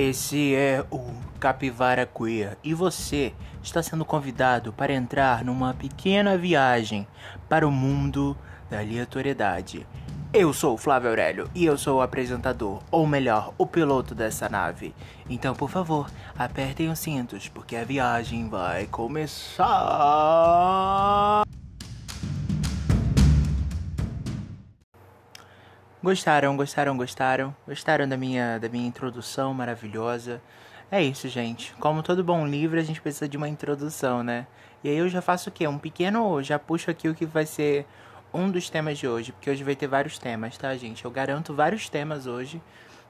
Esse 0.00 0.54
é 0.54 0.86
o 0.92 1.12
Capivara 1.40 2.06
Queer 2.06 2.56
e 2.62 2.72
você 2.72 3.34
está 3.60 3.82
sendo 3.82 4.04
convidado 4.04 4.72
para 4.72 4.92
entrar 4.92 5.44
numa 5.44 5.74
pequena 5.74 6.38
viagem 6.38 7.04
para 7.48 7.66
o 7.66 7.72
mundo 7.72 8.38
da 8.70 8.78
aleatoriedade. 8.78 9.84
Eu 10.32 10.52
sou 10.52 10.74
o 10.74 10.78
Flávio 10.78 11.08
Aurélio 11.08 11.50
e 11.52 11.64
eu 11.64 11.76
sou 11.76 11.96
o 11.98 12.00
apresentador, 12.00 12.80
ou 12.92 13.08
melhor, 13.08 13.52
o 13.58 13.66
piloto 13.66 14.14
dessa 14.14 14.48
nave. 14.48 14.94
Então, 15.28 15.52
por 15.52 15.68
favor, 15.68 16.08
apertem 16.38 16.88
os 16.90 17.00
cintos 17.00 17.48
porque 17.48 17.74
a 17.74 17.82
viagem 17.82 18.48
vai 18.48 18.86
começar. 18.86 19.66
Gostaram, 26.00 26.56
gostaram, 26.56 26.96
gostaram? 26.96 27.56
Gostaram 27.66 28.08
da 28.08 28.16
minha, 28.16 28.56
da 28.58 28.68
minha 28.68 28.86
introdução 28.86 29.52
maravilhosa? 29.52 30.40
É 30.92 31.02
isso, 31.02 31.28
gente. 31.28 31.74
Como 31.80 32.04
todo 32.04 32.22
bom 32.22 32.46
livro, 32.46 32.78
a 32.78 32.82
gente 32.84 33.00
precisa 33.00 33.28
de 33.28 33.36
uma 33.36 33.48
introdução, 33.48 34.22
né? 34.22 34.46
E 34.84 34.88
aí 34.88 34.96
eu 34.96 35.08
já 35.08 35.20
faço 35.20 35.48
o 35.48 35.52
quê? 35.52 35.66
Um 35.66 35.76
pequeno. 35.76 36.40
Já 36.40 36.56
puxo 36.56 36.88
aqui 36.88 37.08
o 37.08 37.16
que 37.16 37.26
vai 37.26 37.44
ser 37.44 37.84
um 38.32 38.48
dos 38.48 38.70
temas 38.70 38.96
de 38.96 39.08
hoje, 39.08 39.32
porque 39.32 39.50
hoje 39.50 39.64
vai 39.64 39.74
ter 39.74 39.88
vários 39.88 40.20
temas, 40.20 40.56
tá, 40.56 40.72
gente? 40.76 41.04
Eu 41.04 41.10
garanto 41.10 41.52
vários 41.52 41.88
temas 41.88 42.28
hoje. 42.28 42.62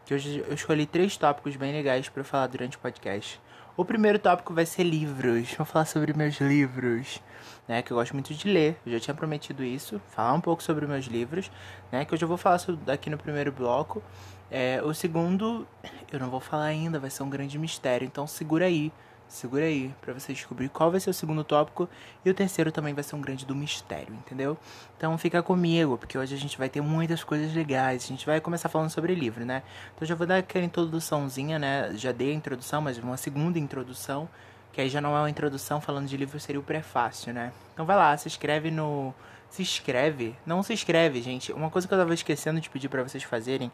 Que 0.06 0.14
hoje 0.14 0.42
eu 0.48 0.54
escolhi 0.54 0.86
três 0.86 1.14
tópicos 1.14 1.56
bem 1.56 1.72
legais 1.72 2.08
para 2.08 2.24
falar 2.24 2.46
durante 2.46 2.78
o 2.78 2.80
podcast. 2.80 3.38
O 3.76 3.84
primeiro 3.84 4.18
tópico 4.18 4.54
vai 4.54 4.64
ser 4.64 4.84
livros. 4.84 5.52
Vou 5.52 5.66
falar 5.66 5.84
sobre 5.84 6.14
meus 6.14 6.40
livros, 6.40 7.20
né? 7.68 7.82
Que 7.82 7.92
eu 7.92 7.96
gosto 7.96 8.14
muito 8.14 8.32
de 8.34 8.48
ler. 8.48 8.78
Eu 8.84 8.92
já 8.92 9.00
tinha 9.00 9.14
prometido 9.14 9.62
isso. 9.62 10.00
Falar 10.08 10.32
um 10.32 10.40
pouco 10.40 10.62
sobre 10.62 10.86
meus 10.86 11.04
livros, 11.04 11.50
né? 11.92 12.04
Que 12.04 12.14
eu 12.14 12.18
já 12.18 12.26
vou 12.26 12.38
falar 12.38 12.58
sobre, 12.58 12.90
aqui 12.90 13.10
no 13.10 13.18
primeiro 13.18 13.52
bloco. 13.52 14.02
É, 14.50 14.80
o 14.82 14.94
segundo, 14.94 15.68
eu 16.10 16.18
não 16.18 16.30
vou 16.30 16.40
falar 16.40 16.64
ainda, 16.64 16.98
vai 16.98 17.10
ser 17.10 17.22
um 17.22 17.30
grande 17.30 17.58
mistério. 17.58 18.06
Então 18.06 18.26
segura 18.26 18.64
aí. 18.64 18.90
Segura 19.28 19.64
aí 19.64 19.94
para 20.00 20.14
você 20.14 20.32
descobrir 20.32 20.70
qual 20.70 20.90
vai 20.90 20.98
ser 20.98 21.10
o 21.10 21.12
segundo 21.12 21.44
tópico 21.44 21.86
e 22.24 22.30
o 22.30 22.34
terceiro 22.34 22.72
também 22.72 22.94
vai 22.94 23.04
ser 23.04 23.14
um 23.14 23.20
grande 23.20 23.44
do 23.44 23.54
mistério, 23.54 24.14
entendeu? 24.14 24.56
Então 24.96 25.18
fica 25.18 25.42
comigo, 25.42 25.98
porque 25.98 26.16
hoje 26.16 26.34
a 26.34 26.38
gente 26.38 26.56
vai 26.56 26.70
ter 26.70 26.80
muitas 26.80 27.22
coisas 27.22 27.52
legais. 27.52 28.04
A 28.04 28.06
gente 28.06 28.24
vai 28.24 28.40
começar 28.40 28.70
falando 28.70 28.88
sobre 28.88 29.14
livro, 29.14 29.44
né? 29.44 29.62
Então 29.94 30.08
já 30.08 30.14
vou 30.14 30.26
dar 30.26 30.38
aquela 30.38 30.64
introduçãozinha, 30.64 31.58
né? 31.58 31.92
Já 31.94 32.10
dei 32.10 32.30
a 32.30 32.34
introdução, 32.34 32.80
mas 32.80 32.96
uma 32.96 33.18
segunda 33.18 33.58
introdução, 33.58 34.26
que 34.72 34.80
aí 34.80 34.88
já 34.88 35.00
não 35.00 35.16
é 35.16 35.20
uma 35.20 35.30
introdução 35.30 35.80
falando 35.80 36.06
de 36.06 36.16
livro, 36.16 36.38
seria 36.38 36.60
o 36.60 36.64
prefácio, 36.64 37.32
né? 37.32 37.52
Então 37.74 37.84
vai 37.84 37.96
lá, 37.96 38.16
se 38.16 38.28
inscreve 38.28 38.70
no 38.70 39.14
se 39.50 39.62
inscreve. 39.62 40.34
Não 40.44 40.62
se 40.62 40.72
inscreve, 40.72 41.22
gente. 41.22 41.52
Uma 41.52 41.70
coisa 41.70 41.88
que 41.88 41.94
eu 41.94 41.98
tava 41.98 42.12
esquecendo 42.14 42.60
de 42.60 42.68
pedir 42.68 42.88
para 42.88 43.02
vocês 43.02 43.22
fazerem 43.22 43.70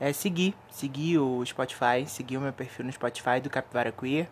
é 0.00 0.12
seguir. 0.12 0.54
Seguir 0.70 1.18
o 1.18 1.44
Spotify, 1.44 2.06
seguir 2.06 2.36
o 2.36 2.40
meu 2.40 2.52
perfil 2.52 2.86
no 2.86 2.92
Spotify 2.92 3.40
do 3.42 3.50
Capivara 3.50 3.92
Queer. 3.92 4.28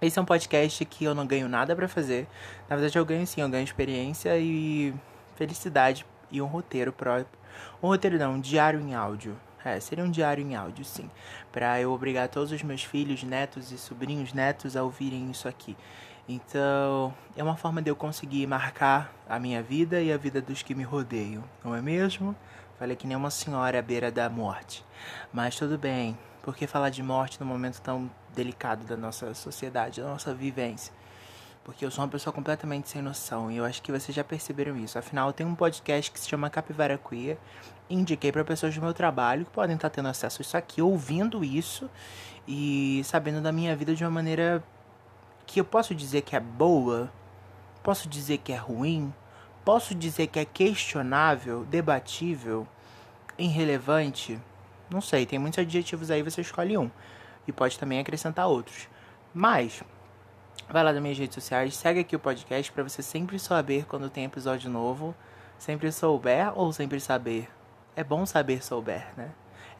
Esse 0.00 0.18
é 0.18 0.22
um 0.22 0.24
podcast 0.24 0.84
que 0.86 1.04
eu 1.04 1.14
não 1.14 1.26
ganho 1.26 1.48
nada 1.48 1.76
para 1.76 1.88
fazer. 1.88 2.26
Na 2.68 2.76
verdade, 2.76 2.98
eu 2.98 3.04
ganho 3.04 3.26
sim, 3.26 3.42
eu 3.42 3.48
ganho 3.48 3.64
experiência 3.64 4.36
e 4.38 4.94
felicidade 5.36 6.06
e 6.30 6.40
um 6.40 6.46
roteiro 6.46 6.92
próprio. 6.92 7.38
Um 7.82 7.88
roteiro 7.88 8.18
não, 8.18 8.34
um 8.34 8.40
diário 8.40 8.80
em 8.80 8.94
áudio. 8.94 9.36
É, 9.64 9.78
seria 9.78 10.04
um 10.04 10.10
diário 10.10 10.42
em 10.42 10.54
áudio, 10.54 10.84
sim. 10.84 11.10
Pra 11.52 11.80
eu 11.80 11.92
obrigar 11.92 12.28
todos 12.28 12.50
os 12.50 12.62
meus 12.62 12.82
filhos, 12.82 13.22
netos 13.22 13.70
e 13.72 13.78
sobrinhos 13.78 14.32
netos 14.32 14.76
a 14.76 14.82
ouvirem 14.82 15.30
isso 15.30 15.46
aqui. 15.46 15.76
Então, 16.28 17.12
é 17.36 17.42
uma 17.42 17.56
forma 17.56 17.82
de 17.82 17.90
eu 17.90 17.96
conseguir 17.96 18.46
marcar 18.46 19.12
a 19.28 19.38
minha 19.38 19.62
vida 19.62 20.00
e 20.00 20.12
a 20.12 20.16
vida 20.16 20.40
dos 20.40 20.62
que 20.62 20.74
me 20.74 20.84
rodeiam, 20.84 21.42
não 21.64 21.74
é 21.74 21.82
mesmo? 21.82 22.34
Falei 22.78 22.96
que 22.96 23.06
nem 23.06 23.16
uma 23.16 23.30
senhora 23.30 23.78
à 23.78 23.82
beira 23.82 24.10
da 24.10 24.30
morte. 24.30 24.84
Mas 25.32 25.56
tudo 25.56 25.76
bem, 25.76 26.16
por 26.40 26.56
que 26.56 26.66
falar 26.66 26.88
de 26.90 27.02
morte 27.02 27.38
num 27.40 27.46
momento 27.46 27.80
tão 27.82 28.10
delicado 28.34 28.86
da 28.86 28.96
nossa 28.96 29.34
sociedade, 29.34 30.00
da 30.00 30.06
nossa 30.06 30.32
vivência? 30.32 30.94
Porque 31.70 31.84
eu 31.84 31.90
sou 31.90 32.02
uma 32.02 32.10
pessoa 32.10 32.34
completamente 32.34 32.88
sem 32.88 33.00
noção 33.00 33.48
e 33.48 33.58
eu 33.58 33.64
acho 33.64 33.80
que 33.80 33.92
vocês 33.92 34.12
já 34.12 34.24
perceberam 34.24 34.76
isso. 34.76 34.98
Afinal, 34.98 35.28
eu 35.28 35.32
tenho 35.32 35.48
um 35.48 35.54
podcast 35.54 36.10
que 36.10 36.18
se 36.18 36.28
chama 36.28 36.50
Capivara 36.50 36.98
Queer. 36.98 37.38
Indiquei 37.88 38.32
para 38.32 38.44
pessoas 38.44 38.74
do 38.74 38.82
meu 38.82 38.92
trabalho 38.92 39.44
que 39.44 39.52
podem 39.52 39.76
estar 39.76 39.88
tendo 39.88 40.08
acesso 40.08 40.40
a 40.40 40.42
isso 40.42 40.56
aqui, 40.56 40.82
ouvindo 40.82 41.44
isso 41.44 41.88
e 42.46 43.02
sabendo 43.04 43.40
da 43.40 43.52
minha 43.52 43.76
vida 43.76 43.94
de 43.94 44.02
uma 44.02 44.10
maneira 44.10 44.64
que 45.46 45.60
eu 45.60 45.64
posso 45.64 45.94
dizer 45.94 46.22
que 46.22 46.34
é 46.34 46.40
boa, 46.40 47.08
posso 47.84 48.08
dizer 48.08 48.38
que 48.38 48.52
é 48.52 48.56
ruim, 48.56 49.14
posso 49.64 49.94
dizer 49.94 50.26
que 50.26 50.40
é 50.40 50.44
questionável, 50.44 51.64
debatível, 51.66 52.66
irrelevante. 53.38 54.40
Não 54.90 55.00
sei, 55.00 55.24
tem 55.24 55.38
muitos 55.38 55.60
adjetivos 55.60 56.10
aí, 56.10 56.20
você 56.20 56.40
escolhe 56.40 56.76
um. 56.76 56.90
E 57.46 57.52
pode 57.52 57.78
também 57.78 58.00
acrescentar 58.00 58.48
outros. 58.48 58.88
Mas, 59.32 59.84
vai 60.72 60.84
lá 60.84 60.92
nas 60.92 61.02
minhas 61.02 61.18
redes 61.18 61.34
sociais, 61.34 61.76
segue 61.76 62.00
aqui 62.00 62.14
o 62.14 62.18
podcast 62.18 62.70
para 62.70 62.82
você 62.82 63.02
sempre 63.02 63.38
saber 63.38 63.86
quando 63.86 64.08
tem 64.08 64.24
episódio 64.24 64.70
novo. 64.70 65.14
Sempre 65.58 65.92
souber 65.92 66.58
ou 66.58 66.72
sempre 66.72 66.98
saber? 67.00 67.48
É 67.94 68.02
bom 68.02 68.24
saber 68.24 68.64
souber, 68.64 69.12
né? 69.16 69.30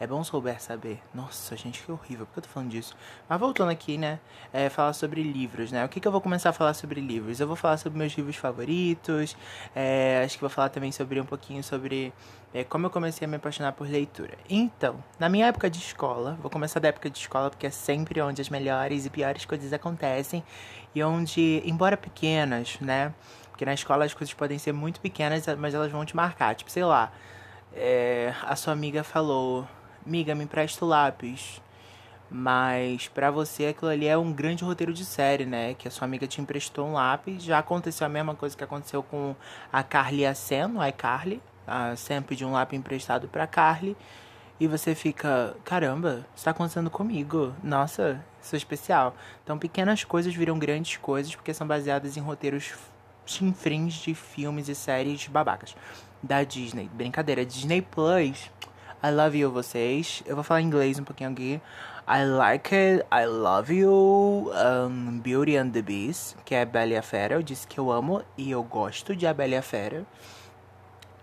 É 0.00 0.06
bom 0.06 0.24
souber 0.24 0.58
saber. 0.62 0.98
Nossa, 1.12 1.54
gente, 1.54 1.82
que 1.82 1.92
horrível. 1.92 2.24
Por 2.24 2.32
que 2.32 2.38
eu 2.38 2.42
tô 2.44 2.48
falando 2.48 2.70
disso? 2.70 2.96
Mas 3.28 3.38
voltando 3.38 3.68
aqui, 3.68 3.98
né? 3.98 4.18
É, 4.50 4.70
falar 4.70 4.94
sobre 4.94 5.22
livros, 5.22 5.70
né? 5.70 5.84
O 5.84 5.90
que, 5.90 6.00
que 6.00 6.08
eu 6.08 6.10
vou 6.10 6.22
começar 6.22 6.48
a 6.48 6.52
falar 6.54 6.72
sobre 6.72 7.02
livros? 7.02 7.38
Eu 7.38 7.46
vou 7.46 7.54
falar 7.54 7.76
sobre 7.76 7.98
meus 7.98 8.14
livros 8.14 8.36
favoritos. 8.36 9.36
É, 9.76 10.22
acho 10.24 10.36
que 10.36 10.40
vou 10.40 10.48
falar 10.48 10.70
também 10.70 10.90
sobre 10.90 11.20
um 11.20 11.26
pouquinho 11.26 11.62
sobre 11.62 12.14
é, 12.54 12.64
como 12.64 12.86
eu 12.86 12.90
comecei 12.90 13.26
a 13.26 13.28
me 13.28 13.36
apaixonar 13.36 13.72
por 13.72 13.86
leitura. 13.86 14.38
Então, 14.48 15.04
na 15.18 15.28
minha 15.28 15.48
época 15.48 15.68
de 15.68 15.78
escola, 15.78 16.38
vou 16.40 16.50
começar 16.50 16.80
da 16.80 16.88
época 16.88 17.10
de 17.10 17.18
escola 17.18 17.50
porque 17.50 17.66
é 17.66 17.70
sempre 17.70 18.22
onde 18.22 18.40
as 18.40 18.48
melhores 18.48 19.04
e 19.04 19.10
piores 19.10 19.44
coisas 19.44 19.70
acontecem. 19.70 20.42
E 20.94 21.04
onde, 21.04 21.62
embora 21.62 21.98
pequenas, 21.98 22.78
né? 22.80 23.12
Porque 23.50 23.66
na 23.66 23.74
escola 23.74 24.06
as 24.06 24.14
coisas 24.14 24.32
podem 24.32 24.58
ser 24.58 24.72
muito 24.72 24.98
pequenas, 24.98 25.44
mas 25.58 25.74
elas 25.74 25.92
vão 25.92 26.06
te 26.06 26.16
marcar. 26.16 26.54
Tipo, 26.54 26.70
sei 26.70 26.84
lá. 26.84 27.12
É, 27.74 28.34
a 28.42 28.56
sua 28.56 28.72
amiga 28.72 29.04
falou 29.04 29.68
Miga, 30.04 30.34
me 30.34 30.44
empresta 30.44 30.84
o 30.84 30.88
lápis. 30.88 31.60
Mas 32.30 33.08
para 33.08 33.30
você 33.30 33.66
aquilo 33.66 33.90
ali 33.90 34.06
é 34.06 34.16
um 34.16 34.32
grande 34.32 34.62
roteiro 34.62 34.92
de 34.92 35.04
série, 35.04 35.44
né? 35.44 35.74
Que 35.74 35.88
a 35.88 35.90
sua 35.90 36.04
amiga 36.04 36.26
te 36.26 36.40
emprestou 36.40 36.86
um 36.86 36.92
lápis. 36.92 37.42
Já 37.42 37.58
aconteceu 37.58 38.06
a 38.06 38.10
mesma 38.10 38.34
coisa 38.34 38.56
que 38.56 38.62
aconteceu 38.62 39.02
com 39.02 39.34
a 39.72 39.82
Carly 39.82 40.20
e 40.20 40.26
a 40.26 40.34
Sam, 40.34 40.68
no 40.68 40.86
iCarly. 40.86 41.42
A 41.66 41.96
Sam 41.96 42.22
pediu 42.22 42.46
um 42.46 42.52
lápis 42.52 42.78
emprestado 42.78 43.26
pra 43.28 43.46
Carly. 43.46 43.96
E 44.60 44.68
você 44.68 44.94
fica, 44.94 45.56
caramba, 45.64 46.24
isso 46.36 46.44
tá 46.44 46.52
acontecendo 46.52 46.90
comigo. 46.90 47.52
Nossa, 47.64 48.22
isso 48.40 48.54
é 48.54 48.58
especial. 48.58 49.16
Então 49.42 49.58
pequenas 49.58 50.04
coisas 50.04 50.34
viram 50.34 50.58
grandes 50.58 50.98
coisas 50.98 51.34
porque 51.34 51.52
são 51.52 51.66
baseadas 51.66 52.16
em 52.16 52.20
roteiros 52.20 52.74
chinfrins 53.26 53.94
de 53.94 54.14
filmes 54.14 54.68
e 54.68 54.74
séries 54.74 55.26
babacas 55.26 55.74
da 56.22 56.44
Disney. 56.44 56.90
Brincadeira, 56.92 57.44
Disney 57.44 57.80
Plus 57.80 58.50
I 59.02 59.10
love 59.10 59.38
you 59.38 59.50
vocês. 59.50 60.22
Eu 60.26 60.34
vou 60.34 60.44
falar 60.44 60.60
inglês 60.60 60.98
um 60.98 61.04
pouquinho 61.04 61.30
aqui. 61.30 61.60
I 62.06 62.24
like 62.24 62.74
it, 62.74 63.06
I 63.10 63.24
love 63.24 63.72
you. 63.72 64.50
Um, 64.52 65.20
Beauty 65.20 65.56
and 65.56 65.70
the 65.70 65.80
Beast, 65.80 66.36
que 66.44 66.54
é 66.54 66.62
a 66.62 66.66
Bela 66.66 66.92
e 66.92 66.96
a 66.98 67.02
Fera. 67.02 67.34
Eu 67.34 67.42
disse 67.42 67.66
que 67.66 67.80
eu 67.80 67.90
amo 67.90 68.22
e 68.36 68.50
eu 68.50 68.62
gosto 68.62 69.16
de 69.16 69.26
A 69.26 69.32
Bela 69.32 69.54
e 69.54 69.56
a 69.56 69.62
Fera. 69.62 70.04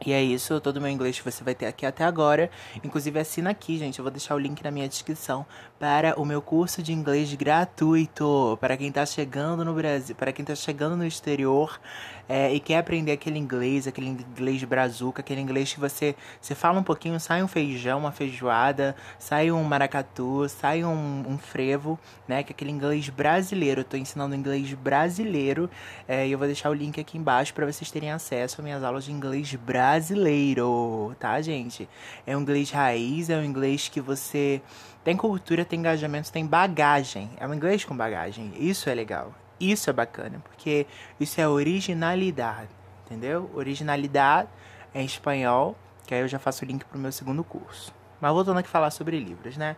E 0.05 0.11
é 0.11 0.23
isso, 0.23 0.59
todo 0.59 0.77
o 0.77 0.81
meu 0.81 0.89
inglês 0.89 1.19
que 1.19 1.29
você 1.29 1.43
vai 1.43 1.53
ter 1.53 1.65
aqui 1.65 1.85
até 1.85 2.03
agora. 2.03 2.49
Inclusive, 2.83 3.19
assina 3.19 3.49
aqui, 3.49 3.77
gente. 3.77 3.99
Eu 3.99 4.03
vou 4.03 4.11
deixar 4.11 4.33
o 4.33 4.39
link 4.39 4.63
na 4.63 4.71
minha 4.71 4.87
descrição 4.87 5.45
para 5.79 6.19
o 6.19 6.25
meu 6.25 6.41
curso 6.41 6.81
de 6.81 6.91
inglês 6.91 7.33
gratuito. 7.33 8.57
Para 8.59 8.75
quem 8.75 8.87
está 8.87 9.05
chegando 9.05 9.63
no 9.63 9.73
Brasil, 9.73 10.15
para 10.15 10.31
quem 10.31 10.43
está 10.43 10.55
chegando 10.55 10.95
no 10.95 11.05
exterior 11.05 11.79
é, 12.27 12.51
e 12.53 12.59
quer 12.59 12.79
aprender 12.79 13.11
aquele 13.11 13.37
inglês, 13.37 13.87
aquele 13.87 14.07
inglês 14.07 14.63
brazuca, 14.63 15.21
aquele 15.21 15.39
inglês 15.39 15.73
que 15.73 15.79
você, 15.79 16.15
você 16.41 16.55
fala 16.55 16.79
um 16.79 16.83
pouquinho, 16.83 17.19
sai 17.19 17.43
um 17.43 17.47
feijão, 17.47 17.99
uma 17.99 18.11
feijoada, 18.11 18.95
sai 19.19 19.51
um 19.51 19.63
maracatu, 19.63 20.49
sai 20.49 20.83
um, 20.83 21.23
um 21.27 21.37
frevo, 21.37 21.99
né? 22.27 22.43
Que 22.43 22.51
é 22.51 22.53
aquele 22.53 22.71
inglês 22.71 23.09
brasileiro. 23.09 23.81
Eu 23.81 23.85
tô 23.85 23.97
ensinando 23.97 24.35
inglês 24.35 24.73
brasileiro 24.73 25.69
é, 26.07 26.27
e 26.27 26.31
eu 26.31 26.37
vou 26.37 26.47
deixar 26.47 26.69
o 26.69 26.73
link 26.73 26.99
aqui 26.99 27.17
embaixo 27.17 27.53
para 27.53 27.65
vocês 27.65 27.89
terem 27.91 28.11
acesso 28.11 28.55
às 28.59 28.63
minhas 28.63 28.83
aulas 28.83 29.05
de 29.05 29.11
inglês 29.11 29.53
brasileiro, 29.55 31.15
tá, 31.19 31.39
gente? 31.41 31.87
É 32.25 32.35
um 32.35 32.41
inglês 32.41 32.71
raiz, 32.71 33.29
é 33.29 33.37
um 33.37 33.43
inglês 33.43 33.87
que 33.87 34.01
você 34.01 34.61
tem 35.07 35.15
cultura, 35.15 35.63
tem 35.63 35.79
engajamento, 35.79 36.29
tem 36.29 36.45
bagagem. 36.45 37.29
É 37.37 37.47
um 37.47 37.53
inglês 37.53 37.85
com 37.85 37.95
bagagem. 37.95 38.51
Isso 38.57 38.89
é 38.89 38.93
legal. 38.93 39.33
Isso 39.57 39.89
é 39.89 39.93
bacana, 39.93 40.41
porque 40.43 40.85
isso 41.17 41.39
é 41.39 41.47
originalidade, 41.47 42.67
entendeu? 43.05 43.49
Originalidade 43.55 44.49
em 44.93 45.05
espanhol, 45.05 45.77
que 46.05 46.13
aí 46.13 46.19
eu 46.19 46.27
já 46.27 46.37
faço 46.37 46.65
o 46.65 46.67
link 46.67 46.83
pro 46.83 46.99
meu 46.99 47.13
segundo 47.13 47.41
curso. 47.41 47.93
Mas 48.19 48.33
voltando 48.33 48.57
aqui 48.57 48.67
falar 48.67 48.91
sobre 48.91 49.17
livros, 49.17 49.55
né? 49.55 49.77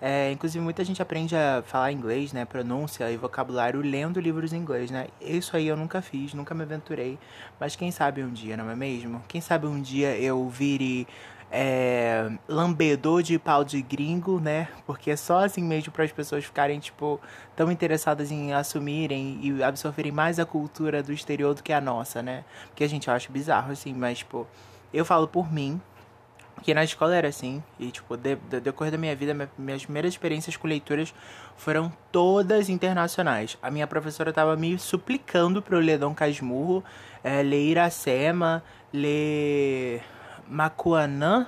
É, 0.00 0.32
inclusive, 0.32 0.64
muita 0.64 0.82
gente 0.82 1.02
aprende 1.02 1.36
a 1.36 1.62
falar 1.66 1.92
inglês, 1.92 2.32
né? 2.32 2.46
Pronúncia 2.46 3.10
e 3.10 3.16
vocabulário 3.18 3.82
lendo 3.82 4.18
livros 4.18 4.54
em 4.54 4.56
inglês, 4.56 4.90
né? 4.90 5.08
Isso 5.20 5.54
aí 5.54 5.68
eu 5.68 5.76
nunca 5.76 6.00
fiz, 6.00 6.32
nunca 6.32 6.54
me 6.54 6.62
aventurei. 6.62 7.18
Mas 7.60 7.76
quem 7.76 7.90
sabe 7.90 8.24
um 8.24 8.32
dia, 8.32 8.56
não 8.56 8.70
é 8.70 8.74
mesmo? 8.74 9.22
Quem 9.28 9.40
sabe 9.42 9.66
um 9.66 9.82
dia 9.82 10.16
eu 10.16 10.48
vire 10.48 11.06
é, 11.54 12.30
lambedor 12.48 13.22
de 13.22 13.38
pau 13.38 13.62
de 13.62 13.82
gringo, 13.82 14.40
né? 14.40 14.68
Porque 14.86 15.10
é 15.10 15.16
só 15.16 15.44
assim 15.44 15.62
mesmo 15.62 15.92
para 15.92 16.02
as 16.02 16.10
pessoas 16.10 16.46
ficarem, 16.46 16.80
tipo, 16.80 17.20
tão 17.54 17.70
interessadas 17.70 18.32
em 18.32 18.54
assumirem 18.54 19.38
e 19.42 19.62
absorverem 19.62 20.10
mais 20.10 20.38
a 20.38 20.46
cultura 20.46 21.02
do 21.02 21.12
exterior 21.12 21.54
do 21.54 21.62
que 21.62 21.72
a 21.72 21.80
nossa, 21.80 22.22
né? 22.22 22.42
Porque 22.68 22.82
a 22.82 22.88
gente 22.88 23.10
acha 23.10 23.30
bizarro, 23.30 23.70
assim, 23.70 23.92
mas, 23.92 24.18
tipo, 24.18 24.46
eu 24.94 25.04
falo 25.04 25.28
por 25.28 25.52
mim, 25.52 25.78
que 26.62 26.72
na 26.72 26.84
escola 26.84 27.14
era 27.14 27.28
assim, 27.28 27.62
e 27.78 27.90
tipo, 27.90 28.16
de, 28.16 28.36
de, 28.36 28.60
decorrer 28.60 28.90
da 28.90 28.96
minha 28.96 29.14
vida, 29.14 29.50
minhas 29.58 29.84
primeiras 29.84 30.14
experiências 30.14 30.56
com 30.56 30.66
leituras 30.66 31.12
foram 31.56 31.92
todas 32.10 32.70
internacionais. 32.70 33.58
A 33.62 33.70
minha 33.70 33.86
professora 33.86 34.32
tava 34.32 34.56
me 34.56 34.78
suplicando 34.78 35.60
para 35.60 35.76
eu 35.76 35.80
ler 35.80 35.98
Dom 35.98 36.14
Casmurro, 36.14 36.82
é, 37.22 37.42
ler 37.42 37.62
Iracema, 37.62 38.62
ler 38.92 40.02
Macuanã. 40.48 41.46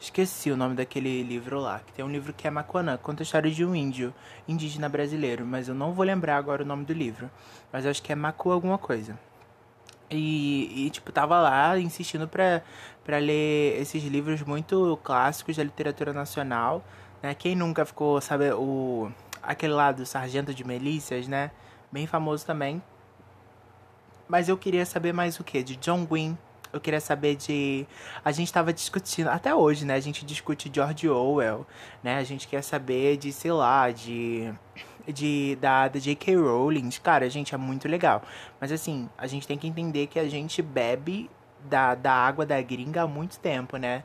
Esqueci 0.00 0.50
o 0.50 0.56
nome 0.56 0.74
daquele 0.74 1.22
livro 1.22 1.60
lá, 1.60 1.78
que 1.78 1.92
tem 1.92 2.04
um 2.04 2.10
livro 2.10 2.32
que 2.32 2.48
é 2.48 2.50
Macuanã, 2.50 2.96
conta 2.96 3.22
a 3.22 3.24
história 3.24 3.48
de 3.48 3.64
um 3.64 3.72
índio, 3.72 4.12
indígena 4.48 4.88
brasileiro, 4.88 5.46
mas 5.46 5.68
eu 5.68 5.76
não 5.76 5.92
vou 5.92 6.04
lembrar 6.04 6.36
agora 6.38 6.64
o 6.64 6.66
nome 6.66 6.84
do 6.84 6.92
livro. 6.92 7.30
Mas 7.72 7.86
acho 7.86 8.02
que 8.02 8.12
é 8.12 8.16
Macu 8.16 8.50
alguma 8.50 8.78
coisa. 8.78 9.16
E, 10.10 10.86
e, 10.86 10.90
tipo, 10.90 11.10
tava 11.10 11.40
lá 11.40 11.78
insistindo 11.78 12.28
pra, 12.28 12.62
pra 13.04 13.18
ler 13.18 13.80
esses 13.80 14.02
livros 14.04 14.42
muito 14.42 14.98
clássicos 15.02 15.56
da 15.56 15.64
literatura 15.64 16.12
nacional, 16.12 16.84
né? 17.22 17.34
Quem 17.34 17.56
nunca 17.56 17.84
ficou, 17.86 18.20
sabe, 18.20 18.52
o... 18.52 19.10
Aquele 19.42 19.72
lá 19.72 19.90
do 19.90 20.04
Sargento 20.04 20.52
de 20.52 20.64
Melícias, 20.64 21.26
né? 21.26 21.50
Bem 21.90 22.06
famoso 22.06 22.44
também. 22.44 22.82
Mas 24.28 24.48
eu 24.48 24.56
queria 24.56 24.84
saber 24.84 25.12
mais 25.12 25.40
o 25.40 25.44
que? 25.44 25.62
De 25.62 25.76
John 25.76 26.04
Gwynne. 26.04 26.38
Eu 26.72 26.80
queria 26.80 27.00
saber 27.00 27.36
de... 27.36 27.86
A 28.24 28.32
gente 28.32 28.52
tava 28.52 28.72
discutindo... 28.72 29.28
Até 29.28 29.54
hoje, 29.54 29.84
né? 29.84 29.94
A 29.94 30.00
gente 30.00 30.24
discute 30.24 30.70
George 30.72 31.08
Orwell, 31.08 31.66
né? 32.02 32.16
A 32.16 32.24
gente 32.24 32.48
quer 32.48 32.62
saber 32.62 33.16
de, 33.16 33.32
sei 33.32 33.52
lá, 33.52 33.90
de 33.90 34.52
de 35.06 35.56
da, 35.60 35.88
da 35.88 35.98
J.K. 35.98 36.36
Rowling, 36.36 36.88
cara, 37.02 37.28
gente, 37.28 37.54
é 37.54 37.58
muito 37.58 37.88
legal. 37.88 38.22
Mas 38.60 38.70
assim, 38.70 39.08
a 39.18 39.26
gente 39.26 39.46
tem 39.46 39.58
que 39.58 39.66
entender 39.66 40.06
que 40.06 40.18
a 40.18 40.28
gente 40.28 40.62
bebe 40.62 41.28
da, 41.64 41.94
da 41.94 42.12
água 42.12 42.44
da 42.44 42.60
gringa 42.60 43.02
há 43.02 43.06
muito 43.06 43.38
tempo, 43.38 43.76
né? 43.76 44.04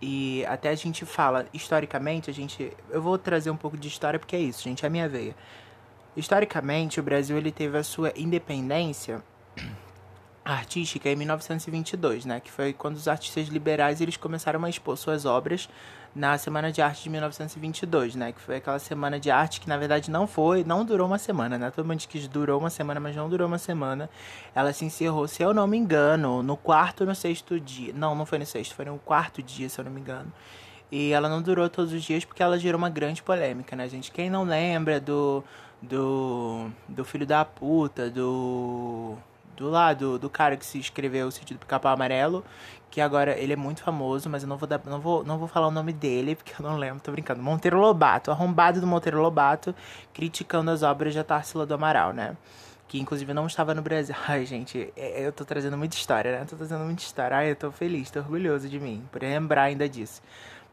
E 0.00 0.44
até 0.46 0.70
a 0.70 0.74
gente 0.74 1.04
fala, 1.06 1.46
historicamente, 1.52 2.28
a 2.28 2.34
gente. 2.34 2.72
Eu 2.90 3.00
vou 3.00 3.16
trazer 3.16 3.50
um 3.50 3.56
pouco 3.56 3.76
de 3.76 3.86
história 3.86 4.18
porque 4.18 4.34
é 4.34 4.40
isso, 4.40 4.62
gente, 4.62 4.84
é 4.84 4.88
a 4.88 4.90
minha 4.90 5.08
veia. 5.08 5.34
Historicamente, 6.16 7.00
o 7.00 7.02
Brasil 7.02 7.36
ele 7.38 7.52
teve 7.52 7.78
a 7.78 7.82
sua 7.82 8.12
independência 8.16 9.22
artística 10.44 11.08
em 11.08 11.16
1922, 11.16 12.24
né? 12.24 12.40
Que 12.40 12.50
foi 12.50 12.72
quando 12.72 12.96
os 12.96 13.06
artistas 13.06 13.48
liberais 13.48 14.00
eles 14.00 14.16
começaram 14.16 14.64
a 14.64 14.68
expor 14.68 14.96
suas 14.96 15.24
obras 15.24 15.68
na 16.14 16.36
Semana 16.36 16.70
de 16.70 16.82
Arte 16.82 17.04
de 17.04 17.10
1922, 17.10 18.14
né? 18.16 18.32
Que 18.32 18.40
foi 18.40 18.56
aquela 18.56 18.78
semana 18.78 19.18
de 19.18 19.30
arte 19.30 19.60
que 19.60 19.68
na 19.68 19.76
verdade 19.76 20.10
não 20.10 20.26
foi, 20.26 20.64
não 20.64 20.84
durou 20.84 21.06
uma 21.06 21.18
semana, 21.18 21.56
né? 21.56 21.70
Todo 21.70 21.86
mundo 21.86 21.98
diz 21.98 22.06
que 22.06 22.18
durou 22.28 22.58
uma 22.58 22.70
semana, 22.70 23.00
mas 23.00 23.16
não 23.16 23.28
durou 23.28 23.46
uma 23.46 23.58
semana. 23.58 24.10
Ela 24.54 24.72
se 24.72 24.84
encerrou, 24.84 25.26
se 25.26 25.42
eu 25.42 25.54
não 25.54 25.66
me 25.66 25.76
engano, 25.76 26.42
no 26.42 26.56
quarto 26.56 27.06
no 27.06 27.14
sexto 27.14 27.58
dia. 27.58 27.92
Não, 27.94 28.14
não 28.14 28.26
foi 28.26 28.38
no 28.38 28.46
sexto, 28.46 28.74
foi 28.74 28.84
no 28.84 28.98
quarto 28.98 29.42
dia, 29.42 29.68
se 29.68 29.80
eu 29.80 29.84
não 29.84 29.92
me 29.92 30.00
engano. 30.00 30.32
E 30.90 31.12
ela 31.12 31.28
não 31.28 31.40
durou 31.40 31.68
todos 31.70 31.92
os 31.92 32.02
dias 32.02 32.24
porque 32.24 32.42
ela 32.42 32.58
gerou 32.58 32.78
uma 32.78 32.90
grande 32.90 33.22
polêmica, 33.22 33.74
né, 33.74 33.88
gente? 33.88 34.10
Quem 34.10 34.28
não 34.28 34.44
lembra 34.44 35.00
do 35.00 35.42
do 35.80 36.70
do 36.88 37.04
filho 37.04 37.26
da 37.26 37.44
puta, 37.44 38.10
do 38.10 39.16
do 39.56 39.68
lado 39.68 40.18
do 40.18 40.30
cara 40.30 40.56
que 40.56 40.64
se 40.64 40.78
escreveu 40.78 41.26
o 41.26 41.30
sentido 41.30 41.58
do 41.58 41.66
capão 41.66 41.92
amarelo, 41.92 42.44
que 42.90 43.00
agora 43.00 43.38
ele 43.38 43.54
é 43.54 43.56
muito 43.56 43.82
famoso, 43.82 44.28
mas 44.28 44.42
eu 44.42 44.48
não 44.48 44.58
vou 44.58 44.68
dar, 44.68 44.80
não 44.84 45.00
vou, 45.00 45.24
não 45.24 45.38
vou 45.38 45.48
falar 45.48 45.66
o 45.66 45.70
nome 45.70 45.92
dele 45.92 46.36
porque 46.36 46.52
eu 46.60 46.62
não 46.62 46.76
lembro, 46.76 47.00
tô 47.00 47.10
brincando. 47.10 47.42
Monteiro 47.42 47.80
Lobato, 47.80 48.30
arrombado 48.30 48.80
do 48.80 48.86
Monteiro 48.86 49.20
Lobato, 49.20 49.74
criticando 50.12 50.70
as 50.70 50.82
obras 50.82 51.14
de 51.14 51.24
Tarsila 51.24 51.64
do 51.64 51.74
Amaral, 51.74 52.12
né? 52.12 52.36
Que 52.86 53.00
inclusive 53.00 53.32
não 53.32 53.46
estava 53.46 53.72
no 53.72 53.80
Brasil. 53.80 54.14
Ai, 54.28 54.44
gente, 54.44 54.92
é, 54.94 55.26
eu 55.26 55.32
tô 55.32 55.44
trazendo 55.44 55.78
muita 55.78 55.96
história, 55.96 56.38
né? 56.38 56.44
Tô 56.44 56.54
trazendo 56.54 56.84
muita 56.84 57.02
história. 57.02 57.36
Ai, 57.38 57.50
eu 57.50 57.56
tô 57.56 57.72
feliz, 57.72 58.10
tô 58.10 58.18
orgulhoso 58.18 58.68
de 58.68 58.78
mim, 58.78 59.02
por 59.10 59.22
lembrar 59.22 59.62
ainda 59.62 59.88
disso. 59.88 60.20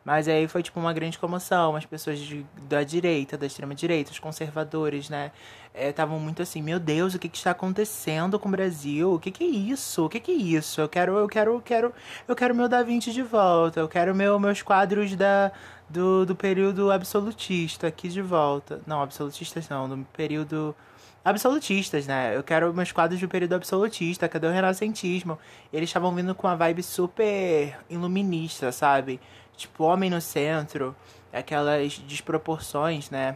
Mas 0.04 0.28
aí 0.28 0.48
foi 0.48 0.64
tipo 0.64 0.80
uma 0.80 0.94
grande 0.94 1.20
comoção, 1.20 1.76
as 1.76 1.86
pessoas 1.86 2.20
de, 2.20 2.46
da 2.68 2.84
direita, 2.84 3.38
da 3.38 3.46
extrema 3.46 3.76
direita, 3.76 4.12
os 4.12 4.20
conservadores, 4.20 5.10
né? 5.10 5.32
Estavam 5.76 6.18
é, 6.18 6.20
muito 6.20 6.42
assim, 6.42 6.62
meu 6.62 6.80
Deus, 6.80 7.14
o 7.14 7.20
que, 7.20 7.30
que 7.30 7.38
está 7.38 7.52
acontecendo 7.52 8.40
com 8.40 8.48
o 8.48 8.52
Brasil? 8.52 9.14
O 9.14 9.20
que, 9.20 9.30
que 9.30 9.44
é 9.44 9.48
isso? 9.48 10.06
O 10.06 10.10
que, 10.10 10.20
que 10.20 10.32
é 10.32 10.36
isso? 10.36 10.82
Eu 10.82 10.90
quero, 10.90 11.18
eu 11.18 11.28
quero, 11.28 11.54
eu 11.54 11.62
quero, 11.62 11.94
eu 12.28 12.36
quero 12.36 12.56
meu 12.56 12.68
Da 12.68 12.82
Vinci 12.82 13.12
de 13.12 13.22
volta, 13.22 13.80
eu 13.80 13.88
quero 13.88 14.16
meu, 14.16 14.40
meus 14.40 14.62
quadros 14.62 15.16
da, 15.16 15.52
do, 15.90 16.26
do 16.26 16.36
período 16.36 16.92
absolutista 16.92 17.88
aqui 17.88 18.10
de 18.10 18.22
volta. 18.22 18.82
Não, 18.88 19.02
absolutistas 19.02 19.68
não, 19.70 19.88
do 19.88 20.06
período 20.14 20.76
absolutistas, 21.24 22.08
né? 22.08 22.36
Eu 22.36 22.44
quero 22.44 22.74
meus 22.74 22.92
quadros 22.92 23.20
do 23.20 23.28
período 23.28 23.54
absolutista, 23.54 24.28
cadê 24.28 24.48
o 24.48 24.52
renascentismo? 24.52 25.38
Eles 25.72 25.90
estavam 25.90 26.14
vindo 26.16 26.34
com 26.34 26.48
uma 26.48 26.56
vibe 26.56 26.82
super 26.82 27.78
iluminista, 27.90 28.72
sabe? 28.72 29.20
Tipo 29.60 29.84
Homem 29.84 30.10
no 30.10 30.22
Centro, 30.22 30.96
aquelas 31.32 32.00
desproporções, 32.00 33.10
né, 33.10 33.36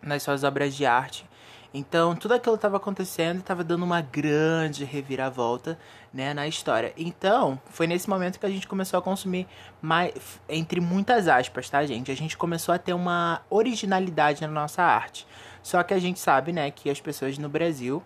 nas 0.00 0.22
suas 0.22 0.44
obras 0.44 0.74
de 0.74 0.86
arte. 0.86 1.28
Então, 1.76 2.14
tudo 2.14 2.34
aquilo 2.34 2.54
estava 2.54 2.76
acontecendo 2.76 3.38
e 3.38 3.40
estava 3.40 3.64
dando 3.64 3.82
uma 3.82 4.00
grande 4.00 4.84
reviravolta, 4.84 5.76
né, 6.12 6.32
na 6.32 6.46
história. 6.46 6.92
Então, 6.96 7.60
foi 7.68 7.88
nesse 7.88 8.08
momento 8.08 8.38
que 8.38 8.46
a 8.46 8.50
gente 8.50 8.68
começou 8.68 8.96
a 8.96 9.02
consumir 9.02 9.48
mais 9.82 10.14
entre 10.48 10.80
muitas 10.80 11.26
aspas, 11.26 11.68
tá, 11.68 11.84
gente? 11.84 12.12
A 12.12 12.16
gente 12.16 12.36
começou 12.36 12.72
a 12.72 12.78
ter 12.78 12.92
uma 12.92 13.42
originalidade 13.50 14.40
na 14.42 14.48
nossa 14.48 14.84
arte. 14.84 15.26
Só 15.64 15.82
que 15.82 15.92
a 15.92 15.98
gente 15.98 16.20
sabe, 16.20 16.52
né, 16.52 16.70
que 16.70 16.88
as 16.88 17.00
pessoas 17.00 17.38
no 17.38 17.48
Brasil 17.48 18.00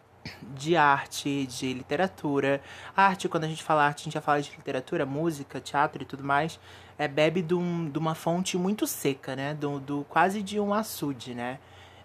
de 0.55 0.77
arte, 0.77 1.47
de 1.47 1.73
literatura. 1.75 2.61
Arte, 2.97 3.29
quando 3.29 3.45
a 3.45 3.49
gente 3.49 3.63
fala 3.63 3.85
arte, 3.85 4.01
a 4.01 4.05
gente 4.05 4.15
já 4.15 4.21
fala 4.21 4.41
de 4.41 4.51
literatura, 4.51 5.05
música, 5.05 5.61
teatro 5.61 6.03
e 6.03 6.07
tudo 6.07 6.25
mais. 6.25 6.59
É, 6.99 7.07
bebe 7.07 7.43
de, 7.43 7.55
um, 7.55 7.89
de 7.89 7.99
uma 7.99 8.15
fonte 8.15 8.57
muito 8.59 8.87
seca, 8.87 9.37
né? 9.37 9.55
Do, 9.55 9.79
do, 9.79 10.07
quase 10.09 10.43
de 10.43 10.59
um 10.59 10.75
açude, 10.75 11.35
né? 11.35 11.59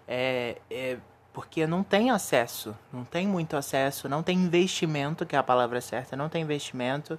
É, 0.06 0.58
é, 0.70 0.98
porque 1.32 1.66
não 1.66 1.82
tem 1.82 2.10
acesso, 2.10 2.76
não 2.92 3.04
tem 3.04 3.26
muito 3.26 3.56
acesso, 3.56 4.08
não 4.08 4.22
tem 4.22 4.38
investimento, 4.38 5.26
que 5.26 5.34
é 5.34 5.38
a 5.38 5.42
palavra 5.42 5.80
certa, 5.80 6.16
não 6.16 6.28
tem 6.28 6.42
investimento. 6.42 7.18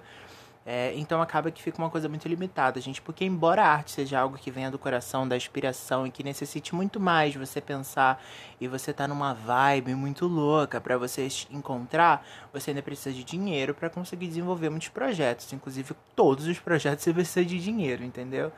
É, 0.68 0.92
então 0.96 1.22
acaba 1.22 1.48
que 1.52 1.62
fica 1.62 1.78
uma 1.78 1.88
coisa 1.88 2.08
muito 2.08 2.26
limitada, 2.26 2.80
gente. 2.80 3.00
Porque 3.00 3.24
embora 3.24 3.62
a 3.62 3.68
arte 3.68 3.92
seja 3.92 4.18
algo 4.18 4.36
que 4.36 4.50
venha 4.50 4.68
do 4.68 4.76
coração, 4.76 5.26
da 5.26 5.36
inspiração 5.36 6.04
e 6.04 6.10
que 6.10 6.24
necessite 6.24 6.74
muito 6.74 6.98
mais 6.98 7.36
você 7.36 7.60
pensar 7.60 8.20
e 8.60 8.66
você 8.66 8.92
tá 8.92 9.06
numa 9.06 9.32
vibe 9.32 9.94
muito 9.94 10.26
louca 10.26 10.80
para 10.80 10.98
você 10.98 11.28
encontrar, 11.52 12.26
você 12.52 12.70
ainda 12.72 12.82
precisa 12.82 13.14
de 13.14 13.22
dinheiro 13.22 13.74
para 13.74 13.88
conseguir 13.88 14.26
desenvolver 14.26 14.68
muitos 14.68 14.88
projetos. 14.88 15.52
Inclusive, 15.52 15.94
todos 16.16 16.48
os 16.48 16.58
projetos 16.58 17.04
você 17.04 17.14
precisa 17.14 17.44
de 17.44 17.60
dinheiro, 17.60 18.02
entendeu? 18.02 18.50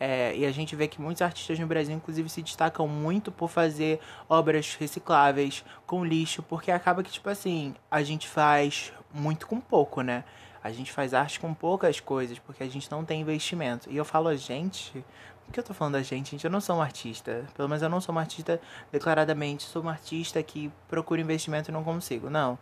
É, 0.00 0.34
e 0.34 0.46
a 0.46 0.50
gente 0.50 0.74
vê 0.74 0.88
que 0.88 1.00
muitos 1.02 1.20
artistas 1.20 1.58
no 1.58 1.66
Brasil, 1.66 1.94
inclusive, 1.94 2.30
se 2.30 2.40
destacam 2.40 2.88
muito 2.88 3.30
por 3.30 3.48
fazer 3.48 4.00
obras 4.26 4.74
recicláveis 4.74 5.62
com 5.86 6.02
lixo, 6.02 6.42
porque 6.42 6.70
acaba 6.70 7.02
que, 7.02 7.12
tipo 7.12 7.28
assim, 7.28 7.74
a 7.90 8.02
gente 8.02 8.26
faz 8.26 8.90
muito 9.12 9.46
com 9.46 9.60
pouco, 9.60 10.00
né? 10.00 10.24
A 10.62 10.70
gente 10.70 10.92
faz 10.92 11.12
arte 11.12 11.40
com 11.40 11.52
poucas 11.52 11.98
coisas, 11.98 12.38
porque 12.38 12.62
a 12.62 12.68
gente 12.68 12.90
não 12.90 13.04
tem 13.04 13.20
investimento. 13.20 13.90
E 13.90 13.96
eu 13.96 14.04
falo 14.04 14.28
a 14.28 14.36
gente. 14.36 15.04
Por 15.44 15.52
que 15.52 15.58
eu 15.58 15.64
tô 15.64 15.74
falando 15.74 15.96
a 15.96 16.02
gente? 16.02 16.30
Gente, 16.30 16.44
eu 16.44 16.50
não 16.50 16.60
sou 16.60 16.76
um 16.76 16.82
artista. 16.82 17.44
Pelo 17.56 17.68
menos 17.68 17.82
eu 17.82 17.88
não 17.88 18.00
sou 18.00 18.14
uma 18.14 18.20
artista 18.20 18.60
declaradamente. 18.92 19.64
Sou 19.64 19.82
uma 19.82 19.90
artista 19.90 20.40
que 20.42 20.70
procura 20.88 21.20
investimento 21.20 21.70
e 21.70 21.72
não 21.72 21.82
consigo. 21.82 22.30
Não. 22.30 22.56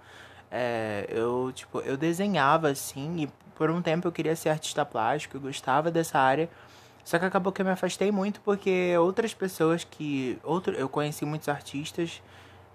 É, 0.50 1.07
eu, 1.11 1.52
tipo, 1.54 1.80
eu 1.80 1.97
desenhava 1.97 2.71
assim. 2.71 3.25
E 3.25 3.26
por 3.54 3.71
um 3.71 3.83
tempo 3.83 4.09
eu 4.09 4.12
queria 4.12 4.35
ser 4.35 4.49
artista 4.49 4.85
plástico. 4.87 5.37
Eu 5.37 5.40
gostava 5.42 5.90
dessa 5.90 6.19
área. 6.19 6.49
Só 7.04 7.19
que 7.19 7.26
acabou 7.26 7.52
que 7.52 7.61
eu 7.61 7.66
me 7.66 7.73
afastei 7.73 8.11
muito 8.11 8.40
porque 8.40 8.97
outras 8.97 9.35
pessoas 9.35 9.85
que. 9.85 10.38
Outro, 10.42 10.75
eu 10.75 10.88
conheci 10.88 11.26
muitos 11.26 11.50
artistas. 11.50 12.23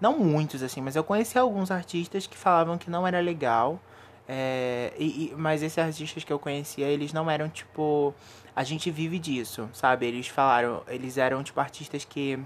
Não 0.00 0.16
muitos, 0.18 0.62
assim, 0.62 0.80
mas 0.80 0.94
eu 0.94 1.02
conheci 1.02 1.36
alguns 1.38 1.70
artistas 1.70 2.26
que 2.26 2.36
falavam 2.36 2.78
que 2.78 2.90
não 2.90 3.06
era 3.06 3.18
legal 3.18 3.80
é, 4.28 4.92
e, 4.98 5.32
e, 5.32 5.34
mas 5.36 5.62
esses 5.62 5.78
artistas 5.78 6.24
que 6.24 6.32
eu 6.32 6.38
conhecia, 6.38 6.86
eles 6.86 7.12
não 7.12 7.30
eram 7.30 7.48
tipo. 7.48 8.14
A 8.54 8.64
gente 8.64 8.90
vive 8.90 9.18
disso, 9.18 9.68
sabe? 9.72 10.06
Eles 10.06 10.28
falaram. 10.28 10.82
Eles 10.88 11.16
eram 11.18 11.42
tipo 11.42 11.60
artistas 11.60 12.04
que 12.04 12.38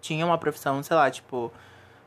tinham 0.00 0.28
uma 0.28 0.38
profissão, 0.38 0.82
sei 0.82 0.96
lá, 0.96 1.10
tipo. 1.10 1.52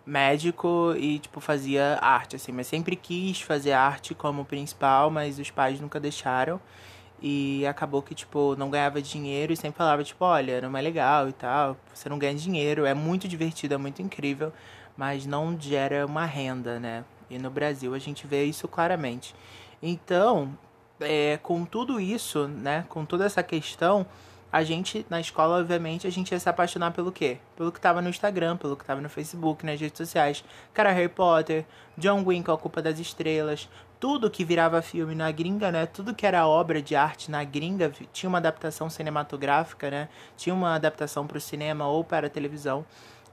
Médico 0.05 0.93
e, 0.97 1.17
tipo, 1.19 1.39
fazia 1.39 1.97
arte, 2.01 2.35
assim. 2.35 2.51
Mas 2.51 2.67
sempre 2.67 2.95
quis 2.95 3.39
fazer 3.41 3.71
arte 3.71 4.13
como 4.13 4.43
principal, 4.43 5.09
mas 5.09 5.39
os 5.39 5.49
pais 5.49 5.79
nunca 5.79 5.97
deixaram. 5.99 6.59
E 7.21 7.65
acabou 7.65 8.01
que, 8.01 8.13
tipo, 8.13 8.53
não 8.57 8.69
ganhava 8.69 9.01
dinheiro 9.01 9.53
e 9.53 9.57
sempre 9.57 9.77
falava, 9.77 10.03
tipo, 10.03 10.25
olha, 10.25 10.59
não 10.61 10.77
é 10.77 10.81
legal 10.81 11.29
e 11.29 11.33
tal. 11.33 11.77
Você 11.93 12.09
não 12.09 12.19
ganha 12.19 12.35
dinheiro, 12.35 12.85
é 12.85 12.93
muito 12.93 13.29
divertido, 13.29 13.75
é 13.75 13.77
muito 13.77 14.01
incrível, 14.01 14.51
mas 14.97 15.25
não 15.25 15.57
gera 15.57 16.05
uma 16.05 16.25
renda, 16.25 16.79
né? 16.81 17.05
E 17.33 17.39
no 17.39 17.49
Brasil 17.49 17.93
a 17.93 17.99
gente 17.99 18.27
vê 18.27 18.45
isso 18.45 18.67
claramente. 18.67 19.35
Então, 19.81 20.57
é, 20.99 21.37
com 21.41 21.65
tudo 21.65 21.99
isso, 21.99 22.47
né, 22.47 22.85
com 22.89 23.05
toda 23.05 23.25
essa 23.25 23.43
questão, 23.43 24.05
a 24.51 24.63
gente, 24.63 25.03
na 25.09 25.19
escola, 25.19 25.57
obviamente, 25.59 26.05
a 26.05 26.11
gente 26.11 26.31
ia 26.31 26.39
se 26.39 26.47
apaixonar 26.47 26.91
pelo 26.91 27.11
quê? 27.11 27.39
Pelo 27.55 27.71
que 27.71 27.81
tava 27.81 28.03
no 28.03 28.09
Instagram, 28.09 28.55
pelo 28.55 28.77
que 28.77 28.85
tava 28.85 29.01
no 29.01 29.09
Facebook, 29.09 29.65
nas 29.65 29.81
redes 29.81 29.97
sociais. 29.97 30.43
Cara, 30.71 30.91
Harry 30.91 31.09
Potter, 31.09 31.65
John 31.97 32.23
Wick, 32.23 32.51
A 32.51 32.55
Culpa 32.55 32.79
das 32.79 32.99
Estrelas, 32.99 33.67
tudo 33.99 34.29
que 34.29 34.45
virava 34.45 34.79
filme 34.83 35.15
na 35.15 35.31
gringa, 35.31 35.71
né? 35.71 35.87
Tudo 35.87 36.13
que 36.13 36.27
era 36.27 36.45
obra 36.45 36.83
de 36.83 36.95
arte 36.95 37.31
na 37.31 37.43
gringa 37.43 37.91
tinha 38.11 38.29
uma 38.29 38.37
adaptação 38.37 38.91
cinematográfica, 38.91 39.89
né? 39.89 40.07
Tinha 40.37 40.53
uma 40.53 40.75
adaptação 40.75 41.25
para 41.25 41.37
o 41.39 41.41
cinema 41.41 41.87
ou 41.87 42.03
para 42.03 42.27
a 42.27 42.29
televisão. 42.29 42.85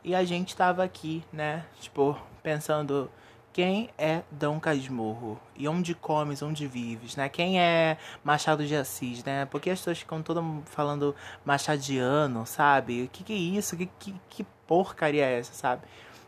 E 0.02 0.14
a 0.14 0.25
gente 0.25 0.57
tava 0.57 0.83
aqui, 0.83 1.23
né? 1.30 1.66
Tipo, 1.80 2.16
pensando 2.42 3.11
quem 3.52 3.90
é 3.99 4.23
Dom 4.30 4.61
Casmurro? 4.61 5.40
E 5.57 5.66
onde 5.69 5.95
comes, 5.95 6.40
onde 6.42 6.66
vives, 6.66 7.16
né? 7.16 7.28
Quem 7.28 7.61
é 7.61 7.97
Machado 8.23 8.64
de 8.64 8.76
Assis, 8.76 9.25
né? 9.25 9.45
Porque 9.47 9.71
as 9.71 9.80
pessoas 9.80 9.99
ficam 9.99 10.23
todas 10.23 10.45
falando 10.66 11.14
machadiano, 11.45 12.47
sabe? 12.47 13.04
O 13.04 13.09
que 13.09 13.25
que 13.25 13.33
é 13.33 13.37
isso? 13.37 13.76
Que, 13.76 13.87
que, 13.99 14.14
que 14.28 14.47
porcaria 14.66 15.25
é 15.25 15.38
essa, 15.40 15.52
sabe? 15.52 15.83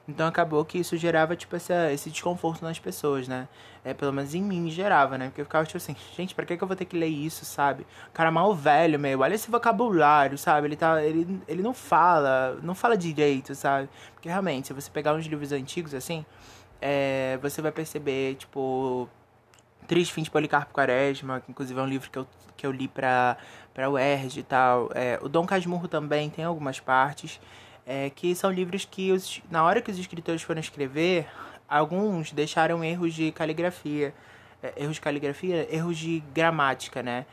Então 0.09 0.27
acabou 0.27 0.65
que 0.65 0.79
isso 0.79 0.97
gerava, 0.97 1.37
tipo, 1.37 1.55
essa, 1.55 1.93
esse 1.93 2.11
desconforto 2.11 2.63
nas 2.63 2.79
pessoas, 2.79 3.29
né? 3.29 3.49
É, 3.85 3.95
pelo 3.95 4.13
menos 4.13 4.35
em 4.35 4.43
mim 4.43 4.69
gerava, 4.69 5.17
né? 5.17 5.27
Porque 5.27 5.43
eu 5.43 5.45
ficava, 5.45 5.65
tipo 5.65 5.77
assim, 5.77 5.95
gente, 6.17 6.35
pra 6.35 6.45
que, 6.45 6.57
que 6.57 6.63
eu 6.63 6.67
vou 6.67 6.77
ter 6.77 6.85
que 6.87 6.97
ler 6.99 7.07
isso, 7.07 7.45
sabe? 7.45 7.87
O 8.09 8.13
cara 8.13 8.31
mal 8.33 8.53
velho, 8.53 8.99
meu, 8.99 9.21
olha 9.21 9.35
esse 9.35 9.49
vocabulário, 9.49 10.37
sabe? 10.37 10.67
Ele 10.67 10.77
tá. 10.77 11.03
Ele, 11.05 11.41
ele 11.47 11.63
não 11.63 11.73
fala, 11.73 12.59
não 12.63 12.75
fala 12.75 12.97
direito, 12.97 13.55
sabe? 13.55 13.89
Porque 14.13 14.29
realmente, 14.29 14.69
se 14.69 14.73
você 14.75 14.91
pegar 14.91 15.15
uns 15.15 15.27
livros 15.27 15.53
antigos 15.53 15.95
assim 15.95 16.27
é, 16.83 17.39
você 17.41 17.63
vai 17.63 17.71
perceber, 17.71 18.35
tipo, 18.35 19.09
Triste 19.87 20.13
Fim 20.13 20.23
de 20.23 20.31
Policarpo 20.31 20.75
Quaresma, 20.75 21.41
que 21.41 21.51
inclusive 21.51 21.79
é 21.79 21.83
um 21.83 21.87
livro 21.87 22.11
que 22.11 22.19
eu, 22.19 22.27
que 22.57 22.67
eu 22.67 22.73
li 22.73 22.89
pra, 22.89 23.37
pra 23.73 23.89
UERJ 23.89 24.41
e 24.41 24.43
tal. 24.43 24.91
É, 24.95 25.19
o 25.23 25.29
Dom 25.29 25.47
Casmurro 25.47 25.87
também 25.87 26.29
tem 26.29 26.45
algumas 26.45 26.81
partes, 26.81 27.41
é, 27.87 28.11
que 28.11 28.35
são 28.35 28.51
livros 28.51 28.85
que, 28.85 29.13
os, 29.13 29.41
na 29.49 29.63
hora 29.63 29.81
que 29.81 29.91
os 29.91 29.99
escritores 29.99 30.43
foram 30.43 30.61
escrever, 30.61 31.29
alguns 31.69 32.33
deixaram 32.33 32.83
erros 32.83 33.15
de 33.15 33.31
caligrafia. 33.31 34.13
É, 34.61 34.75
erros 34.83 34.97
de 34.97 35.01
caligrafia, 35.01 35.69
erros 35.75 35.97
de 35.97 36.21
gramática, 36.35 37.03
né? 37.03 37.27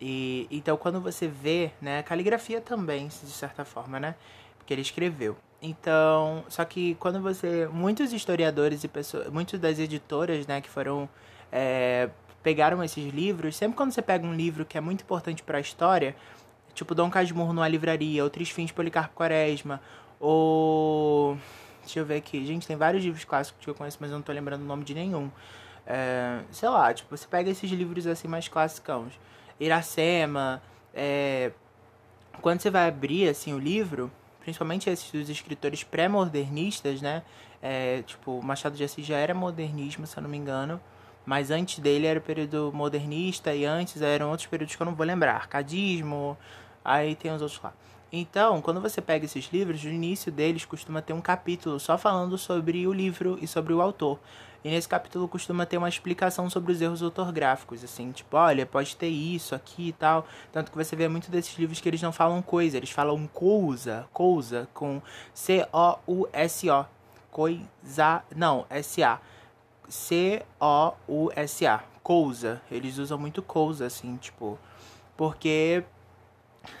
E, 0.00 0.46
então, 0.50 0.76
quando 0.76 1.00
você 1.00 1.28
vê, 1.28 1.72
né, 1.80 2.02
caligrafia 2.02 2.60
também, 2.60 3.08
de 3.08 3.14
certa 3.14 3.64
forma, 3.64 3.98
né? 3.98 4.14
Porque 4.58 4.72
ele 4.72 4.82
escreveu. 4.82 5.36
Então, 5.62 6.44
só 6.48 6.64
que 6.64 6.94
quando 6.94 7.20
você. 7.20 7.68
Muitos 7.72 8.12
historiadores 8.12 8.82
e 8.84 8.88
pessoas. 8.88 9.28
Muitas 9.28 9.60
das 9.60 9.78
editoras, 9.78 10.46
né, 10.46 10.60
que 10.60 10.68
foram. 10.68 11.08
É, 11.52 12.08
pegaram 12.42 12.82
esses 12.82 13.12
livros. 13.12 13.56
Sempre 13.56 13.76
quando 13.76 13.92
você 13.92 14.00
pega 14.00 14.26
um 14.26 14.34
livro 14.34 14.64
que 14.64 14.78
é 14.78 14.80
muito 14.80 15.02
importante 15.02 15.42
para 15.42 15.58
a 15.58 15.60
história, 15.60 16.16
tipo 16.74 16.94
Dom 16.94 17.10
Casmurro 17.10 17.52
numa 17.52 17.68
livraria, 17.68 18.24
ou 18.24 18.30
Três 18.30 18.50
Fins 18.50 18.68
de 18.68 18.72
Policarpo 18.72 19.14
Quaresma, 19.14 19.80
ou. 20.18 21.36
Deixa 21.82 21.98
eu 21.98 22.06
ver 22.06 22.16
aqui. 22.16 22.44
Gente, 22.44 22.66
tem 22.66 22.76
vários 22.76 23.04
livros 23.04 23.24
clássicos 23.24 23.64
que 23.64 23.70
eu 23.70 23.74
conheço, 23.74 23.98
mas 24.00 24.10
eu 24.10 24.16
não 24.16 24.22
tô 24.22 24.32
lembrando 24.32 24.62
o 24.62 24.66
nome 24.66 24.84
de 24.84 24.94
nenhum. 24.94 25.30
É, 25.86 26.40
sei 26.52 26.68
lá, 26.68 26.92
tipo, 26.94 27.14
você 27.16 27.26
pega 27.26 27.50
esses 27.50 27.70
livros 27.70 28.06
assim 28.06 28.28
mais 28.28 28.48
classicões. 28.48 29.12
Iracema. 29.58 30.62
É, 30.94 31.52
quando 32.40 32.60
você 32.60 32.70
vai 32.70 32.88
abrir 32.88 33.28
assim 33.28 33.52
o 33.52 33.58
livro 33.58 34.10
principalmente 34.50 34.90
esses 34.90 35.10
dos 35.12 35.28
escritores 35.28 35.84
pré-modernistas, 35.84 37.00
né? 37.00 37.22
É, 37.62 38.02
tipo, 38.02 38.42
Machado 38.42 38.76
de 38.76 38.82
Assis 38.82 39.06
já 39.06 39.16
era 39.16 39.32
modernismo, 39.32 40.06
se 40.06 40.16
eu 40.16 40.22
não 40.22 40.28
me 40.28 40.36
engano. 40.36 40.80
Mas 41.24 41.52
antes 41.52 41.78
dele 41.78 42.06
era 42.06 42.18
o 42.18 42.22
período 42.22 42.72
modernista 42.74 43.54
e 43.54 43.64
antes 43.64 44.02
eram 44.02 44.30
outros 44.30 44.48
períodos 44.48 44.74
que 44.74 44.82
eu 44.82 44.84
não 44.84 44.94
vou 44.94 45.06
lembrar. 45.06 45.36
Arcadismo, 45.36 46.36
aí 46.84 47.14
tem 47.14 47.32
os 47.32 47.40
outros 47.40 47.60
lá. 47.62 47.72
Então, 48.12 48.60
quando 48.60 48.80
você 48.80 49.00
pega 49.00 49.24
esses 49.24 49.48
livros, 49.52 49.84
no 49.84 49.92
início 49.92 50.32
deles 50.32 50.64
costuma 50.64 51.00
ter 51.00 51.12
um 51.12 51.20
capítulo 51.20 51.78
só 51.78 51.96
falando 51.96 52.36
sobre 52.36 52.84
o 52.88 52.92
livro 52.92 53.38
e 53.40 53.46
sobre 53.46 53.72
o 53.72 53.80
autor. 53.80 54.18
E 54.62 54.70
nesse 54.70 54.88
capítulo 54.88 55.26
costuma 55.26 55.64
ter 55.64 55.78
uma 55.78 55.88
explicação 55.88 56.50
sobre 56.50 56.72
os 56.72 56.80
erros 56.80 57.00
ortográficos, 57.00 57.82
assim, 57.82 58.12
tipo, 58.12 58.36
olha, 58.36 58.66
pode 58.66 58.94
ter 58.94 59.08
isso 59.08 59.54
aqui 59.54 59.88
e 59.88 59.92
tal. 59.92 60.26
Tanto 60.52 60.70
que 60.70 60.76
você 60.76 60.94
vê 60.94 61.08
muito 61.08 61.30
desses 61.30 61.58
livros 61.58 61.80
que 61.80 61.88
eles 61.88 62.02
não 62.02 62.12
falam 62.12 62.42
coisa, 62.42 62.76
eles 62.76 62.90
falam 62.90 63.26
coisa, 63.26 64.06
coisa, 64.12 64.68
com 64.74 65.00
C-O-U-S-O. 65.32 66.84
Coisa. 67.30 68.22
Não, 68.36 68.66
S-A. 68.68 69.18
C-O-U-S-A. 69.88 71.80
Coisa. 72.02 72.60
Eles 72.70 72.98
usam 72.98 73.16
muito 73.18 73.40
coisa, 73.42 73.86
assim, 73.86 74.16
tipo. 74.16 74.58
Porque 75.16 75.84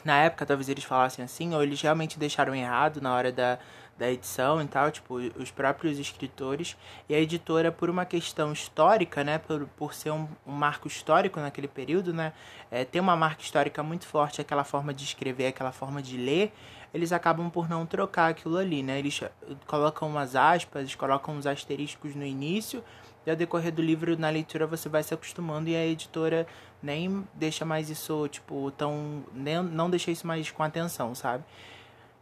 na 0.04 0.18
época 0.18 0.44
talvez 0.44 0.68
eles 0.68 0.84
falassem 0.84 1.24
assim, 1.24 1.54
ou 1.54 1.62
eles 1.62 1.80
realmente 1.80 2.18
deixaram 2.18 2.54
errado 2.54 3.00
na 3.00 3.14
hora 3.14 3.32
da, 3.32 3.58
da 4.00 4.10
edição 4.10 4.62
e 4.62 4.66
tal, 4.66 4.90
tipo, 4.90 5.16
os 5.16 5.50
próprios 5.50 5.98
escritores. 5.98 6.74
E 7.06 7.14
a 7.14 7.20
editora, 7.20 7.70
por 7.70 7.90
uma 7.90 8.06
questão 8.06 8.50
histórica, 8.50 9.22
né, 9.22 9.36
por, 9.36 9.66
por 9.76 9.92
ser 9.92 10.10
um, 10.10 10.26
um 10.46 10.52
marco 10.52 10.88
histórico 10.88 11.38
naquele 11.38 11.68
período, 11.68 12.10
né, 12.10 12.32
é, 12.70 12.82
ter 12.82 12.98
uma 12.98 13.14
marca 13.14 13.42
histórica 13.42 13.82
muito 13.82 14.06
forte, 14.06 14.40
aquela 14.40 14.64
forma 14.64 14.94
de 14.94 15.04
escrever, 15.04 15.48
aquela 15.48 15.70
forma 15.70 16.00
de 16.00 16.16
ler, 16.16 16.50
eles 16.94 17.12
acabam 17.12 17.50
por 17.50 17.68
não 17.68 17.84
trocar 17.84 18.30
aquilo 18.30 18.56
ali, 18.56 18.82
né, 18.82 18.98
eles 18.98 19.20
colocam 19.66 20.08
umas 20.08 20.34
aspas, 20.34 20.94
colocam 20.94 21.36
uns 21.36 21.46
asteriscos 21.46 22.14
no 22.14 22.24
início, 22.24 22.82
e 23.26 23.30
ao 23.30 23.36
decorrer 23.36 23.70
do 23.70 23.82
livro, 23.82 24.18
na 24.18 24.30
leitura, 24.30 24.66
você 24.66 24.88
vai 24.88 25.02
se 25.02 25.12
acostumando 25.12 25.68
e 25.68 25.76
a 25.76 25.86
editora 25.86 26.46
nem 26.82 27.22
deixa 27.34 27.66
mais 27.66 27.90
isso, 27.90 28.26
tipo, 28.28 28.70
tão. 28.70 29.22
Nem, 29.34 29.62
não 29.62 29.90
deixa 29.90 30.10
isso 30.10 30.26
mais 30.26 30.50
com 30.50 30.62
atenção, 30.62 31.14
sabe? 31.14 31.44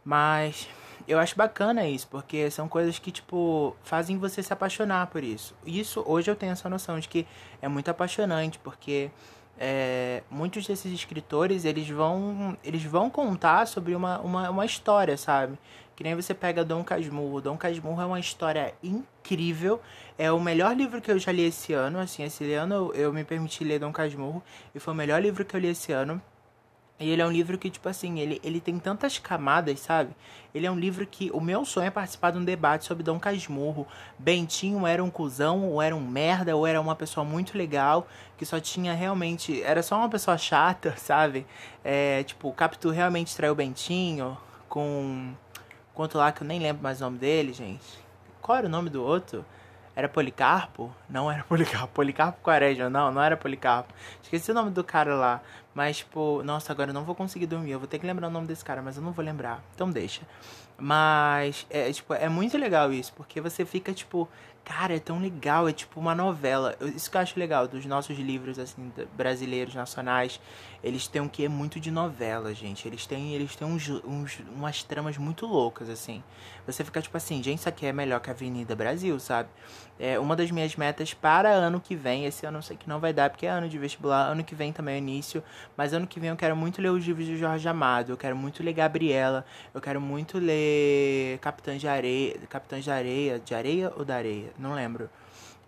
Mas 0.03 0.67
eu 1.07 1.19
acho 1.19 1.35
bacana 1.35 1.87
isso, 1.87 2.07
porque 2.07 2.49
são 2.51 2.67
coisas 2.67 2.99
que, 2.99 3.11
tipo, 3.11 3.75
fazem 3.83 4.17
você 4.17 4.43
se 4.43 4.53
apaixonar 4.53 5.07
por 5.07 5.23
isso. 5.23 5.55
Isso, 5.65 6.03
hoje 6.05 6.29
eu 6.29 6.35
tenho 6.35 6.51
essa 6.51 6.69
noção 6.69 6.99
de 6.99 7.07
que 7.07 7.25
é 7.61 7.67
muito 7.67 7.89
apaixonante, 7.89 8.59
porque 8.59 9.11
é, 9.59 10.23
muitos 10.31 10.65
desses 10.65 10.91
escritores, 10.91 11.65
eles 11.65 11.89
vão, 11.89 12.57
eles 12.63 12.83
vão 12.83 13.09
contar 13.09 13.67
sobre 13.67 13.93
uma, 13.93 14.19
uma, 14.19 14.49
uma 14.49 14.65
história, 14.65 15.17
sabe? 15.17 15.59
Que 15.97 16.03
nem 16.03 16.15
você 16.15 16.33
pega 16.33 16.63
Dom 16.63 16.81
Casmurro. 16.81 17.41
Dom 17.41 17.57
Casmurro 17.57 18.01
é 18.01 18.05
uma 18.05 18.19
história 18.21 18.73
incrível. 18.81 19.81
É 20.17 20.31
o 20.31 20.39
melhor 20.39 20.73
livro 20.73 21.01
que 21.01 21.11
eu 21.11 21.19
já 21.19 21.29
li 21.29 21.43
esse 21.43 21.73
ano. 21.73 21.99
Assim, 21.99 22.23
esse 22.23 22.53
ano 22.53 22.73
eu, 22.73 22.93
eu 22.93 23.13
me 23.13 23.25
permiti 23.25 23.65
ler 23.65 23.79
Dom 23.79 23.91
Casmurro. 23.91 24.41
E 24.73 24.79
foi 24.79 24.93
o 24.93 24.97
melhor 24.97 25.21
livro 25.21 25.43
que 25.43 25.53
eu 25.53 25.59
li 25.59 25.67
esse 25.67 25.91
ano. 25.91 26.21
E 26.99 27.09
ele 27.09 27.21
é 27.21 27.25
um 27.25 27.31
livro 27.31 27.57
que, 27.57 27.69
tipo 27.69 27.87
assim, 27.87 28.19
ele, 28.19 28.41
ele 28.43 28.59
tem 28.59 28.77
tantas 28.77 29.17
camadas, 29.17 29.79
sabe? 29.79 30.13
Ele 30.53 30.65
é 30.67 30.71
um 30.71 30.77
livro 30.77 31.07
que 31.07 31.31
o 31.31 31.39
meu 31.39 31.63
sonho 31.63 31.87
é 31.87 31.89
participar 31.89 32.31
de 32.31 32.37
um 32.37 32.43
debate 32.43 32.83
sobre 32.83 33.03
Dom 33.03 33.17
Casmurro. 33.17 33.87
Bentinho 34.17 34.85
era 34.85 35.01
um 35.01 35.09
cuzão, 35.09 35.69
ou 35.69 35.81
era 35.81 35.95
um 35.95 36.01
merda, 36.01 36.55
ou 36.57 36.67
era 36.67 36.81
uma 36.81 36.97
pessoa 36.97 37.23
muito 37.23 37.57
legal, 37.57 38.05
que 38.37 38.45
só 38.45 38.59
tinha 38.59 38.93
realmente. 38.93 39.63
Era 39.63 39.81
só 39.81 39.95
uma 39.95 40.09
pessoa 40.09 40.37
chata, 40.37 40.93
sabe? 40.99 41.47
É, 41.85 42.23
tipo, 42.23 42.49
o 42.49 42.53
Capitu 42.53 42.89
realmente 42.89 43.33
traiu 43.33 43.55
Bentinho 43.55 44.37
com. 44.67 45.33
Quanto 45.93 46.17
lá 46.17 46.31
que 46.33 46.41
eu 46.43 46.47
nem 46.47 46.59
lembro 46.59 46.83
mais 46.83 46.99
o 46.99 47.05
nome 47.05 47.17
dele, 47.17 47.53
gente. 47.53 47.85
Qual 48.41 48.57
era 48.57 48.67
o 48.67 48.69
nome 48.69 48.89
do 48.89 49.03
outro? 49.03 49.45
Era 49.95 50.07
Policarpo? 50.07 50.93
Não 51.09 51.31
era 51.31 51.43
Policarpo. 51.47 51.93
Policarpo 51.93 52.41
Quaresma. 52.41 52.89
Não, 52.89 53.11
não 53.11 53.21
era 53.21 53.35
Policarpo. 53.35 53.93
Esqueci 54.23 54.51
o 54.51 54.53
nome 54.53 54.71
do 54.71 54.83
cara 54.83 55.13
lá. 55.15 55.41
Mas, 55.79 55.99
tipo, 55.99 56.43
nossa, 56.43 56.73
agora 56.73 56.89
eu 56.89 56.93
não 56.93 57.05
vou 57.05 57.15
conseguir 57.15 57.45
dormir. 57.45 57.71
Eu 57.71 57.79
vou 57.79 57.87
ter 57.87 57.99
que 57.99 58.05
lembrar 58.05 58.27
o 58.27 58.29
nome 58.29 58.45
desse 58.45 58.65
cara, 58.65 58.81
mas 58.81 58.97
eu 58.97 59.01
não 59.01 59.13
vou 59.13 59.23
lembrar. 59.23 59.63
Então 59.73 59.89
deixa. 59.89 60.23
Mas, 60.77 61.65
é, 61.69 61.89
tipo, 61.89 62.13
é 62.13 62.27
muito 62.27 62.57
legal 62.57 62.91
isso. 62.91 63.13
Porque 63.13 63.39
você 63.39 63.63
fica, 63.63 63.93
tipo, 63.93 64.27
Cara, 64.69 64.95
é 64.95 64.99
tão 64.99 65.19
legal, 65.19 65.67
é 65.67 65.73
tipo 65.73 65.99
uma 65.99 66.13
novela. 66.13 66.75
Isso 66.95 67.09
que 67.09 67.17
eu 67.17 67.21
acho 67.21 67.39
legal 67.39 67.67
dos 67.67 67.87
nossos 67.87 68.15
livros, 68.19 68.59
assim, 68.59 68.91
brasileiros, 69.17 69.73
nacionais. 69.73 70.39
Eles 70.83 71.07
têm 71.07 71.21
um 71.21 71.27
que 71.27 71.43
é 71.45 71.49
muito 71.49 71.79
de 71.79 71.91
novela, 71.91 72.53
gente. 72.53 72.87
Eles 72.87 73.05
têm, 73.05 73.33
eles 73.33 73.55
têm 73.55 73.67
uns, 73.67 73.89
uns, 73.89 74.39
umas 74.55 74.83
tramas 74.83 75.17
muito 75.17 75.45
loucas, 75.45 75.89
assim. 75.89 76.23
Você 76.65 76.83
fica 76.83 77.01
tipo 77.01 77.17
assim, 77.17 77.43
gente, 77.43 77.59
isso 77.59 77.69
aqui 77.69 77.85
é 77.85 77.91
melhor 77.91 78.19
que 78.19 78.29
a 78.29 78.33
Avenida 78.33 78.75
Brasil, 78.75 79.19
sabe? 79.19 79.49
É 79.99 80.17
uma 80.17 80.35
das 80.35 80.49
minhas 80.49 80.75
metas 80.77 81.13
para 81.13 81.49
ano 81.49 81.81
que 81.81 81.95
vem. 81.95 82.25
Esse 82.25 82.45
ano 82.45 82.59
eu 82.59 82.61
sei 82.61 82.77
que 82.77 82.87
não 82.87 82.99
vai 82.99 83.11
dar, 83.11 83.29
porque 83.29 83.45
é 83.45 83.49
ano 83.49 83.67
de 83.67 83.77
vestibular. 83.77 84.27
Ano 84.27 84.43
que 84.43 84.55
vem 84.55 84.71
também 84.71 84.95
é 84.95 84.97
início. 84.97 85.43
Mas 85.75 85.93
ano 85.93 86.07
que 86.07 86.19
vem 86.19 86.29
eu 86.29 86.37
quero 86.37 86.55
muito 86.55 86.81
ler 86.81 86.89
os 86.89 87.05
livros 87.05 87.25
de 87.25 87.37
Jorge 87.37 87.67
Amado. 87.67 88.13
Eu 88.13 88.17
quero 88.17 88.35
muito 88.35 88.63
ler 88.63 88.73
Gabriela. 88.73 89.45
Eu 89.73 89.81
quero 89.81 89.99
muito 89.99 90.39
ler 90.39 91.37
Capitães 91.39 91.81
de 91.81 91.87
Areia. 91.87 92.37
Capitães 92.49 92.83
de 92.85 92.91
Areia. 92.91 93.39
De 93.39 93.53
Areia 93.53 93.91
ou 93.97 94.05
da 94.05 94.15
Areia? 94.15 94.51
não 94.57 94.73
lembro. 94.73 95.09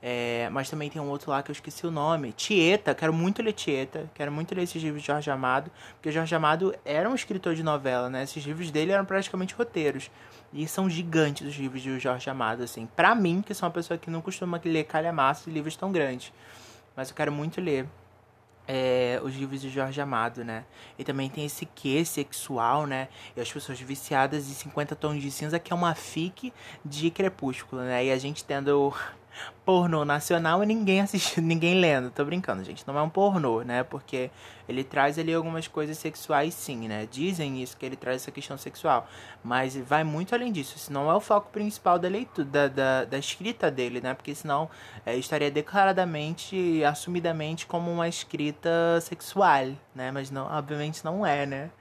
É, 0.04 0.50
mas 0.52 0.68
também 0.68 0.90
tem 0.90 1.00
um 1.00 1.08
outro 1.10 1.30
lá 1.30 1.44
que 1.44 1.52
eu 1.52 1.54
esqueci 1.54 1.86
o 1.86 1.92
nome. 1.92 2.34
Tieta, 2.34 2.96
quero 2.96 3.14
muito 3.14 3.42
ler 3.44 3.54
Tieta. 3.54 4.10
Quero 4.16 4.32
muito 4.32 4.56
ler 4.56 4.64
esses 4.64 4.82
livros 4.82 5.02
de 5.04 5.08
Jorge 5.08 5.30
Amado. 5.30 5.70
Porque 5.94 6.12
Jorge 6.12 6.34
Amado 6.34 6.74
era 6.84 7.08
um 7.08 7.14
escritor 7.14 7.54
de 7.54 7.62
novela, 7.62 8.10
né? 8.10 8.24
Esses 8.24 8.44
livros 8.44 8.72
dele 8.72 8.92
eram 8.92 9.06
praticamente 9.06 9.54
roteiros. 9.54 10.10
E 10.52 10.68
são 10.68 10.90
gigantes 10.90 11.48
os 11.48 11.56
livros 11.56 11.82
de 11.84 12.00
Jorge 12.00 12.30
Amado, 12.30 12.64
assim. 12.64 12.88
Pra 12.96 13.14
mim, 13.14 13.44
que 13.46 13.54
sou 13.54 13.68
uma 13.68 13.74
pessoa 13.74 13.98
que 13.98 14.10
não 14.10 14.22
costuma 14.22 14.60
ler 14.66 14.86
calhamaço 14.86 15.46
de 15.46 15.52
livros 15.52 15.76
tão 15.76 15.92
grandes. 15.92 16.34
Mas 16.96 17.10
eu 17.10 17.16
quero 17.16 17.32
muito 17.32 17.62
ler. 17.62 17.88
é, 18.68 19.20
os 19.24 19.36
livros 19.36 19.62
de 19.62 19.70
Jorge 19.70 20.00
Amado, 20.00 20.44
né? 20.46 20.64
E 20.98 21.04
também 21.04 21.30
tem 21.30 21.46
esse 21.46 21.66
quê 21.66 22.06
sexual, 22.06 22.86
né? 22.86 23.08
E 23.36 23.42
as 23.42 23.52
pessoas 23.52 23.80
viciadas 23.80 24.50
em 24.50 24.54
50 24.54 24.96
tons 24.96 25.22
de 25.22 25.30
cinza, 25.32 25.60
que 25.60 25.74
é 25.74 25.76
uma 25.76 25.94
fic 25.96 26.54
de 26.86 27.12
crepúsculo, 27.12 27.82
né? 27.82 28.06
E 28.06 28.12
a 28.12 28.18
gente 28.18 28.44
tendo 28.46 28.94
pornô 29.66 30.04
nacional 30.04 30.64
e 30.64 30.66
ninguém 30.66 31.02
assistindo, 31.02 31.46
ninguém 31.48 31.80
lendo. 31.80 32.12
Tô 32.12 32.24
brincando, 32.26 32.64
gente. 32.64 32.86
Não 32.88 32.98
é 32.98 33.02
um 33.02 33.10
pornô, 33.10 33.62
né? 33.62 33.84
Porque 33.84 34.30
ele 34.68 34.84
traz 34.84 35.18
ali 35.20 35.34
algumas 35.34 35.68
coisas 35.68 35.98
sexuais, 35.98 36.54
sim, 36.54 36.88
né? 36.88 37.08
Dizem 37.10 37.62
isso, 37.62 37.78
que 37.78 37.86
ele 37.86 37.96
traz 37.96 38.22
essa 38.22 38.32
questão 38.32 38.58
sexual. 38.58 39.08
Mas 39.44 39.76
vai 39.76 40.04
muito 40.04 40.34
além 40.34 40.52
disso. 40.52 40.76
Isso 40.76 40.92
não 40.92 41.10
é 41.10 41.14
o 41.14 41.20
foco 41.20 41.50
principal 41.52 42.00
da 42.00 42.08
leitura, 42.08 42.48
da, 42.48 42.68
da, 42.68 43.06
da 43.06 43.18
escrita 43.18 43.70
dele, 43.70 44.02
né? 44.02 44.14
Porque 44.14 44.34
senão 44.34 44.70
é, 45.06 45.16
estaria 45.16 45.52
declaradamente, 45.52 46.84
assumidamente, 46.84 47.66
como 47.66 47.92
uma 47.92 48.08
escrita 48.08 49.00
sexual, 49.02 49.68
né? 49.96 50.12
Mas 50.12 50.32
não, 50.32 50.48
obviamente 50.48 51.04
não 51.04 51.26
é, 51.26 51.46
né? 51.46 51.72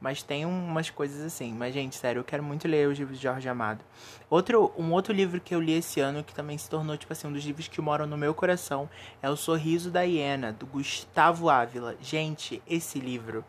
Mas 0.00 0.22
tem 0.22 0.46
umas 0.46 0.88
coisas 0.88 1.20
assim. 1.20 1.52
Mas, 1.52 1.74
gente, 1.74 1.94
sério, 1.96 2.20
eu 2.20 2.24
quero 2.24 2.42
muito 2.42 2.66
ler 2.66 2.88
os 2.88 2.98
livros 2.98 3.18
de 3.18 3.24
Jorge 3.24 3.48
Amado. 3.48 3.84
Outro, 4.30 4.72
um 4.78 4.92
outro 4.92 5.12
livro 5.12 5.40
que 5.40 5.54
eu 5.54 5.60
li 5.60 5.72
esse 5.72 6.00
ano, 6.00 6.24
que 6.24 6.34
também 6.34 6.56
se 6.56 6.70
tornou, 6.70 6.96
tipo 6.96 7.12
assim, 7.12 7.28
um 7.28 7.32
dos 7.32 7.44
livros 7.44 7.68
que 7.68 7.80
moram 7.80 8.06
no 8.06 8.16
meu 8.16 8.32
coração, 8.32 8.88
é 9.22 9.28
O 9.28 9.36
Sorriso 9.36 9.90
da 9.90 10.02
Hiena, 10.02 10.52
do 10.52 10.64
Gustavo 10.66 11.50
Ávila. 11.50 11.96
Gente, 12.00 12.62
esse 12.66 12.98
livro, 12.98 13.44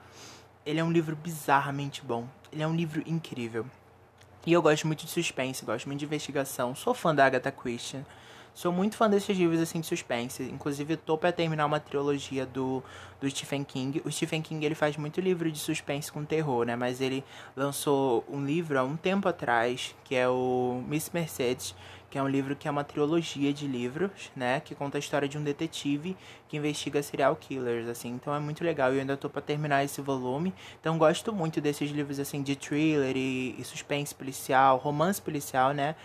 ele 0.65 0.79
é 0.79 0.83
um 0.83 0.91
livro 0.91 1.15
bizarramente 1.15 2.03
bom. 2.03 2.27
Ele 2.51 2.63
é 2.63 2.67
um 2.67 2.75
livro 2.75 3.01
incrível. 3.05 3.65
E 4.45 4.51
eu 4.51 4.61
gosto 4.61 4.87
muito 4.87 5.05
de 5.05 5.11
suspense, 5.11 5.63
gosto 5.63 5.85
muito 5.85 5.99
de 5.99 6.05
investigação. 6.05 6.75
Sou 6.75 6.93
fã 6.93 7.13
da 7.15 7.25
Agatha 7.25 7.51
Christie. 7.51 8.03
Sou 8.53 8.71
muito 8.71 8.97
fã 8.97 9.09
desses 9.09 9.37
livros 9.37 9.61
assim 9.61 9.79
de 9.79 9.87
suspense. 9.87 10.43
Inclusive, 10.43 10.97
tô 10.97 11.17
para 11.17 11.31
terminar 11.31 11.65
uma 11.65 11.79
trilogia 11.79 12.45
do, 12.45 12.83
do 13.19 13.29
Stephen 13.29 13.63
King. 13.63 14.01
O 14.03 14.11
Stephen 14.11 14.41
King 14.41 14.65
ele 14.65 14.75
faz 14.75 14.97
muito 14.97 15.21
livro 15.21 15.49
de 15.49 15.57
suspense 15.57 16.11
com 16.11 16.25
terror, 16.25 16.65
né? 16.65 16.75
Mas 16.75 16.99
ele 16.99 17.23
lançou 17.55 18.25
um 18.29 18.43
livro 18.45 18.77
há 18.77 18.83
um 18.83 18.97
tempo 18.97 19.27
atrás, 19.29 19.95
que 20.03 20.15
é 20.15 20.27
o 20.27 20.83
Miss 20.85 21.09
Mercedes, 21.13 21.73
que 22.09 22.17
é 22.17 22.21
um 22.21 22.27
livro 22.27 22.53
que 22.53 22.67
é 22.67 22.71
uma 22.71 22.83
trilogia 22.83 23.53
de 23.53 23.65
livros, 23.65 24.29
né? 24.35 24.59
Que 24.59 24.75
conta 24.75 24.97
a 24.97 24.99
história 24.99 25.29
de 25.29 25.37
um 25.37 25.43
detetive 25.43 26.17
que 26.49 26.57
investiga 26.57 27.01
serial 27.01 27.37
killers, 27.37 27.87
assim. 27.87 28.09
Então 28.09 28.35
é 28.35 28.39
muito 28.39 28.65
legal. 28.65 28.91
Eu 28.91 28.99
ainda 28.99 29.15
tô 29.15 29.29
para 29.29 29.41
terminar 29.41 29.85
esse 29.85 30.01
volume. 30.01 30.53
Então 30.81 30.97
gosto 30.97 31.31
muito 31.31 31.61
desses 31.61 31.89
livros, 31.89 32.19
assim, 32.19 32.43
de 32.43 32.57
thriller 32.57 33.15
e, 33.15 33.55
e 33.57 33.63
suspense 33.63 34.13
policial, 34.13 34.75
romance 34.75 35.21
policial, 35.21 35.73
né? 35.73 35.95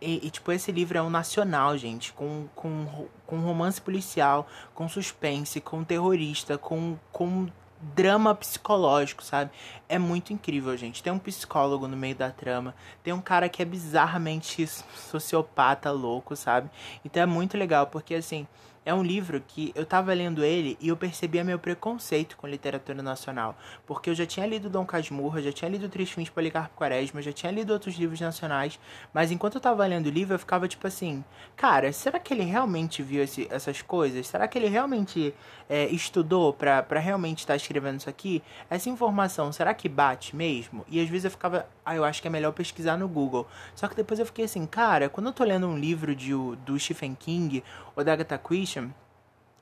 E, 0.00 0.26
e, 0.26 0.30
tipo, 0.30 0.52
esse 0.52 0.70
livro 0.70 0.96
é 0.96 1.02
um 1.02 1.10
nacional, 1.10 1.76
gente, 1.76 2.12
com, 2.12 2.46
com, 2.54 3.08
com 3.26 3.38
romance 3.38 3.80
policial, 3.80 4.46
com 4.74 4.88
suspense, 4.88 5.60
com 5.60 5.82
terrorista, 5.82 6.56
com, 6.56 6.96
com 7.10 7.48
drama 7.80 8.34
psicológico, 8.34 9.22
sabe? 9.22 9.50
É 9.88 9.98
muito 9.98 10.32
incrível, 10.32 10.76
gente. 10.76 11.02
Tem 11.02 11.12
um 11.12 11.18
psicólogo 11.18 11.86
no 11.86 11.96
meio 11.96 12.14
da 12.14 12.30
trama, 12.30 12.74
tem 13.02 13.12
um 13.12 13.20
cara 13.20 13.48
que 13.48 13.62
é 13.62 13.64
bizarramente 13.64 14.66
sociopata 14.66 15.90
louco, 15.90 16.34
sabe? 16.36 16.70
Então 17.04 17.22
é 17.22 17.26
muito 17.26 17.56
legal, 17.56 17.86
porque 17.86 18.14
assim, 18.14 18.46
é 18.84 18.94
um 18.94 19.02
livro 19.02 19.42
que 19.46 19.72
eu 19.74 19.84
tava 19.84 20.12
lendo 20.12 20.44
ele 20.44 20.76
e 20.80 20.88
eu 20.88 20.96
percebia 20.96 21.44
meu 21.44 21.58
preconceito 21.58 22.36
com 22.36 22.46
literatura 22.46 23.02
nacional. 23.02 23.56
Porque 23.86 24.10
eu 24.10 24.14
já 24.14 24.26
tinha 24.26 24.46
lido 24.46 24.70
Dom 24.70 24.84
Casmurra, 24.84 25.42
já 25.42 25.52
tinha 25.52 25.68
lido 25.68 25.88
de 25.88 26.30
Policarpo 26.30 26.76
Quaresma, 26.76 27.20
já 27.20 27.32
tinha 27.32 27.52
lido 27.52 27.72
outros 27.72 27.96
livros 27.96 28.20
nacionais. 28.20 28.78
Mas 29.12 29.30
enquanto 29.30 29.56
eu 29.56 29.60
tava 29.60 29.86
lendo 29.86 30.06
o 30.06 30.10
livro, 30.10 30.34
eu 30.34 30.38
ficava 30.38 30.68
tipo 30.68 30.86
assim: 30.86 31.24
Cara, 31.56 31.92
será 31.92 32.18
que 32.18 32.32
ele 32.32 32.44
realmente 32.44 33.02
viu 33.02 33.22
esse, 33.22 33.46
essas 33.50 33.82
coisas? 33.82 34.26
Será 34.26 34.46
que 34.46 34.58
ele 34.58 34.68
realmente 34.68 35.34
é, 35.68 35.86
estudou 35.86 36.52
para 36.52 36.98
realmente 36.98 37.40
estar 37.40 37.54
tá 37.54 37.56
escrevendo 37.56 38.00
isso 38.00 38.08
aqui? 38.10 38.42
Essa 38.70 38.88
informação, 38.88 39.52
será 39.52 39.74
que 39.74 39.88
bate 39.88 40.34
mesmo? 40.34 40.84
E 40.88 41.00
às 41.00 41.08
vezes 41.08 41.24
eu 41.24 41.30
ficava: 41.30 41.66
Ah, 41.84 41.94
eu 41.94 42.04
acho 42.04 42.20
que 42.20 42.28
é 42.28 42.30
melhor 42.30 42.52
pesquisar 42.52 42.96
no 42.96 43.08
Google. 43.08 43.46
Só 43.74 43.88
que 43.88 43.96
depois 43.96 44.20
eu 44.20 44.26
fiquei 44.26 44.44
assim: 44.44 44.66
Cara, 44.66 45.08
quando 45.08 45.26
eu 45.26 45.32
tô 45.32 45.44
lendo 45.44 45.66
um 45.66 45.78
livro 45.78 46.14
de, 46.14 46.32
do 46.64 46.78
Stephen 46.78 47.14
King 47.14 47.62
ou 47.96 48.04
da 48.04 48.12
Agatha 48.12 48.38
Christie, 48.38 48.67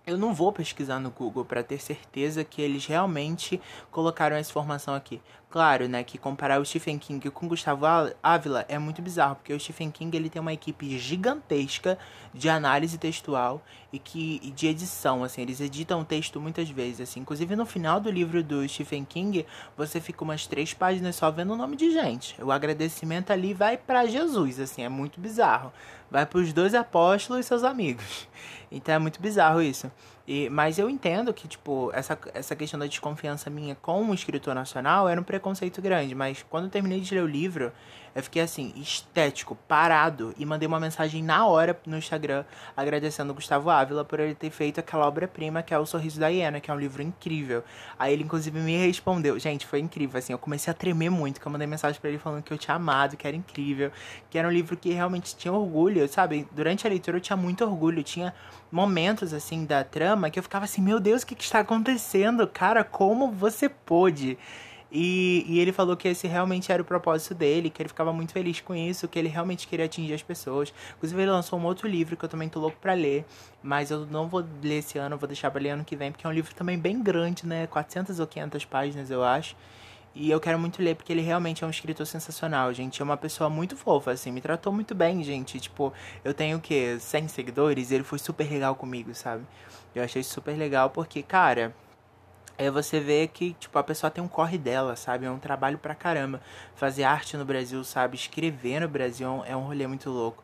eu 0.07 0.17
não 0.17 0.33
vou 0.33 0.53
pesquisar 0.53 1.01
no 1.01 1.11
Google 1.11 1.45
para 1.45 1.65
ter 1.65 1.81
certeza 1.81 2.45
que 2.45 2.63
eles 2.63 2.87
realmente 2.87 3.61
colocaram 3.91 4.37
essa 4.37 4.51
informação 4.51 4.95
aqui. 4.95 5.21
Claro, 5.51 5.89
né, 5.89 6.05
que 6.05 6.19
comparar 6.19 6.61
o 6.61 6.65
Stephen 6.65 6.99
King 6.99 7.31
com 7.31 7.49
Gustavo 7.49 7.87
Ávila 8.23 8.65
é 8.69 8.79
muito 8.79 9.01
bizarro, 9.03 9.37
porque 9.37 9.53
o 9.53 9.59
Stephen 9.59 9.91
King 9.91 10.17
ele 10.17 10.29
tem 10.29 10.41
uma 10.41 10.53
equipe 10.53 10.99
gigantesca 10.99 11.99
de 12.33 12.49
análise 12.49 12.99
textual 12.99 13.63
e 13.93 13.99
que 13.99 14.41
e 14.45 14.51
de 14.51 14.69
edição, 14.69 15.25
assim, 15.25 15.41
eles 15.43 15.61
editam 15.61 16.03
o 16.03 16.05
texto 16.05 16.41
muitas 16.41 16.69
vezes, 16.69 17.01
assim. 17.01 17.21
Inclusive 17.21 17.57
no 17.57 17.67
final 17.67 17.99
do 17.99 18.11
livro 18.11 18.45
do 18.45 18.69
Stephen 18.69 19.05
King, 19.05 19.47
você 19.77 20.01
fica 20.01 20.23
umas 20.23 20.47
três 20.47 20.75
páginas 20.75 21.17
só 21.17 21.31
vendo 21.31 21.53
o 21.53 21.57
nome 21.57 21.75
de 21.77 21.91
gente. 21.91 22.41
O 22.43 22.53
agradecimento 22.53 23.33
ali 23.33 23.55
vai 23.55 23.77
para 23.77 24.07
Jesus, 24.07 24.61
assim, 24.61 24.83
é 24.83 24.89
muito 24.89 25.21
bizarro. 25.21 25.73
Vai 26.11 26.25
para 26.25 26.39
os 26.39 26.53
dois 26.53 26.75
apóstolos 26.75 27.45
e 27.45 27.49
seus 27.49 27.65
amigos. 27.65 28.29
Então 28.69 28.97
é 28.97 28.99
muito 28.99 29.23
bizarro 29.23 29.63
isso. 29.63 29.89
E, 30.27 30.51
mas 30.51 30.77
eu 30.77 30.91
entendo 30.91 31.33
que, 31.33 31.47
tipo, 31.47 31.89
essa, 31.95 32.19
essa 32.35 32.57
questão 32.57 32.81
da 32.81 32.87
desconfiança 32.87 33.49
minha 33.49 33.77
com 33.77 34.05
o 34.11 34.13
escritor 34.13 34.57
nacional 34.57 35.09
era 35.09 35.21
um 35.21 35.25
preconceito 35.25 35.81
grande. 35.81 36.17
Mas 36.17 36.45
quando 36.51 36.65
eu 36.65 36.71
terminei 36.71 37.01
de 37.01 37.15
ler 37.15 37.23
o 37.23 37.27
livro, 37.29 37.73
eu 38.17 38.23
fiquei 38.23 38.41
assim, 38.41 38.73
estético, 38.77 39.55
parado, 39.69 40.35
e 40.39 40.47
mandei 40.47 40.67
uma 40.67 40.81
mensagem 40.81 41.23
na 41.23 41.47
hora 41.47 41.79
no 41.87 41.99
Instagram 41.99 42.47
agradecendo 42.75 43.31
o 43.31 43.35
Gustavo 43.35 43.69
Ávila 43.69 44.07
por 44.07 44.19
ele 44.19 44.35
ter 44.35 44.49
feito 44.49 44.81
aquela 44.81 45.07
obra-prima 45.07 45.63
que 45.63 45.75
é 45.75 45.79
O 45.79 45.85
Sorriso 45.85 46.19
da 46.19 46.29
Hiena, 46.29 46.59
que 46.59 46.71
é 46.71 46.75
um 46.75 46.79
livro 46.79 47.03
incrível. 47.03 47.63
Aí 47.99 48.15
ele, 48.15 48.25
inclusive, 48.25 48.59
me 48.59 48.75
respondeu. 48.87 49.39
Gente, 49.39 49.67
foi 49.67 49.81
incrível, 49.81 50.19
assim, 50.19 50.33
eu 50.33 50.39
comecei 50.39 50.71
a 50.71 50.75
tremer 50.75 51.11
muito, 51.11 51.39
que 51.39 51.47
eu 51.47 51.53
mandei 51.53 51.67
mensagem 51.67 52.01
para 52.01 52.09
ele 52.09 52.19
falando 52.19 52.43
que 52.43 52.51
eu 52.51 52.57
tinha 52.57 52.75
amado, 52.75 53.19
que 53.19 53.27
era 53.27 53.37
incrível, 53.37 53.93
que 54.31 54.39
era 54.39 54.49
um 54.49 54.51
livro 54.51 54.79
que 54.79 54.91
realmente 54.95 55.37
tinha 55.37 55.53
orgulho, 55.53 56.09
sabe? 56.09 56.49
Durante 56.53 56.87
a 56.87 56.91
leitura 56.91 57.19
eu 57.19 57.21
tinha 57.21 57.37
muito 57.37 57.67
orgulho, 57.67 58.03
tinha 58.03 58.33
momentos, 58.73 59.35
assim, 59.35 59.67
da 59.67 59.85
trama 59.85 60.31
que 60.31 60.39
eu 60.39 60.43
ficava 60.43 60.65
assim, 60.65 60.81
meu 60.81 60.99
Deus, 60.99 61.23
o 61.23 61.27
que, 61.27 61.35
que 61.35 61.45
está 61.45 61.61
acontecendo? 61.61 62.47
Cara, 62.47 62.83
como 62.83 63.31
você 63.31 63.69
pôde? 63.69 64.39
E, 64.99 65.45
e, 65.47 65.59
ele 65.61 65.73
falou 65.73 65.95
que 65.95 66.09
esse 66.09 66.27
realmente 66.27 66.73
era 66.73 66.81
o 66.81 66.85
propósito 66.85 67.35
dele, 67.35 67.69
que 67.69 67.83
ele 67.83 67.89
ficava 67.91 68.15
muito 68.15 68.33
feliz 68.33 68.63
com 68.63 68.75
isso, 68.75 69.07
que 69.07 69.19
ele 69.19 69.29
realmente 69.29 69.69
queria 69.69 69.85
atingir 69.85 70.15
as 70.15 70.23
pessoas. 70.23 70.73
Inclusive, 70.97 71.21
ele 71.21 71.31
lançou 71.31 71.59
um 71.59 71.65
outro 71.67 71.87
livro 71.87 72.17
que 72.17 72.25
eu 72.25 72.29
também 72.31 72.49
tô 72.49 72.61
louco 72.61 72.79
pra 72.81 72.95
ler, 72.95 73.27
mas 73.63 73.91
eu 73.91 74.07
não 74.07 74.27
vou 74.27 74.43
ler 74.63 74.79
esse 74.79 74.97
ano, 74.97 75.19
vou 75.19 75.27
deixar 75.27 75.51
pra 75.51 75.61
ler 75.61 75.69
ano 75.69 75.85
que 75.85 75.95
vem, 75.95 76.11
porque 76.11 76.27
é 76.27 76.31
um 76.31 76.33
livro 76.33 76.55
também 76.55 76.79
bem 76.79 77.03
grande, 77.03 77.47
né? 77.47 77.67
400 77.67 78.19
ou 78.19 78.27
500 78.27 78.65
páginas, 78.65 79.11
eu 79.11 79.23
acho. 79.23 79.55
E 80.15 80.31
eu 80.31 80.41
quero 80.41 80.59
muito 80.59 80.83
ler, 80.83 80.97
porque 80.97 81.13
ele 81.13 81.21
realmente 81.21 81.63
é 81.63 81.67
um 81.67 81.71
escritor 81.71 82.07
sensacional, 82.07 82.73
gente. 82.73 83.03
É 83.03 83.05
uma 83.05 83.19
pessoa 83.19 83.51
muito 83.51 83.77
fofa, 83.77 84.13
assim. 84.13 84.31
Me 84.33 84.41
tratou 84.41 84.73
muito 84.73 84.95
bem, 84.95 85.23
gente. 85.23 85.61
Tipo, 85.61 85.93
eu 86.25 86.33
tenho 86.33 86.57
o 86.57 86.61
quê? 86.61 86.97
100 86.99 87.29
seguidores? 87.29 87.91
Ele 87.91 88.03
foi 88.03 88.19
super 88.19 88.51
legal 88.51 88.75
comigo, 88.75 89.15
sabe? 89.15 89.45
Eu 89.95 90.03
achei 90.03 90.23
super 90.23 90.57
legal 90.57 90.89
porque, 90.89 91.23
cara, 91.23 91.75
é 92.59 92.71
você 92.71 93.01
vê 93.01 93.27
que, 93.27 93.55
tipo, 93.55 93.79
a 93.79 93.83
pessoa 93.83 94.11
tem 94.11 94.23
um 94.23 94.29
corre 94.29 94.59
dela, 94.59 94.97
sabe? 94.97 95.27
É 95.27 95.31
um 95.31 95.39
trabalho 95.39 95.79
pra 95.79 95.95
caramba. 95.95 96.41
Fazer 96.75 97.05
arte 97.05 97.37
no 97.37 97.45
Brasil, 97.45 97.83
sabe? 97.85 98.17
Escrever 98.17 98.81
no 98.81 98.89
Brasil 98.89 99.43
é 99.47 99.57
um 99.57 99.63
rolê 99.63 99.87
muito 99.87 100.11
louco. 100.11 100.43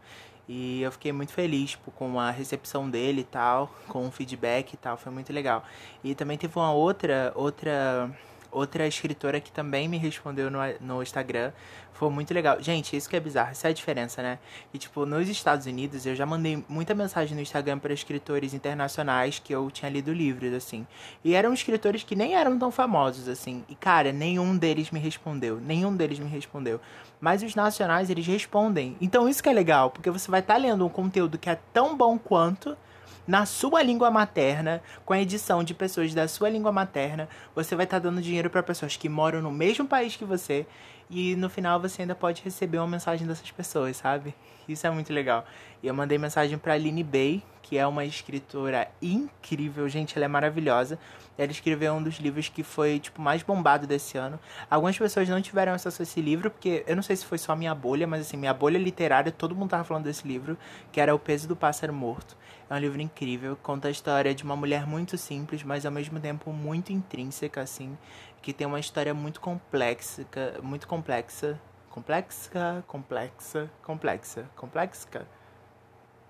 E 0.49 0.83
eu 0.83 0.93
fiquei 0.93 1.13
muito 1.13 1.33
feliz 1.33 1.71
tipo, 1.71 1.91
com 1.93 2.19
a 2.19 2.31
recepção 2.31 2.91
dele 2.91 3.23
e 3.23 3.25
tal, 3.25 3.73
com 3.89 4.07
o 4.07 4.11
feedback 4.11 4.75
e 4.75 4.77
tal, 4.77 4.97
foi 4.97 5.13
muito 5.13 5.33
legal. 5.33 5.65
E 6.03 6.15
também 6.15 6.37
teve 6.37 6.59
uma 6.59 6.73
outra, 6.73 7.33
outra 7.35 8.11
outra 8.53 8.87
escritora 8.87 9.41
que 9.41 9.51
também 9.51 9.89
me 9.89 9.97
respondeu 9.97 10.51
no, 10.51 10.59
no 10.81 11.03
Instagram. 11.03 11.51
Foi 11.93 12.11
muito 12.11 12.33
legal. 12.35 12.61
Gente, 12.61 12.97
isso 12.97 13.09
que 13.09 13.17
é 13.17 13.21
bizarro, 13.21 13.51
essa 13.51 13.69
é 13.69 13.71
a 13.71 13.75
diferença, 13.75 14.23
né? 14.23 14.39
E, 14.73 14.79
tipo, 14.79 15.07
nos 15.07 15.29
Estados 15.29 15.67
Unidos, 15.67 16.05
eu 16.05 16.15
já 16.15 16.27
mandei 16.27 16.65
muita 16.69 16.95
mensagem 16.95 17.35
no 17.35 17.41
Instagram 17.41 17.79
para 17.79 17.93
escritores 17.93 18.55
internacionais 18.55 19.39
que 19.39 19.55
eu 19.55 19.71
tinha 19.71 19.91
lido 19.91 20.13
livros, 20.13 20.53
assim. 20.53 20.87
E 21.25 21.35
eram 21.35 21.53
escritores 21.53 22.03
que 22.03 22.17
nem 22.17 22.35
eram 22.35 22.59
tão 22.59 22.71
famosos, 22.71 23.29
assim. 23.29 23.65
E, 23.69 23.75
cara, 23.75 24.13
nenhum 24.13 24.57
deles 24.57 24.91
me 24.91 24.99
respondeu. 24.99 25.61
Nenhum 25.61 25.95
deles 25.95 26.19
me 26.19 26.29
respondeu. 26.29 26.81
Mas 27.21 27.43
os 27.43 27.55
nacionais, 27.55 28.11
eles 28.11 28.27
respondem. 28.27 28.97
Então, 29.01 29.29
isso 29.29 29.43
que 29.43 29.49
é 29.49 29.53
legal, 29.53 29.91
porque 29.91 30.11
você 30.11 30.31
vai 30.31 30.41
estar 30.41 30.55
tá 30.55 30.61
lendo 30.61 30.85
um 30.85 30.89
conteúdo 30.89 31.39
que 31.39 31.49
é 31.49 31.59
tão 31.73 31.97
bom 31.97 32.19
quanto 32.19 32.77
na 33.27 33.47
sua 33.47 33.83
língua 33.83 34.11
materna, 34.11 34.83
com 35.05 35.13
a 35.13 35.21
edição 35.21 35.63
de 35.63 35.75
pessoas 35.75 36.13
da 36.15 36.27
sua 36.27 36.49
língua 36.49 36.73
materna, 36.73 37.29
você 37.55 37.77
vai 37.77 37.85
estar 37.85 38.01
tá 38.01 38.09
dando 38.09 38.21
dinheiro 38.21 38.51
para 38.51 38.63
pessoas 38.63 38.97
que 38.97 39.09
moram 39.09 39.41
no 39.41 39.51
mesmo 39.51 39.87
país 39.87 40.17
que 40.17 40.25
você 40.25 40.67
e 41.09 41.37
no 41.37 41.51
final 41.51 41.79
você 41.79 42.03
ainda 42.03 42.15
pode 42.15 42.43
receber 42.43 42.79
uma 42.79 42.87
mensagem 42.89 43.27
dessas 43.27 43.51
pessoas, 43.51 43.99
sabe? 43.99 44.35
Isso 44.67 44.87
é 44.87 44.91
muito 44.91 45.13
legal. 45.13 45.45
E 45.83 45.87
eu 45.87 45.95
mandei 45.95 46.17
mensagem 46.17 46.57
para 46.57 46.75
Aline 46.75 47.03
Bay, 47.03 47.43
que 47.61 47.77
é 47.77 47.87
uma 47.87 48.05
escritora 48.05 48.89
incrível, 49.01 49.89
gente, 49.89 50.17
ela 50.17 50.25
é 50.25 50.29
maravilhosa. 50.29 50.99
Ela 51.37 51.51
escreveu 51.51 51.95
um 51.95 52.03
dos 52.03 52.17
livros 52.17 52.49
que 52.49 52.63
foi, 52.63 52.99
tipo, 52.99 53.21
mais 53.21 53.43
bombado 53.43 53.87
desse 53.87 54.17
ano. 54.17 54.39
Algumas 54.71 54.97
pessoas 54.97 55.29
não 55.29 55.41
tiveram 55.43 55.73
acesso 55.73 56.03
a 56.03 56.05
esse 56.05 56.21
livro, 56.21 56.51
porque 56.51 56.85
eu 56.87 56.95
não 56.95 57.03
sei 57.03 57.17
se 57.17 57.25
foi 57.25 57.39
só 57.39 57.55
minha 57.57 57.75
bolha, 57.75 58.07
mas 58.07 58.23
assim, 58.23 58.37
minha 58.37 58.55
bolha 58.55 58.79
literária, 58.79 59.33
todo 59.33 59.55
mundo 59.55 59.71
tava 59.71 59.85
falando 59.85 60.05
desse 60.05 60.27
livro, 60.27 60.57
que 60.91 61.01
era 61.01 61.15
O 61.15 61.19
Peso 61.19 61.49
do 61.49 61.57
Pássaro 61.57 61.93
Morto. 61.93 62.37
É 62.73 62.75
um 62.75 62.79
livro 62.79 63.03
incrível, 63.03 63.55
conta 63.63 63.89
a 63.89 63.91
história 63.91 64.35
de 64.35 64.43
uma 64.43 64.57
mulher 64.57 64.87
muito 64.87 65.19
simples, 65.19 65.63
mas 65.63 65.85
ao 65.85 65.93
mesmo 65.93 66.19
tempo 66.19 66.51
muito 66.55 66.91
intrínseca, 66.91 67.61
assim, 67.61 67.99
que 68.41 68.51
tem 68.51 68.67
uma 68.67 68.81
história 68.81 69.13
muito 69.13 69.43
complexa, 69.43 70.25
muito 70.63 70.89
complexa, 70.89 71.61
complexa, 71.91 72.83
complexa, 72.87 73.71
complexa, 73.83 74.51
complexa. 74.57 75.29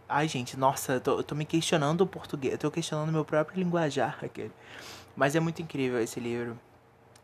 Ai, 0.08 0.26
gente, 0.26 0.56
nossa, 0.56 0.94
eu 0.94 1.00
tô, 1.00 1.18
eu 1.18 1.22
tô 1.22 1.36
me 1.36 1.44
questionando 1.44 2.00
o 2.00 2.06
português, 2.08 2.54
eu 2.54 2.58
tô 2.58 2.72
questionando 2.72 3.12
meu 3.12 3.24
próprio 3.24 3.62
linguajar, 3.62 4.18
aquele. 4.26 4.50
Mas 5.14 5.36
é 5.36 5.40
muito 5.40 5.62
incrível 5.62 6.00
esse 6.00 6.18
livro. 6.18 6.58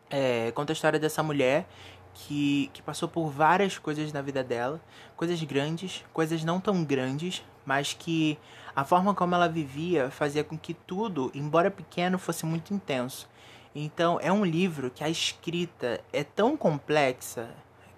É, 0.08 0.52
conta 0.52 0.70
a 0.70 0.74
história 0.74 1.00
dessa 1.00 1.24
mulher 1.24 1.66
que, 2.14 2.70
que 2.72 2.82
passou 2.82 3.08
por 3.08 3.30
várias 3.30 3.78
coisas 3.78 4.12
na 4.12 4.22
vida 4.22 4.44
dela, 4.44 4.80
coisas 5.16 5.42
grandes, 5.42 6.04
coisas 6.12 6.44
não 6.44 6.60
tão 6.60 6.84
grandes, 6.84 7.42
mas 7.68 7.92
que 7.92 8.38
a 8.74 8.82
forma 8.82 9.14
como 9.14 9.34
ela 9.34 9.46
vivia 9.46 10.10
fazia 10.10 10.42
com 10.42 10.56
que 10.56 10.72
tudo, 10.72 11.30
embora 11.34 11.70
pequeno, 11.70 12.18
fosse 12.18 12.46
muito 12.46 12.72
intenso. 12.72 13.28
Então, 13.74 14.18
é 14.22 14.32
um 14.32 14.42
livro 14.42 14.90
que 14.90 15.04
a 15.04 15.08
escrita 15.10 16.00
é 16.10 16.24
tão 16.24 16.56
complexa 16.56 17.50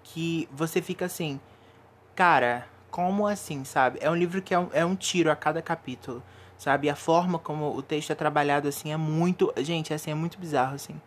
que 0.02 0.48
você 0.50 0.82
fica 0.82 1.04
assim, 1.04 1.38
cara, 2.16 2.66
como 2.90 3.28
assim, 3.28 3.62
sabe? 3.62 4.00
É 4.02 4.10
um 4.10 4.16
livro 4.16 4.42
que 4.42 4.52
é 4.52 4.58
um, 4.58 4.68
é 4.72 4.84
um 4.84 4.96
tiro 4.96 5.30
a 5.30 5.36
cada 5.36 5.62
capítulo, 5.62 6.20
sabe? 6.58 6.90
A 6.90 6.96
forma 6.96 7.38
como 7.38 7.72
o 7.72 7.80
texto 7.80 8.10
é 8.10 8.16
trabalhado, 8.16 8.66
assim, 8.66 8.92
é 8.92 8.96
muito. 8.96 9.54
Gente, 9.58 9.94
assim, 9.94 10.10
é 10.10 10.14
muito 10.16 10.36
bizarro, 10.36 10.74
assim. 10.74 11.00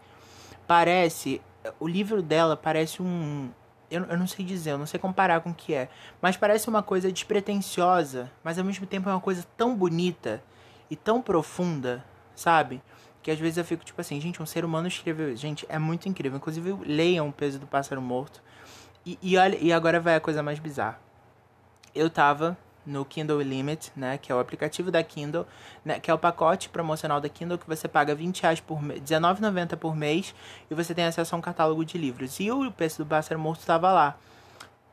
Parece 0.65 1.41
o 1.81 1.87
livro 1.87 2.21
dela 2.21 2.55
parece 2.55 3.01
um. 3.01 3.51
Eu, 3.93 4.05
eu 4.05 4.17
não 4.17 4.25
sei 4.27 4.43
dizer, 4.43 4.71
eu 4.71 4.77
não 4.77 4.85
sei 4.85 4.99
comparar 4.99 5.41
com 5.41 5.51
o 5.51 5.53
que 5.53 5.73
é. 5.73 5.87
Mas 6.21 6.35
parece 6.35 6.67
uma 6.67 6.81
coisa 6.81 7.11
despretensiosa, 7.11 8.31
mas 8.43 8.57
ao 8.57 8.65
mesmo 8.65 8.85
tempo 8.87 9.09
é 9.09 9.13
uma 9.13 9.21
coisa 9.21 9.45
tão 9.55 9.75
bonita 9.75 10.43
e 10.89 10.95
tão 10.95 11.21
profunda, 11.21 12.03
sabe? 12.35 12.81
Que 13.21 13.31
às 13.31 13.39
vezes 13.39 13.57
eu 13.57 13.63
fico 13.63 13.85
tipo 13.85 14.01
assim, 14.01 14.19
gente, 14.19 14.41
um 14.41 14.45
ser 14.45 14.65
humano 14.65 14.87
escreveu. 14.87 15.35
Gente, 15.35 15.65
é 15.69 15.77
muito 15.77 16.09
incrível. 16.09 16.37
Inclusive, 16.37 16.75
leiam 16.85 17.29
O 17.29 17.31
Peso 17.31 17.59
do 17.59 17.67
Pássaro 17.67 18.01
Morto. 18.01 18.41
E, 19.05 19.17
e, 19.21 19.37
olha, 19.37 19.57
e 19.61 19.71
agora 19.71 19.99
vai 19.99 20.15
a 20.15 20.19
coisa 20.19 20.41
mais 20.41 20.59
bizarra. 20.59 20.99
Eu 21.93 22.09
tava 22.09 22.57
no 22.85 23.05
Kindle 23.05 23.41
Limit, 23.41 23.91
né, 23.95 24.17
que 24.17 24.31
é 24.31 24.35
o 24.35 24.39
aplicativo 24.39 24.91
da 24.91 25.03
Kindle, 25.03 25.45
né, 25.83 25.99
que 25.99 26.11
é 26.11 26.13
o 26.13 26.17
pacote 26.17 26.69
promocional 26.69 27.21
da 27.21 27.29
Kindle 27.29 27.57
que 27.57 27.67
você 27.67 27.87
paga 27.87 28.13
20 28.13 28.41
reais 28.41 28.59
por 28.59 28.81
mês, 28.81 28.99
R$19,90 28.99 29.77
por 29.77 29.95
mês 29.95 30.35
e 30.69 30.75
você 30.75 30.93
tem 30.93 31.05
acesso 31.05 31.35
a 31.35 31.37
um 31.37 31.41
catálogo 31.41 31.83
de 31.85 31.97
livros. 31.97 32.39
E 32.39 32.51
o 32.51 32.71
preço 32.71 33.03
do 33.03 33.07
Pássaro 33.07 33.39
Morto 33.39 33.61
estava 33.61 33.91
lá. 33.91 34.17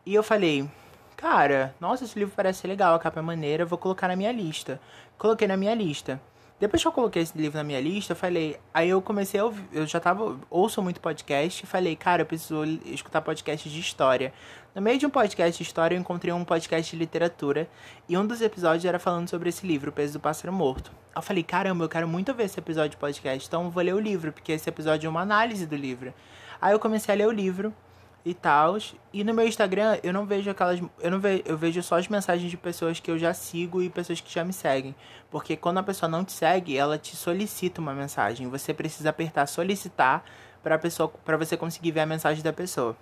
E 0.07 0.15
eu 0.15 0.23
falei, 0.23 0.69
cara, 1.17 1.75
nossa, 1.81 2.05
esse 2.05 2.19
livro 2.19 2.35
parece 2.35 2.67
legal, 2.67 2.95
a 2.95 2.99
capa 2.99 3.21
é 3.21 3.23
maneira, 3.23 3.67
vou 3.67 3.79
colocar 3.79 4.09
na 4.09 4.17
minha 4.17 4.33
lista. 4.33 4.81
Coloquei 5.19 5.47
na 5.47 5.57
minha 5.57 5.75
lista. 5.75 6.21
Depois 6.61 6.83
que 6.83 6.87
eu 6.87 6.93
coloquei 6.93 7.23
esse 7.23 7.37
livro 7.39 7.57
na 7.57 7.65
minha 7.65 7.81
lista, 7.81 8.13
eu 8.13 8.17
falei. 8.17 8.59
Aí 8.75 8.91
eu 8.91 9.01
comecei 9.01 9.41
a 9.41 9.47
ouvir. 9.47 9.65
Eu 9.73 9.87
já 9.87 9.99
tava. 9.99 10.39
Ouço 10.51 10.83
muito 10.83 11.01
podcast 11.01 11.65
e 11.65 11.67
falei, 11.67 11.97
cara, 11.97 12.21
eu 12.21 12.27
preciso 12.27 12.63
escutar 12.85 13.23
podcast 13.23 13.67
de 13.67 13.81
história. 13.81 14.31
No 14.75 14.83
meio 14.83 14.99
de 14.99 15.07
um 15.07 15.11
podcast 15.11 15.57
de 15.57 15.67
história, 15.67 15.97
eu 15.97 16.01
encontrei 16.01 16.35
um 16.35 16.45
podcast 16.45 16.95
de 16.95 16.99
literatura. 16.99 17.67
E 18.07 18.15
um 18.17 18.27
dos 18.27 18.43
episódios 18.43 18.85
era 18.85 18.99
falando 18.99 19.27
sobre 19.31 19.49
esse 19.49 19.67
livro, 19.67 19.89
O 19.89 19.93
Peso 19.93 20.13
do 20.13 20.21
Pássaro 20.21 20.53
Morto. 20.53 20.93
Eu 21.17 21.23
falei, 21.23 21.43
caramba, 21.43 21.85
eu 21.85 21.89
quero 21.89 22.07
muito 22.07 22.35
ver 22.35 22.45
esse 22.45 22.61
episódio 22.61 22.91
de 22.91 22.97
podcast, 22.99 23.49
então 23.49 23.65
eu 23.65 23.71
vou 23.71 23.83
ler 23.83 23.95
o 23.95 23.99
livro, 23.99 24.31
porque 24.31 24.53
esse 24.53 24.69
episódio 24.69 25.07
é 25.07 25.11
uma 25.11 25.23
análise 25.23 25.67
do 25.67 25.75
livro. 25.75 26.13
Aí 26.61 26.73
eu 26.73 26.79
comecei 26.79 27.13
a 27.15 27.17
ler 27.17 27.27
o 27.27 27.33
livro 27.33 27.75
e 28.25 28.35
tal. 28.35 28.77
E 29.13 29.25
no 29.25 29.35
meu 29.35 29.47
Instagram 29.47 29.99
eu 30.03 30.13
não 30.13 30.27
vejo 30.27 30.51
aquelas. 30.51 30.81
Eu 31.01 31.11
não 31.11 31.21
vejo, 31.21 31.43
eu 31.47 31.57
vejo 31.57 31.83
só 31.83 31.99
as 31.99 32.09
mensagens 32.09 32.51
de 32.51 32.57
pessoas 32.57 33.01
que 33.01 33.11
eu 33.11 33.19
já 33.19 33.33
sigo 33.35 33.83
e 33.83 33.91
pessoas 33.91 34.21
que 34.21 34.33
já 34.33 34.45
me 34.45 34.53
seguem. 34.53 34.95
Porque 35.31 35.57
quando 35.57 35.79
a 35.79 35.83
pessoa 35.83 36.09
não 36.09 36.25
te 36.25 36.33
segue, 36.33 36.77
ela 36.77 36.99
te 36.99 37.17
solicita 37.17 37.81
uma 37.81 37.95
mensagem. 37.95 38.49
Você 38.49 38.75
precisa 38.75 39.11
apertar 39.11 39.47
solicitar 39.47 40.25
para 40.63 40.79
pessoa 40.79 41.09
para 41.09 41.37
você 41.37 41.57
conseguir 41.57 41.93
ver 41.93 42.01
a 42.01 42.07
mensagem 42.07 42.43
da 42.43 42.53
pessoa. 42.53 42.97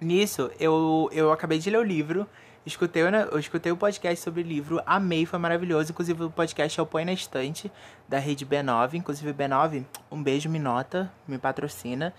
Nisso, 0.00 0.50
eu, 0.58 1.08
eu 1.12 1.32
acabei 1.32 1.58
de 1.58 1.70
ler 1.70 1.78
o 1.78 1.82
livro. 1.82 2.26
Escutei, 2.66 3.02
eu 3.02 3.38
escutei 3.38 3.70
o 3.70 3.76
podcast 3.76 4.24
sobre 4.24 4.40
o 4.40 4.44
livro, 4.44 4.80
amei, 4.86 5.26
foi 5.26 5.38
maravilhoso. 5.38 5.92
Inclusive, 5.92 6.24
o 6.24 6.30
podcast 6.30 6.80
é 6.80 6.82
o 6.82 6.86
Põe 6.86 7.04
na 7.04 7.12
Estante, 7.12 7.70
da 8.08 8.18
rede 8.18 8.46
B9. 8.46 8.94
Inclusive, 8.94 9.34
B9, 9.34 9.84
um 10.10 10.22
beijo, 10.22 10.48
me 10.48 10.58
nota, 10.58 11.12
me 11.28 11.36
patrocina. 11.36 12.14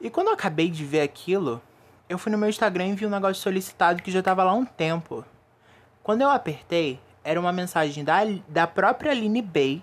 E 0.00 0.10
quando 0.10 0.28
eu 0.28 0.34
acabei 0.34 0.70
de 0.70 0.84
ver 0.84 1.00
aquilo, 1.00 1.60
eu 2.08 2.18
fui 2.18 2.30
no 2.30 2.38
meu 2.38 2.48
Instagram 2.48 2.88
e 2.88 2.94
vi 2.94 3.06
um 3.06 3.10
negócio 3.10 3.42
solicitado 3.42 4.02
que 4.02 4.10
já 4.10 4.22
tava 4.22 4.44
lá 4.44 4.52
há 4.52 4.54
um 4.54 4.64
tempo. 4.64 5.24
Quando 6.02 6.22
eu 6.22 6.30
apertei, 6.30 7.00
era 7.24 7.40
uma 7.40 7.52
mensagem 7.52 8.04
da, 8.04 8.20
da 8.48 8.66
própria 8.66 9.10
Aline 9.10 9.42
Bay. 9.42 9.82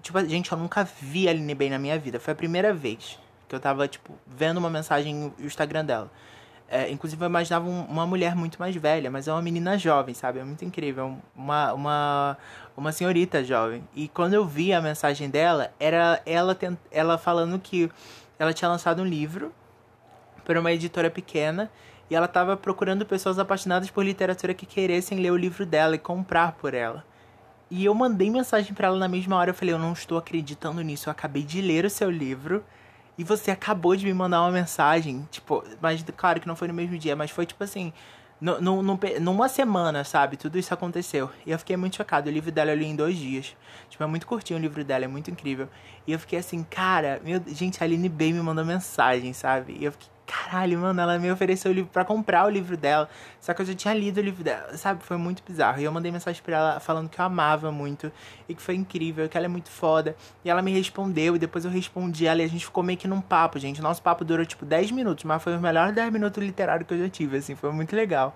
Tipo, 0.00 0.24
gente, 0.26 0.50
eu 0.50 0.58
nunca 0.58 0.84
vi 0.84 1.28
a 1.28 1.30
Aline 1.30 1.54
Bay 1.54 1.68
na 1.68 1.78
minha 1.78 1.98
vida. 1.98 2.18
Foi 2.18 2.32
a 2.32 2.36
primeira 2.36 2.72
vez 2.72 3.18
que 3.48 3.54
eu 3.54 3.60
tava, 3.60 3.86
tipo, 3.86 4.14
vendo 4.26 4.56
uma 4.58 4.70
mensagem 4.70 5.14
no 5.14 5.46
Instagram 5.46 5.84
dela. 5.84 6.10
É, 6.66 6.90
inclusive, 6.90 7.22
eu 7.22 7.28
imaginava 7.28 7.68
um, 7.68 7.84
uma 7.84 8.06
mulher 8.06 8.34
muito 8.34 8.58
mais 8.58 8.74
velha, 8.74 9.10
mas 9.10 9.28
é 9.28 9.32
uma 9.32 9.42
menina 9.42 9.76
jovem, 9.76 10.14
sabe? 10.14 10.38
É 10.38 10.44
muito 10.44 10.64
incrível. 10.64 11.18
Uma, 11.36 11.72
uma, 11.74 12.38
uma 12.74 12.90
senhorita 12.90 13.44
jovem. 13.44 13.86
E 13.94 14.08
quando 14.08 14.32
eu 14.32 14.46
vi 14.46 14.72
a 14.72 14.80
mensagem 14.80 15.28
dela, 15.28 15.72
era 15.78 16.22
ela, 16.24 16.56
ela 16.90 17.18
falando 17.18 17.58
que 17.58 17.90
ela 18.38 18.52
tinha 18.52 18.68
lançado 18.68 19.02
um 19.02 19.06
livro 19.06 19.52
para 20.44 20.60
uma 20.60 20.72
editora 20.72 21.10
pequena 21.10 21.70
e 22.10 22.14
ela 22.14 22.26
estava 22.26 22.56
procurando 22.56 23.06
pessoas 23.06 23.38
apaixonadas 23.38 23.90
por 23.90 24.04
literatura 24.04 24.52
que 24.52 24.66
queressem 24.66 25.18
ler 25.18 25.30
o 25.30 25.36
livro 25.36 25.64
dela 25.64 25.94
e 25.94 25.98
comprar 25.98 26.52
por 26.52 26.74
ela. 26.74 27.04
E 27.70 27.84
eu 27.84 27.94
mandei 27.94 28.30
mensagem 28.30 28.74
para 28.74 28.88
ela 28.88 28.98
na 28.98 29.08
mesma 29.08 29.36
hora. 29.36 29.50
Eu 29.50 29.54
falei: 29.54 29.74
Eu 29.74 29.78
não 29.78 29.92
estou 29.92 30.18
acreditando 30.18 30.82
nisso. 30.82 31.08
Eu 31.08 31.12
acabei 31.12 31.42
de 31.42 31.60
ler 31.60 31.84
o 31.84 31.90
seu 31.90 32.10
livro 32.10 32.64
e 33.16 33.24
você 33.24 33.50
acabou 33.50 33.96
de 33.96 34.04
me 34.04 34.12
mandar 34.12 34.42
uma 34.42 34.50
mensagem. 34.50 35.26
Tipo, 35.30 35.64
mas 35.80 36.04
claro 36.16 36.40
que 36.40 36.46
não 36.46 36.56
foi 36.56 36.68
no 36.68 36.74
mesmo 36.74 36.98
dia, 36.98 37.16
mas 37.16 37.30
foi 37.30 37.46
tipo 37.46 37.64
assim: 37.64 37.92
no, 38.44 38.82
no, 38.82 38.98
numa 39.20 39.48
semana, 39.48 40.04
sabe? 40.04 40.36
Tudo 40.36 40.58
isso 40.58 40.74
aconteceu. 40.74 41.30
E 41.46 41.50
eu 41.50 41.58
fiquei 41.58 41.78
muito 41.78 41.96
chocado. 41.96 42.28
O 42.28 42.32
livro 42.32 42.52
dela 42.52 42.72
eu 42.72 42.76
li 42.76 42.84
em 42.84 42.94
dois 42.94 43.16
dias. 43.16 43.56
Tipo, 43.88 44.04
é 44.04 44.06
muito 44.06 44.26
curtinho 44.26 44.58
o 44.58 44.62
livro 44.62 44.84
dela, 44.84 45.06
é 45.06 45.08
muito 45.08 45.30
incrível. 45.30 45.66
E 46.06 46.12
eu 46.12 46.18
fiquei 46.18 46.38
assim, 46.38 46.62
cara, 46.62 47.20
meu, 47.24 47.40
gente, 47.46 47.82
a 47.82 47.86
Aline 47.86 48.08
Bay 48.08 48.34
me 48.34 48.40
mandou 48.40 48.62
mensagem, 48.62 49.32
sabe? 49.32 49.78
E 49.80 49.84
eu 49.86 49.92
fiquei, 49.92 50.08
caralho, 50.26 50.78
mano, 50.78 51.00
ela 51.00 51.18
me 51.18 51.30
ofereceu 51.30 51.70
o 51.70 51.74
livro 51.74 51.90
para 51.92 52.04
comprar 52.04 52.46
o 52.46 52.50
livro 52.50 52.76
dela. 52.76 53.08
Só 53.40 53.52
que 53.52 53.62
eu 53.62 53.66
já 53.66 53.74
tinha 53.74 53.94
lido 53.94 54.18
o 54.18 54.20
livro 54.20 54.42
dela, 54.42 54.76
sabe? 54.76 55.02
Foi 55.04 55.16
muito 55.16 55.42
bizarro. 55.46 55.80
E 55.80 55.84
eu 55.84 55.92
mandei 55.92 56.10
mensagem 56.10 56.42
pra 56.42 56.56
ela 56.56 56.80
falando 56.80 57.08
que 57.08 57.20
eu 57.20 57.24
amava 57.24 57.70
muito 57.70 58.10
e 58.48 58.54
que 58.54 58.62
foi 58.62 58.74
incrível, 58.74 59.28
que 59.28 59.36
ela 59.36 59.46
é 59.46 59.48
muito 59.48 59.70
foda. 59.70 60.16
E 60.44 60.50
ela 60.50 60.62
me 60.62 60.72
respondeu 60.72 61.36
e 61.36 61.38
depois 61.38 61.64
eu 61.64 61.70
respondi 61.70 62.26
ela 62.26 62.42
e 62.42 62.44
a 62.44 62.48
gente 62.48 62.64
ficou 62.64 62.82
meio 62.82 62.98
que 62.98 63.08
num 63.08 63.20
papo, 63.20 63.58
gente. 63.58 63.80
Nosso 63.82 64.02
papo 64.02 64.24
durou 64.24 64.44
tipo 64.46 64.64
10 64.64 64.90
minutos, 64.90 65.24
mas 65.24 65.42
foi 65.42 65.56
o 65.56 65.60
melhor 65.60 65.92
10 65.92 66.12
minutos 66.12 66.42
literário 66.42 66.86
que 66.86 66.94
eu 66.94 66.98
já 66.98 67.08
tive, 67.08 67.36
assim, 67.36 67.54
foi 67.54 67.72
muito 67.72 67.94
legal. 67.94 68.34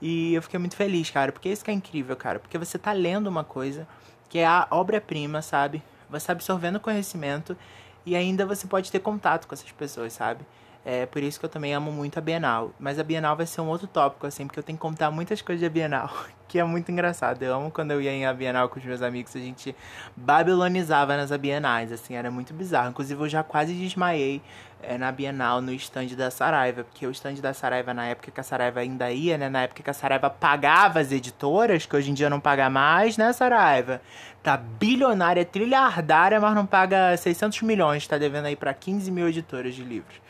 E 0.00 0.34
eu 0.34 0.42
fiquei 0.42 0.58
muito 0.58 0.76
feliz, 0.76 1.10
cara, 1.10 1.32
porque 1.32 1.48
isso 1.48 1.64
que 1.64 1.70
é 1.70 1.74
incrível, 1.74 2.16
cara. 2.16 2.38
Porque 2.38 2.58
você 2.58 2.78
tá 2.78 2.92
lendo 2.92 3.26
uma 3.26 3.44
coisa 3.44 3.86
que 4.28 4.38
é 4.38 4.46
a 4.46 4.66
obra-prima, 4.70 5.40
sabe? 5.42 5.82
Você 6.10 6.26
tá 6.26 6.32
absorvendo 6.32 6.78
conhecimento 6.78 7.56
e 8.04 8.14
ainda 8.14 8.44
você 8.44 8.66
pode 8.66 8.90
ter 8.90 9.00
contato 9.00 9.46
com 9.46 9.54
essas 9.54 9.70
pessoas, 9.72 10.12
sabe? 10.12 10.44
É 10.86 11.06
por 11.06 11.22
isso 11.22 11.40
que 11.40 11.46
eu 11.46 11.48
também 11.48 11.72
amo 11.72 11.90
muito 11.90 12.18
a 12.18 12.20
Bienal. 12.20 12.70
Mas 12.78 12.98
a 12.98 13.02
Bienal 13.02 13.34
vai 13.34 13.46
ser 13.46 13.62
um 13.62 13.68
outro 13.68 13.86
tópico, 13.86 14.26
assim, 14.26 14.46
porque 14.46 14.58
eu 14.58 14.62
tenho 14.62 14.76
que 14.76 14.82
contar 14.82 15.10
muitas 15.10 15.40
coisas 15.40 15.62
da 15.62 15.68
Bienal, 15.70 16.12
que 16.46 16.58
é 16.58 16.64
muito 16.64 16.92
engraçado. 16.92 17.42
Eu 17.42 17.54
amo 17.54 17.70
quando 17.70 17.92
eu 17.92 18.02
ia 18.02 18.12
em 18.12 18.26
a 18.26 18.34
Bienal 18.34 18.68
com 18.68 18.78
os 18.78 18.84
meus 18.84 19.00
amigos, 19.00 19.34
a 19.34 19.38
gente 19.38 19.74
babilonizava 20.14 21.16
nas 21.16 21.34
Bienais, 21.38 21.90
assim, 21.90 22.16
era 22.16 22.30
muito 22.30 22.52
bizarro. 22.52 22.90
Inclusive, 22.90 23.18
eu 23.18 23.28
já 23.30 23.42
quase 23.42 23.72
desmaiei 23.72 24.42
é, 24.82 24.98
na 24.98 25.10
Bienal, 25.10 25.62
no 25.62 25.72
stand 25.72 26.08
da 26.08 26.30
Saraiva, 26.30 26.84
porque 26.84 27.06
o 27.06 27.10
stand 27.10 27.36
da 27.36 27.54
Saraiva, 27.54 27.94
na 27.94 28.04
época 28.04 28.30
que 28.30 28.38
a 28.38 28.44
Saraiva 28.44 28.80
ainda 28.80 29.10
ia, 29.10 29.38
né, 29.38 29.48
na 29.48 29.62
época 29.62 29.82
que 29.82 29.88
a 29.88 29.94
Saraiva 29.94 30.28
pagava 30.28 31.00
as 31.00 31.10
editoras, 31.10 31.86
que 31.86 31.96
hoje 31.96 32.10
em 32.10 32.14
dia 32.14 32.28
não 32.28 32.40
paga 32.40 32.68
mais, 32.68 33.16
né, 33.16 33.32
Saraiva? 33.32 34.02
Tá 34.42 34.58
bilionária, 34.58 35.46
trilhardária, 35.46 36.38
mas 36.38 36.54
não 36.54 36.66
paga 36.66 37.16
600 37.16 37.62
milhões, 37.62 38.06
tá 38.06 38.18
devendo 38.18 38.44
aí 38.44 38.56
para 38.56 38.74
15 38.74 39.10
mil 39.10 39.26
editoras 39.26 39.74
de 39.74 39.82
livros 39.82 40.20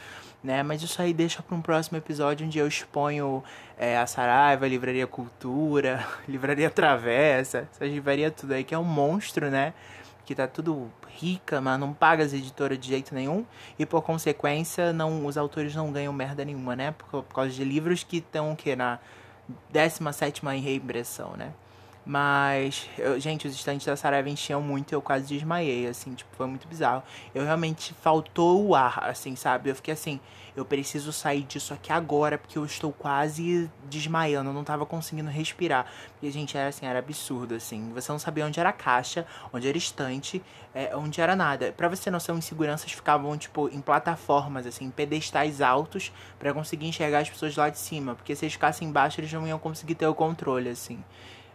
né? 0.44 0.62
Mas 0.62 0.83
isso 0.83 1.00
aí 1.00 1.14
deixa 1.14 1.42
para 1.42 1.57
um 1.57 1.62
próximo 1.62 1.96
episódio 1.96 2.46
onde 2.46 2.59
eu 2.59 2.68
exponho 2.68 3.42
é, 3.78 3.96
a 3.96 4.07
Saraiva, 4.07 4.66
a 4.66 4.68
Livraria 4.68 5.07
Cultura, 5.07 6.07
Livraria 6.28 6.68
Travessa, 6.68 7.66
essa 7.72 7.87
livraria 7.87 8.30
tudo 8.30 8.52
aí 8.52 8.62
que 8.62 8.74
é 8.74 8.78
um 8.78 8.85
monstro, 8.85 9.50
né? 9.50 9.72
Que 10.26 10.35
tá 10.35 10.46
tudo 10.46 10.90
rica, 11.09 11.61
mas 11.61 11.80
não 11.80 11.94
paga 11.94 12.22
as 12.22 12.35
editoras 12.35 12.78
de 12.78 12.88
jeito 12.88 13.14
nenhum 13.14 13.44
e 13.78 13.87
por 13.87 14.02
consequência 14.02 14.92
não 14.92 15.24
os 15.24 15.38
autores 15.38 15.74
não 15.74 15.90
ganham 15.90 16.12
merda 16.12 16.44
nenhuma, 16.44 16.76
né? 16.76 16.92
Por, 16.92 17.22
por 17.22 17.35
causa 17.35 17.50
de 17.50 17.64
livros 17.64 18.04
que 18.04 18.18
estão 18.18 18.54
que 18.54 18.76
na 18.76 18.98
17 19.72 20.42
em 20.46 20.61
reimpressão, 20.61 21.35
né? 21.37 21.52
Mas, 22.06 22.86
eu, 22.98 23.18
gente, 23.18 23.48
os 23.48 23.54
estantes 23.54 23.86
da 23.86 23.96
Saraiva 23.96 24.28
enchiam 24.28 24.60
muito 24.60 24.92
e 24.92 24.94
eu 24.94 25.00
quase 25.00 25.26
desmaiei, 25.26 25.86
assim, 25.86 26.14
tipo, 26.14 26.36
foi 26.36 26.46
muito 26.46 26.68
bizarro. 26.68 27.02
Eu 27.34 27.44
realmente 27.44 27.94
faltou 27.94 28.66
o 28.66 28.74
ar, 28.74 29.04
assim, 29.04 29.34
sabe? 29.34 29.70
Eu 29.70 29.74
fiquei 29.74 29.94
assim, 29.94 30.20
eu 30.54 30.66
preciso 30.66 31.12
sair 31.14 31.42
disso 31.44 31.72
aqui 31.72 31.90
agora, 31.90 32.36
porque 32.36 32.58
eu 32.58 32.64
estou 32.64 32.92
quase 32.92 33.70
desmaiando, 33.88 34.50
eu 34.50 34.54
não 34.54 34.64
tava 34.64 34.84
conseguindo 34.84 35.30
respirar. 35.30 35.86
Porque, 36.12 36.30
gente, 36.30 36.58
era 36.58 36.68
assim, 36.68 36.84
era 36.84 36.98
absurdo, 36.98 37.54
assim. 37.54 37.90
Você 37.94 38.12
não 38.12 38.18
sabia 38.18 38.44
onde 38.44 38.60
era 38.60 38.68
a 38.68 38.72
caixa, 38.72 39.26
onde 39.50 39.66
era 39.66 39.78
estante, 39.78 40.42
é, 40.74 40.94
onde 40.94 41.22
era 41.22 41.34
nada. 41.34 41.72
Pra 41.72 41.88
você 41.88 42.10
não 42.10 42.20
ser 42.20 42.32
inseguranças 42.32 42.92
ficavam, 42.92 43.36
tipo, 43.38 43.70
em 43.70 43.80
plataformas, 43.80 44.66
assim, 44.66 44.84
em 44.84 44.90
pedestais 44.90 45.62
altos, 45.62 46.12
para 46.38 46.52
conseguir 46.52 46.86
enxergar 46.86 47.20
as 47.20 47.30
pessoas 47.30 47.56
lá 47.56 47.70
de 47.70 47.78
cima. 47.78 48.14
Porque 48.14 48.36
se 48.36 48.44
eles 48.44 48.52
ficassem 48.52 48.86
embaixo, 48.86 49.20
eles 49.20 49.32
não 49.32 49.48
iam 49.48 49.58
conseguir 49.58 49.94
ter 49.94 50.06
o 50.06 50.14
controle, 50.14 50.68
assim. 50.68 51.02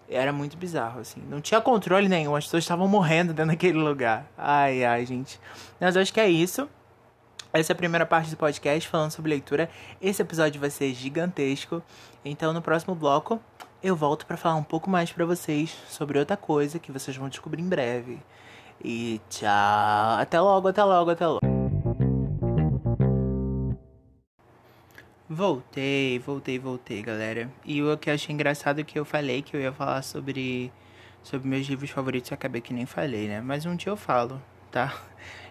Era 0.09 0.33
muito 0.33 0.57
bizarro, 0.57 0.99
assim. 0.99 1.21
Não 1.29 1.39
tinha 1.39 1.61
controle 1.61 2.09
nenhum, 2.09 2.35
as 2.35 2.45
pessoas 2.45 2.63
estavam 2.63 2.87
morrendo 2.87 3.33
dentro 3.33 3.51
daquele 3.51 3.77
lugar. 3.77 4.25
Ai, 4.37 4.83
ai, 4.83 5.05
gente. 5.05 5.39
Mas 5.79 5.95
eu 5.95 6.01
acho 6.01 6.13
que 6.13 6.19
é 6.19 6.27
isso. 6.27 6.67
Essa 7.53 7.71
é 7.71 7.73
a 7.73 7.77
primeira 7.77 8.05
parte 8.05 8.29
do 8.29 8.37
podcast 8.37 8.87
falando 8.89 9.11
sobre 9.11 9.29
leitura. 9.29 9.69
Esse 10.01 10.21
episódio 10.21 10.59
vai 10.59 10.69
ser 10.69 10.93
gigantesco. 10.93 11.81
Então, 12.23 12.53
no 12.53 12.61
próximo 12.61 12.93
bloco, 12.95 13.39
eu 13.81 13.95
volto 13.95 14.25
para 14.25 14.37
falar 14.37 14.55
um 14.55 14.63
pouco 14.63 14.89
mais 14.89 15.11
para 15.11 15.25
vocês 15.25 15.75
sobre 15.87 16.19
outra 16.19 16.37
coisa 16.37 16.79
que 16.79 16.91
vocês 16.91 17.15
vão 17.15 17.29
descobrir 17.29 17.61
em 17.61 17.69
breve. 17.69 18.19
E 18.83 19.19
tchau. 19.29 20.19
Até 20.19 20.39
logo, 20.39 20.67
até 20.67 20.83
logo, 20.83 21.11
até 21.11 21.27
logo. 21.27 21.58
Voltei, 25.31 26.17
voltei, 26.17 26.57
voltei, 26.57 27.03
galera. 27.03 27.51
E 27.63 27.83
o 27.83 27.95
que 27.99 28.09
eu 28.09 28.15
achei 28.15 28.33
engraçado 28.33 28.81
é 28.81 28.83
que 28.83 28.97
eu 28.97 29.05
falei 29.05 29.43
que 29.43 29.55
eu 29.55 29.61
ia 29.61 29.71
falar 29.71 30.01
sobre 30.01 30.71
sobre 31.21 31.47
meus 31.47 31.67
livros 31.67 31.91
favoritos, 31.91 32.31
eu 32.31 32.35
acabei 32.35 32.61
que 32.61 32.73
nem 32.73 32.87
falei, 32.87 33.27
né? 33.27 33.39
Mas 33.39 33.63
um 33.63 33.75
dia 33.75 33.91
eu 33.91 33.97
falo, 33.97 34.41
tá? 34.71 34.99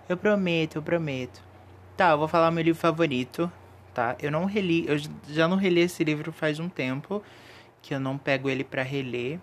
Eu 0.08 0.16
prometo, 0.16 0.76
eu 0.76 0.82
prometo. 0.82 1.40
Tá, 1.96 2.10
eu 2.10 2.18
vou 2.18 2.26
falar 2.26 2.50
meu 2.50 2.64
livro 2.64 2.80
favorito, 2.80 3.52
tá? 3.94 4.16
Eu 4.20 4.32
não 4.32 4.46
reli, 4.46 4.84
eu 4.88 4.96
já 5.28 5.46
não 5.46 5.56
reli 5.56 5.80
esse 5.82 6.02
livro 6.02 6.32
faz 6.32 6.58
um 6.58 6.68
tempo, 6.68 7.22
que 7.82 7.94
eu 7.94 8.00
não 8.00 8.18
pego 8.18 8.48
ele 8.48 8.64
para 8.64 8.82
reler. 8.82 9.38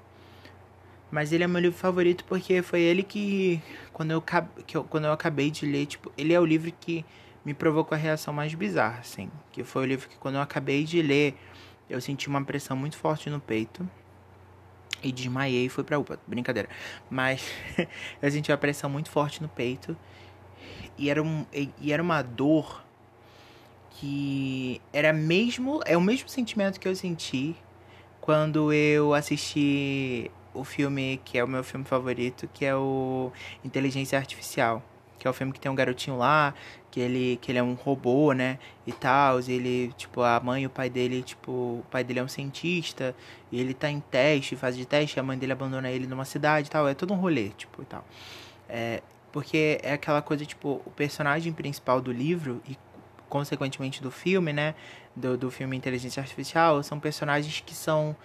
Mas 1.11 1.31
ele 1.31 1.45
é 1.45 1.47
meu 1.47 1.61
livro 1.61 1.77
favorito 1.77 2.25
porque 2.25 2.61
foi 2.61 2.81
ele 2.81 3.03
que 3.03 3.61
quando 3.93 4.11
eu, 4.11 4.21
que 4.67 4.75
eu 4.75 4.83
quando 4.83 5.05
eu 5.05 5.13
acabei 5.13 5.49
de 5.51 5.65
ler, 5.65 5.85
tipo, 5.85 6.11
ele 6.17 6.33
é 6.33 6.39
o 6.39 6.45
livro 6.45 6.71
que 6.77 7.05
me 7.45 7.53
provocou 7.53 7.95
a 7.95 7.99
reação 7.99 8.33
mais 8.33 8.53
bizarra, 8.55 8.99
assim. 8.99 9.29
Que 9.51 9.63
foi 9.63 9.83
o 9.83 9.85
livro 9.85 10.09
que, 10.09 10.17
quando 10.17 10.35
eu 10.35 10.41
acabei 10.41 10.83
de 10.83 11.01
ler, 11.01 11.37
eu 11.87 12.01
senti 12.01 12.27
uma 12.27 12.43
pressão 12.43 12.75
muito 12.75 12.97
forte 12.97 13.29
no 13.29 13.39
peito. 13.39 13.87
E 15.03 15.11
desmaiei 15.11 15.67
e 15.67 15.69
fui 15.69 15.83
pra 15.83 15.99
UPA. 15.99 16.19
Brincadeira. 16.25 16.67
Mas 17.09 17.47
eu 18.19 18.31
senti 18.31 18.51
uma 18.51 18.57
pressão 18.57 18.89
muito 18.89 19.11
forte 19.11 19.41
no 19.43 19.47
peito. 19.47 19.95
E 20.97 21.09
era, 21.09 21.21
um, 21.21 21.45
e 21.79 21.93
era 21.93 22.01
uma 22.01 22.23
dor 22.23 22.83
que 23.91 24.81
era 24.91 25.13
mesmo. 25.13 25.81
É 25.85 25.95
o 25.95 26.01
mesmo 26.01 26.27
sentimento 26.27 26.79
que 26.79 26.87
eu 26.87 26.95
senti 26.95 27.55
quando 28.19 28.73
eu 28.73 29.13
assisti 29.13 30.31
o 30.51 30.63
filme 30.63 31.21
que 31.23 31.37
é 31.37 31.43
o 31.43 31.47
meu 31.47 31.63
filme 31.63 31.85
favorito, 31.85 32.49
que 32.51 32.65
é 32.65 32.75
o 32.75 33.31
Inteligência 33.63 34.17
Artificial 34.17 34.81
que 35.25 35.27
é 35.27 35.31
o 35.31 35.33
filme 35.33 35.51
que 35.51 35.59
tem 35.59 35.71
um 35.71 35.75
garotinho 35.75 36.19
lá, 36.19 36.53
que 36.91 36.99
ele, 36.99 37.39
que 37.41 37.51
ele 37.51 37.57
é 37.57 37.63
um 37.63 37.73
robô, 37.73 38.31
né, 38.31 38.59
e 38.85 38.91
tal, 38.91 39.41
e 39.41 39.51
ele, 39.51 39.91
tipo, 39.97 40.21
a 40.21 40.39
mãe 40.39 40.61
e 40.61 40.65
o 40.67 40.69
pai 40.69 40.87
dele, 40.87 41.23
tipo, 41.23 41.51
o 41.51 41.85
pai 41.89 42.03
dele 42.03 42.19
é 42.19 42.23
um 42.23 42.27
cientista, 42.27 43.15
e 43.51 43.59
ele 43.59 43.73
tá 43.73 43.89
em 43.89 43.99
teste, 43.99 44.55
fase 44.55 44.77
de 44.77 44.85
teste, 44.85 45.19
a 45.19 45.23
mãe 45.23 45.35
dele 45.35 45.51
abandona 45.51 45.89
ele 45.89 46.05
numa 46.05 46.25
cidade 46.25 46.67
e 46.67 46.69
tal, 46.69 46.87
é 46.87 46.93
todo 46.93 47.11
um 47.11 47.17
rolê, 47.17 47.49
tipo, 47.57 47.81
e 47.81 47.85
tal. 47.85 48.05
É, 48.69 49.01
porque 49.31 49.79
é 49.81 49.93
aquela 49.93 50.21
coisa, 50.21 50.45
tipo, 50.45 50.79
o 50.85 50.91
personagem 50.91 51.51
principal 51.51 51.99
do 51.99 52.11
livro, 52.11 52.61
e 52.69 52.77
consequentemente 53.27 54.03
do 54.03 54.11
filme, 54.11 54.53
né, 54.53 54.75
do, 55.15 55.35
do 55.35 55.49
filme 55.49 55.75
Inteligência 55.75 56.21
Artificial, 56.21 56.83
são 56.83 56.99
personagens 56.99 57.63
que 57.65 57.73
são, 57.73 58.15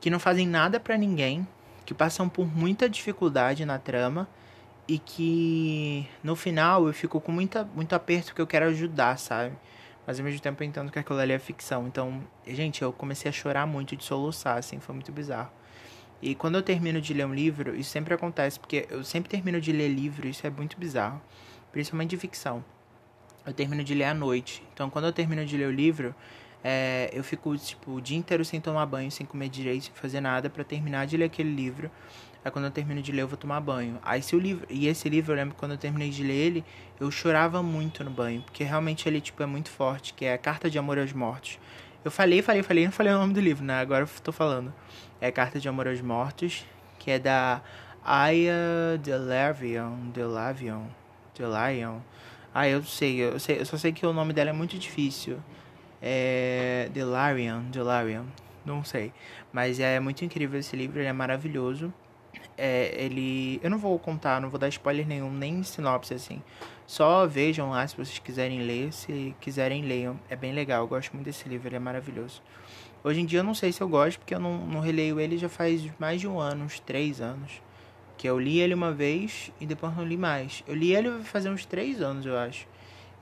que 0.00 0.08
não 0.08 0.18
fazem 0.18 0.46
nada 0.46 0.80
para 0.80 0.96
ninguém, 0.96 1.46
que 1.84 1.92
passam 1.92 2.30
por 2.30 2.46
muita 2.46 2.88
dificuldade 2.88 3.66
na 3.66 3.78
trama, 3.78 4.26
e 4.88 4.98
que 4.98 6.08
no 6.22 6.36
final 6.36 6.86
eu 6.86 6.92
fico 6.92 7.20
com 7.20 7.32
muita, 7.32 7.64
muito 7.74 7.94
aperto 7.94 8.28
porque 8.28 8.42
eu 8.42 8.46
quero 8.46 8.66
ajudar, 8.66 9.18
sabe? 9.18 9.56
Mas 10.06 10.18
ao 10.18 10.24
mesmo 10.24 10.40
tempo 10.40 10.62
eu 10.62 10.68
entendo 10.68 10.92
que 10.92 10.98
aquilo 10.98 11.18
ali 11.18 11.32
é 11.32 11.38
ficção. 11.38 11.86
Então, 11.88 12.22
gente, 12.46 12.82
eu 12.82 12.92
comecei 12.92 13.28
a 13.28 13.32
chorar 13.32 13.66
muito 13.66 13.96
de 13.96 14.04
soluçar, 14.04 14.56
assim, 14.56 14.78
foi 14.78 14.94
muito 14.94 15.10
bizarro. 15.10 15.50
E 16.22 16.34
quando 16.34 16.54
eu 16.54 16.62
termino 16.62 17.00
de 17.00 17.12
ler 17.12 17.26
um 17.26 17.34
livro, 17.34 17.74
isso 17.74 17.90
sempre 17.90 18.14
acontece, 18.14 18.58
porque 18.58 18.86
eu 18.88 19.02
sempre 19.02 19.28
termino 19.28 19.60
de 19.60 19.72
ler 19.72 19.88
livro, 19.88 20.28
isso 20.28 20.46
é 20.46 20.50
muito 20.50 20.78
bizarro. 20.78 21.20
Principalmente 21.72 22.10
de 22.10 22.16
ficção. 22.16 22.64
Eu 23.44 23.52
termino 23.52 23.84
de 23.84 23.94
ler 23.94 24.04
à 24.04 24.14
noite. 24.14 24.62
Então, 24.72 24.88
quando 24.88 25.06
eu 25.06 25.12
termino 25.12 25.44
de 25.44 25.56
ler 25.56 25.66
o 25.66 25.72
livro, 25.72 26.14
é, 26.68 27.08
eu 27.12 27.22
fico, 27.22 27.56
tipo, 27.56 27.92
o 27.92 28.00
dia 28.00 28.18
inteiro 28.18 28.44
sem 28.44 28.60
tomar 28.60 28.84
banho, 28.86 29.08
sem 29.08 29.24
comer 29.24 29.48
direito, 29.48 29.84
sem 29.84 29.94
fazer 29.94 30.20
nada, 30.20 30.50
para 30.50 30.64
terminar 30.64 31.06
de 31.06 31.16
ler 31.16 31.26
aquele 31.26 31.54
livro. 31.54 31.88
Aí 32.44 32.50
quando 32.50 32.64
eu 32.64 32.72
termino 32.72 33.00
de 33.00 33.12
ler, 33.12 33.22
eu 33.22 33.28
vou 33.28 33.36
tomar 33.36 33.60
banho. 33.60 34.00
Aí 34.02 34.20
se 34.20 34.34
o 34.34 34.38
livro. 34.40 34.66
E 34.68 34.88
esse 34.88 35.08
livro, 35.08 35.30
eu 35.30 35.36
lembro 35.36 35.54
quando 35.54 35.72
eu 35.72 35.78
terminei 35.78 36.10
de 36.10 36.24
ler 36.24 36.34
ele, 36.34 36.64
eu 36.98 37.08
chorava 37.08 37.62
muito 37.62 38.02
no 38.02 38.10
banho. 38.10 38.42
Porque 38.42 38.64
realmente 38.64 39.08
ele, 39.08 39.20
tipo, 39.20 39.40
é 39.44 39.46
muito 39.46 39.70
forte, 39.70 40.12
que 40.12 40.24
é 40.24 40.36
Carta 40.36 40.68
de 40.68 40.76
Amor 40.76 40.98
aos 40.98 41.12
Mortos. 41.12 41.56
Eu 42.04 42.10
falei, 42.10 42.42
falei, 42.42 42.64
falei, 42.64 42.84
não 42.84 42.90
falei 42.90 43.12
o 43.12 43.18
nome 43.18 43.32
do 43.32 43.40
livro, 43.40 43.64
né? 43.64 43.78
Agora 43.78 44.02
eu 44.02 44.20
tô 44.20 44.32
falando. 44.32 44.74
É 45.20 45.30
Carta 45.30 45.60
de 45.60 45.68
Amor 45.68 45.86
aos 45.86 46.00
Mortos, 46.00 46.64
que 46.98 47.12
é 47.12 47.18
da 47.20 47.62
Aya 48.04 48.98
Delavion. 49.00 50.10
Delavion. 50.12 50.86
Delavion. 51.32 52.00
Ah, 52.52 52.68
eu 52.68 52.82
sei, 52.82 53.20
eu 53.20 53.38
sei, 53.38 53.60
eu 53.60 53.66
só 53.66 53.76
sei 53.76 53.92
que 53.92 54.04
o 54.04 54.12
nome 54.12 54.32
dela 54.32 54.50
é 54.50 54.52
muito 54.52 54.76
difícil. 54.76 55.38
É. 56.00 56.88
Delarian, 56.92 57.62
Delarian. 57.70 58.24
Não 58.64 58.84
sei. 58.84 59.12
Mas 59.52 59.78
é 59.80 60.00
muito 60.00 60.24
incrível 60.24 60.58
esse 60.58 60.76
livro, 60.76 60.98
ele 60.98 61.08
é 61.08 61.12
maravilhoso 61.12 61.92
é, 62.56 62.94
ele. 63.04 63.60
Eu 63.62 63.70
não 63.70 63.78
vou 63.78 63.98
contar, 63.98 64.40
não 64.40 64.48
vou 64.48 64.58
dar 64.58 64.68
spoiler 64.68 65.06
nenhum, 65.06 65.30
nem 65.30 65.62
sinopse 65.62 66.14
assim. 66.14 66.42
Só 66.86 67.26
vejam 67.26 67.70
lá 67.70 67.86
se 67.86 67.96
vocês 67.96 68.18
quiserem 68.18 68.60
ler. 68.62 68.92
Se 68.92 69.34
quiserem, 69.40 69.82
leiam. 69.82 70.18
É 70.28 70.36
bem 70.36 70.52
legal, 70.52 70.82
eu 70.82 70.88
gosto 70.88 71.12
muito 71.12 71.26
desse 71.26 71.48
livro, 71.48 71.68
ele 71.68 71.76
é 71.76 71.80
maravilhoso. 71.80 72.42
Hoje 73.04 73.20
em 73.20 73.26
dia 73.26 73.40
eu 73.40 73.44
não 73.44 73.54
sei 73.54 73.72
se 73.72 73.80
eu 73.80 73.88
gosto, 73.88 74.18
porque 74.18 74.34
eu 74.34 74.40
não, 74.40 74.66
não 74.66 74.80
releio 74.80 75.20
ele 75.20 75.38
já 75.38 75.48
faz 75.48 75.86
mais 75.98 76.20
de 76.20 76.26
um 76.26 76.40
ano, 76.40 76.64
uns 76.64 76.80
três 76.80 77.20
anos. 77.20 77.62
Que 78.16 78.28
eu 78.28 78.38
li 78.38 78.58
ele 78.60 78.74
uma 78.74 78.92
vez 78.92 79.52
e 79.60 79.66
depois 79.66 79.94
não 79.94 80.04
li 80.04 80.16
mais. 80.16 80.64
Eu 80.66 80.74
li 80.74 80.94
ele 80.94 81.22
fazer 81.22 81.50
uns 81.50 81.66
três 81.66 82.00
anos, 82.00 82.24
eu 82.24 82.36
acho. 82.36 82.66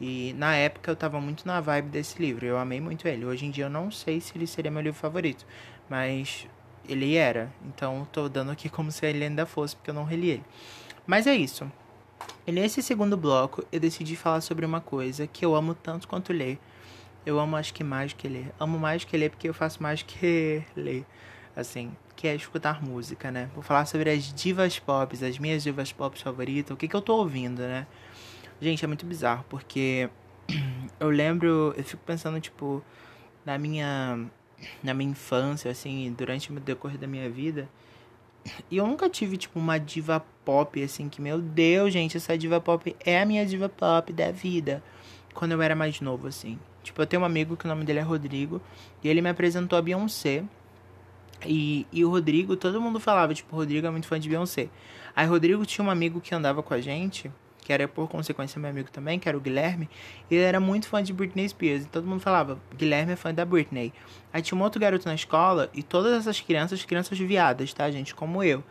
E 0.01 0.35
na 0.37 0.55
época 0.57 0.91
eu 0.91 0.97
tava 0.97 1.21
muito 1.21 1.47
na 1.47 1.61
vibe 1.61 1.89
desse 1.89 2.21
livro. 2.21 2.45
Eu 2.45 2.59
amei 2.59 2.81
muito 2.81 3.07
ele. 3.07 3.25
Hoje 3.25 3.47
em 3.47 3.51
dia 3.51 3.65
eu 3.65 3.71
não 3.71 3.91
sei 3.91 4.21
se 4.21 4.37
ele 4.37 4.47
seria 4.47 4.71
meu 4.71 4.83
livro 4.83 4.99
favorito. 4.99 5.47
Mas 5.89 6.47
ele 6.89 7.15
era. 7.15 7.53
Então 7.67 8.07
tô 8.13 8.29
dando 8.29 8.51
aqui 8.51 8.69
como 8.69 8.91
se 8.91 9.07
ele 9.07 9.25
ainda 9.25 9.47
fosse, 9.47 9.77
porque 9.77 9.91
eu 9.91 9.95
não 9.95 10.05
reli 10.05 10.31
ele. 10.31 10.45
Mas 11.07 11.27
é 11.27 11.35
isso. 11.35 11.71
E 12.47 12.53
nesse 12.53 12.83
segundo 12.83 13.17
bloco, 13.17 13.65
eu 13.73 13.81
decidi 13.81 14.17
falar 14.17 14.41
sobre 14.41 14.67
uma 14.67 14.81
coisa 14.81 15.27
que 15.27 15.45
eu 15.45 15.55
amo 15.55 15.75
tanto 15.75 16.09
quanto 16.09 16.33
ler. 16.33 16.59
Eu 17.25 17.39
amo 17.39 17.57
acho 17.57 17.73
que 17.73 17.83
mais 17.83 18.13
que 18.13 18.29
ler. 18.29 18.53
Amo 18.59 18.79
mais 18.79 19.05
que 19.05 19.17
ler 19.17 19.31
porque 19.31 19.49
eu 19.49 19.55
faço 19.55 19.83
mais 19.83 20.03
que 20.03 20.63
ler. 20.77 21.07
Assim, 21.57 21.93
que 22.17 22.27
é 22.27 22.35
escutar 22.35 22.83
música, 22.83 23.31
né? 23.31 23.49
Vou 23.55 23.63
falar 23.63 23.87
sobre 23.87 24.11
as 24.11 24.33
divas 24.33 24.79
pop, 24.79 25.15
as 25.25 25.39
minhas 25.39 25.63
divas 25.63 25.93
pop 25.93 26.21
favoritas, 26.21 26.75
o 26.75 26.77
que, 26.77 26.89
que 26.89 26.97
eu 26.97 27.03
tô 27.03 27.17
ouvindo, 27.17 27.63
né? 27.63 27.87
Gente, 28.61 28.85
é 28.85 28.89
muito 28.89 29.05
bizarro, 29.05 29.45
porque 29.49 30.09
eu 31.01 31.11
lembro, 31.11 31.75
eu 31.77 31.85
fico 31.85 32.03
pensando, 32.05 32.41
tipo, 32.41 32.83
na 33.45 33.59
minha 33.59 34.31
na 34.83 34.95
minha 34.95 35.11
infância, 35.11 35.71
assim, 35.71 36.15
durante 36.17 36.53
o 36.53 36.61
decorrer 36.61 36.99
da 36.99 37.07
minha 37.07 37.29
vida. 37.29 37.69
E 38.71 38.77
eu 38.77 38.87
nunca 38.87 39.09
tive, 39.09 39.37
tipo, 39.37 39.59
uma 39.59 39.79
diva 39.79 40.25
pop, 40.45 40.83
assim, 40.83 41.09
que, 41.09 41.21
meu 41.21 41.41
Deus, 41.41 41.93
gente, 41.93 42.17
essa 42.17 42.37
diva 42.37 42.61
pop 42.61 42.95
é 43.05 43.21
a 43.21 43.27
minha 43.27 43.45
diva 43.45 43.69
pop 43.69 44.13
da 44.13 44.31
vida. 44.31 44.83
Quando 45.33 45.53
eu 45.53 45.63
era 45.63 45.75
mais 45.75 46.01
novo, 46.01 46.27
assim. 46.29 46.59
Tipo, 46.83 47.03
eu 47.03 47.07
tenho 47.07 47.23
um 47.23 47.25
amigo 47.25 47.57
que 47.57 47.65
o 47.65 47.69
nome 47.69 47.85
dele 47.85 47.99
é 47.99 48.03
Rodrigo. 48.03 48.61
E 49.03 49.09
ele 49.09 49.21
me 49.21 49.29
apresentou 49.29 49.79
a 49.79 49.83
Beyoncé. 49.83 50.45
E, 51.45 51.87
e 51.93 52.05
o 52.05 52.11
Rodrigo, 52.11 52.57
todo 52.57 52.81
mundo 52.81 53.01
falava, 53.01 53.35
tipo, 53.35 53.55
Rodrigo 53.57 53.87
é 53.87 53.91
muito 53.91 54.07
fã 54.07 54.21
de 54.21 54.29
Beyoncé. 54.29 54.69
Aí 55.17 55.27
Rodrigo 55.27 55.65
tinha 55.67 55.85
um 55.85 55.91
amigo 55.91 56.21
que 56.21 56.35
andava 56.35 56.63
com 56.63 56.75
a 56.75 56.81
gente 56.81 57.31
que 57.65 57.73
era 57.73 57.89
por 57.89 58.09
consequência 58.09 58.61
meu 58.61 58.71
amigo 58.71 58.91
também, 58.91 59.19
que 59.19 59.29
era 59.29 59.37
o 59.37 59.41
Guilherme, 59.41 59.89
ele 60.31 60.43
era 60.43 60.61
muito 60.61 60.87
fã 60.87 61.03
de 61.03 61.13
Britney 61.13 61.49
Spears. 61.49 61.85
E 61.85 61.89
todo 61.89 62.07
mundo 62.07 62.21
falava, 62.21 62.61
Guilherme 62.77 63.15
é 63.15 63.17
fã 63.17 63.33
da 63.33 63.45
Britney. 63.45 63.93
Aí 64.33 64.43
tinha 64.43 64.57
um 64.57 64.63
outro 64.63 64.79
garoto 64.79 65.09
na 65.09 65.15
escola, 65.15 65.71
e 65.73 65.83
todas 65.83 66.13
essas 66.13 66.41
crianças, 66.41 66.85
crianças 66.85 67.19
viadas, 67.19 67.73
tá, 67.73 67.91
gente? 67.91 68.15
Como 68.15 68.45
eu. 68.45 68.63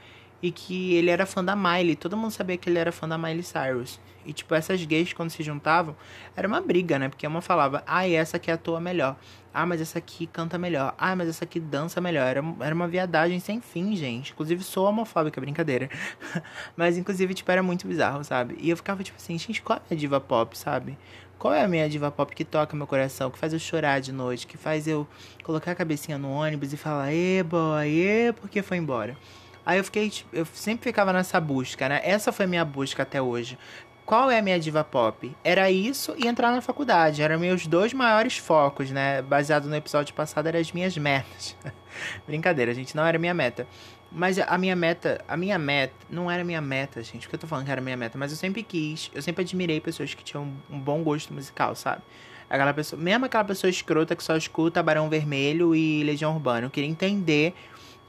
E 0.43 0.51
que 0.51 0.93
ele 0.93 1.09
era 1.09 1.25
fã 1.25 1.41
da 1.41 1.55
Miley. 1.55 1.95
Todo 1.95 2.17
mundo 2.17 2.31
sabia 2.31 2.57
que 2.57 2.69
ele 2.69 2.77
era 2.77 2.91
fã 2.91 3.07
da 3.07 3.17
Miley 3.17 3.41
Cyrus. 3.41 3.97
E, 4.25 4.33
tipo, 4.33 4.53
essas 4.53 4.83
gays, 4.83 5.13
quando 5.13 5.29
se 5.29 5.41
juntavam, 5.41 5.95
era 6.35 6.45
uma 6.45 6.59
briga, 6.59 6.99
né? 6.99 7.07
Porque 7.07 7.25
uma 7.25 7.41
falava, 7.41 7.81
ah, 7.87 8.07
essa 8.07 8.35
aqui 8.35 8.51
atua 8.51 8.79
melhor. 8.81 9.15
Ah, 9.53 9.65
mas 9.65 9.79
essa 9.79 9.99
aqui 9.99 10.27
canta 10.27 10.57
melhor. 10.57 10.93
Ah, 10.97 11.15
mas 11.15 11.29
essa 11.29 11.45
aqui 11.45 11.61
dança 11.61 12.01
melhor. 12.01 12.27
Era, 12.27 12.43
era 12.59 12.75
uma 12.75 12.89
viadagem 12.89 13.39
sem 13.39 13.61
fim, 13.61 13.95
gente. 13.95 14.33
Inclusive, 14.33 14.61
sou 14.63 14.85
homofóbica, 14.85 15.39
brincadeira. 15.39 15.89
mas, 16.75 16.97
inclusive, 16.97 17.33
tipo, 17.33 17.49
era 17.49 17.63
muito 17.63 17.87
bizarro, 17.87 18.21
sabe? 18.25 18.57
E 18.59 18.69
eu 18.69 18.75
ficava, 18.75 19.01
tipo 19.01 19.17
assim, 19.17 19.37
gente, 19.37 19.61
qual 19.61 19.81
é 19.89 19.93
a 19.93 19.97
diva 19.97 20.19
pop, 20.19 20.57
sabe? 20.57 20.97
Qual 21.39 21.53
é 21.53 21.63
a 21.63 21.67
minha 21.69 21.87
diva 21.89 22.11
pop 22.11 22.35
que 22.35 22.43
toca 22.43 22.75
meu 22.75 22.87
coração, 22.87 23.31
que 23.31 23.37
faz 23.37 23.53
eu 23.53 23.59
chorar 23.59 24.01
de 24.01 24.11
noite, 24.11 24.45
que 24.45 24.57
faz 24.57 24.87
eu 24.87 25.07
colocar 25.43 25.71
a 25.71 25.75
cabecinha 25.75 26.17
no 26.17 26.31
ônibus 26.31 26.73
e 26.73 26.77
falar, 26.77 27.13
ê, 27.13 27.43
boy, 27.43 27.87
ê, 27.87 28.33
porque 28.33 28.61
foi 28.61 28.77
embora? 28.77 29.17
Aí 29.65 29.77
eu 29.77 29.83
fiquei, 29.83 30.09
tipo, 30.09 30.35
eu 30.35 30.45
sempre 30.45 30.83
ficava 30.83 31.13
nessa 31.13 31.39
busca, 31.39 31.87
né? 31.87 32.01
Essa 32.03 32.31
foi 32.31 32.45
a 32.45 32.47
minha 32.47 32.65
busca 32.65 33.03
até 33.03 33.21
hoje. 33.21 33.57
Qual 34.05 34.29
é 34.29 34.39
a 34.39 34.41
minha 34.41 34.59
diva 34.59 34.83
pop? 34.83 35.33
Era 35.43 35.71
isso 35.71 36.13
e 36.17 36.27
entrar 36.27 36.51
na 36.51 36.59
faculdade. 36.59 37.21
Eram 37.21 37.39
meus 37.39 37.65
dois 37.65 37.93
maiores 37.93 38.37
focos, 38.37 38.91
né? 38.91 39.21
Baseado 39.21 39.69
no 39.69 39.75
episódio 39.75 40.13
passado, 40.13 40.47
eram 40.47 40.59
as 40.59 40.73
minhas 40.73 40.97
metas. 40.97 41.55
Brincadeira, 42.27 42.73
gente, 42.73 42.95
não 42.95 43.05
era 43.05 43.17
minha 43.17 43.33
meta. 43.33 43.65
Mas 44.11 44.37
a 44.37 44.57
minha 44.57 44.75
meta, 44.75 45.23
a 45.27 45.35
minha 45.35 45.57
meta, 45.57 45.95
não 46.07 46.29
era 46.29 46.43
minha 46.43 46.61
meta, 46.61 47.01
gente, 47.01 47.21
porque 47.21 47.35
eu 47.35 47.39
tô 47.39 47.47
falando 47.47 47.65
que 47.65 47.71
era 47.71 47.81
minha 47.81 47.97
meta, 47.97 48.15
mas 48.15 48.31
eu 48.31 48.37
sempre 48.37 48.61
quis, 48.61 49.09
eu 49.11 49.23
sempre 49.23 49.43
admirei 49.43 49.81
pessoas 49.81 50.13
que 50.13 50.23
tinham 50.23 50.53
um 50.69 50.79
bom 50.79 51.01
gosto 51.01 51.33
musical, 51.33 51.73
sabe? 51.75 52.03
Aquela 52.47 52.71
pessoa, 52.75 53.01
mesmo 53.01 53.25
aquela 53.25 53.43
pessoa 53.43 53.71
escrota 53.71 54.15
que 54.15 54.23
só 54.23 54.37
escuta 54.37 54.83
Barão 54.83 55.09
Vermelho 55.09 55.73
e 55.73 56.03
Legião 56.03 56.35
Urbana, 56.35 56.67
eu 56.67 56.69
queria 56.69 56.87
entender, 56.87 57.55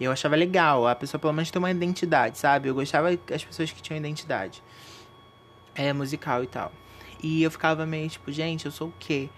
eu 0.00 0.10
achava 0.10 0.34
legal, 0.34 0.86
a 0.86 0.94
pessoa 0.94 1.20
pelo 1.20 1.32
menos 1.32 1.50
tem 1.50 1.58
uma 1.58 1.70
identidade, 1.70 2.38
sabe? 2.38 2.68
Eu 2.68 2.74
gostava 2.74 3.16
das 3.16 3.44
pessoas 3.44 3.70
que 3.70 3.80
tinham 3.80 3.98
identidade 3.98 4.62
é, 5.74 5.92
musical 5.92 6.42
e 6.42 6.46
tal. 6.46 6.72
E 7.22 7.42
eu 7.42 7.50
ficava 7.50 7.86
meio 7.86 8.08
tipo, 8.08 8.30
gente, 8.30 8.66
eu 8.66 8.72
sou 8.72 8.88
o 8.88 8.94
quê? 8.98 9.28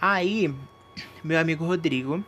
Aí, 0.00 0.52
meu 1.22 1.38
amigo 1.38 1.64
Rodrigo, 1.64 2.24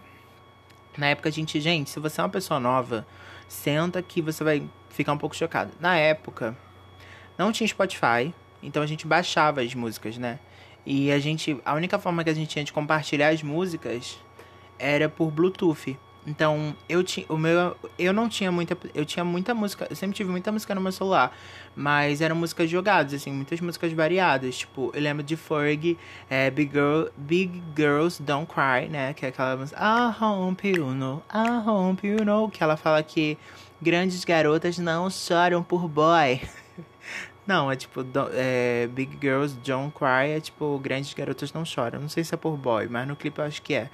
na 0.96 1.08
época 1.08 1.28
a 1.28 1.32
gente, 1.32 1.60
gente, 1.60 1.90
se 1.90 1.98
você 1.98 2.20
é 2.20 2.24
uma 2.24 2.30
pessoa 2.30 2.60
nova, 2.60 3.06
senta 3.48 4.00
que 4.00 4.22
você 4.22 4.44
vai 4.44 4.68
ficar 4.88 5.12
um 5.12 5.18
pouco 5.18 5.34
chocado. 5.34 5.72
Na 5.80 5.96
época, 5.96 6.56
não 7.36 7.50
tinha 7.52 7.66
Spotify, 7.66 8.32
então 8.62 8.82
a 8.82 8.86
gente 8.86 9.06
baixava 9.06 9.60
as 9.60 9.74
músicas, 9.74 10.16
né? 10.16 10.38
E 10.86 11.10
a 11.10 11.18
gente, 11.18 11.60
a 11.64 11.74
única 11.74 11.98
forma 11.98 12.22
que 12.22 12.30
a 12.30 12.34
gente 12.34 12.48
tinha 12.48 12.64
de 12.64 12.72
compartilhar 12.72 13.28
as 13.28 13.42
músicas 13.42 14.18
era 14.78 15.08
por 15.08 15.30
Bluetooth. 15.30 15.98
Então, 16.26 16.74
eu 16.88 17.04
tinha 17.04 17.26
o 17.28 17.36
meu 17.36 17.76
eu 17.98 18.12
não 18.12 18.28
tinha 18.28 18.50
muita 18.50 18.76
eu 18.94 19.04
tinha 19.04 19.24
muita 19.24 19.54
música, 19.54 19.86
eu 19.90 19.96
sempre 19.96 20.16
tive 20.16 20.30
muita 20.30 20.50
música 20.50 20.74
no 20.74 20.80
meu 20.80 20.90
celular, 20.90 21.36
mas 21.76 22.22
eram 22.22 22.34
músicas 22.34 22.70
jogadas 22.70 23.12
assim, 23.12 23.30
muitas 23.30 23.60
músicas 23.60 23.92
variadas, 23.92 24.56
tipo, 24.56 24.90
eu 24.94 25.02
lembro 25.02 25.22
de 25.22 25.36
Ferg, 25.36 25.98
é, 26.30 26.50
Big 26.50 26.72
Girl, 26.72 27.08
Big 27.16 27.62
Girls 27.76 28.22
Don't 28.22 28.46
Cry, 28.46 28.88
né, 28.88 29.12
que 29.12 29.26
é 29.26 29.28
aquela 29.28 29.56
música 29.56 29.78
I 29.78 30.24
hope 30.24 30.66
you 30.66 30.94
know, 30.94 31.22
I 31.32 31.68
hope 31.68 32.06
you 32.06 32.24
know, 32.24 32.48
que 32.48 32.62
ela 32.62 32.76
fala 32.76 33.02
que 33.02 33.36
grandes 33.82 34.24
garotas 34.24 34.78
não 34.78 35.10
choram 35.10 35.62
por 35.62 35.86
boy. 35.88 36.40
Não, 37.46 37.70
é 37.70 37.76
tipo, 37.76 38.02
é, 38.32 38.88
Big 38.90 39.18
Girls 39.20 39.54
Don't 39.62 39.92
Cry 39.94 40.30
é 40.30 40.40
tipo, 40.40 40.78
grandes 40.78 41.12
garotas 41.12 41.52
não 41.52 41.62
choram. 41.62 42.00
Não 42.00 42.08
sei 42.08 42.24
se 42.24 42.34
é 42.34 42.38
por 42.38 42.56
boy, 42.56 42.88
mas 42.88 43.06
no 43.06 43.14
clipe 43.14 43.38
eu 43.38 43.44
acho 43.44 43.60
que 43.60 43.74
é. 43.74 43.90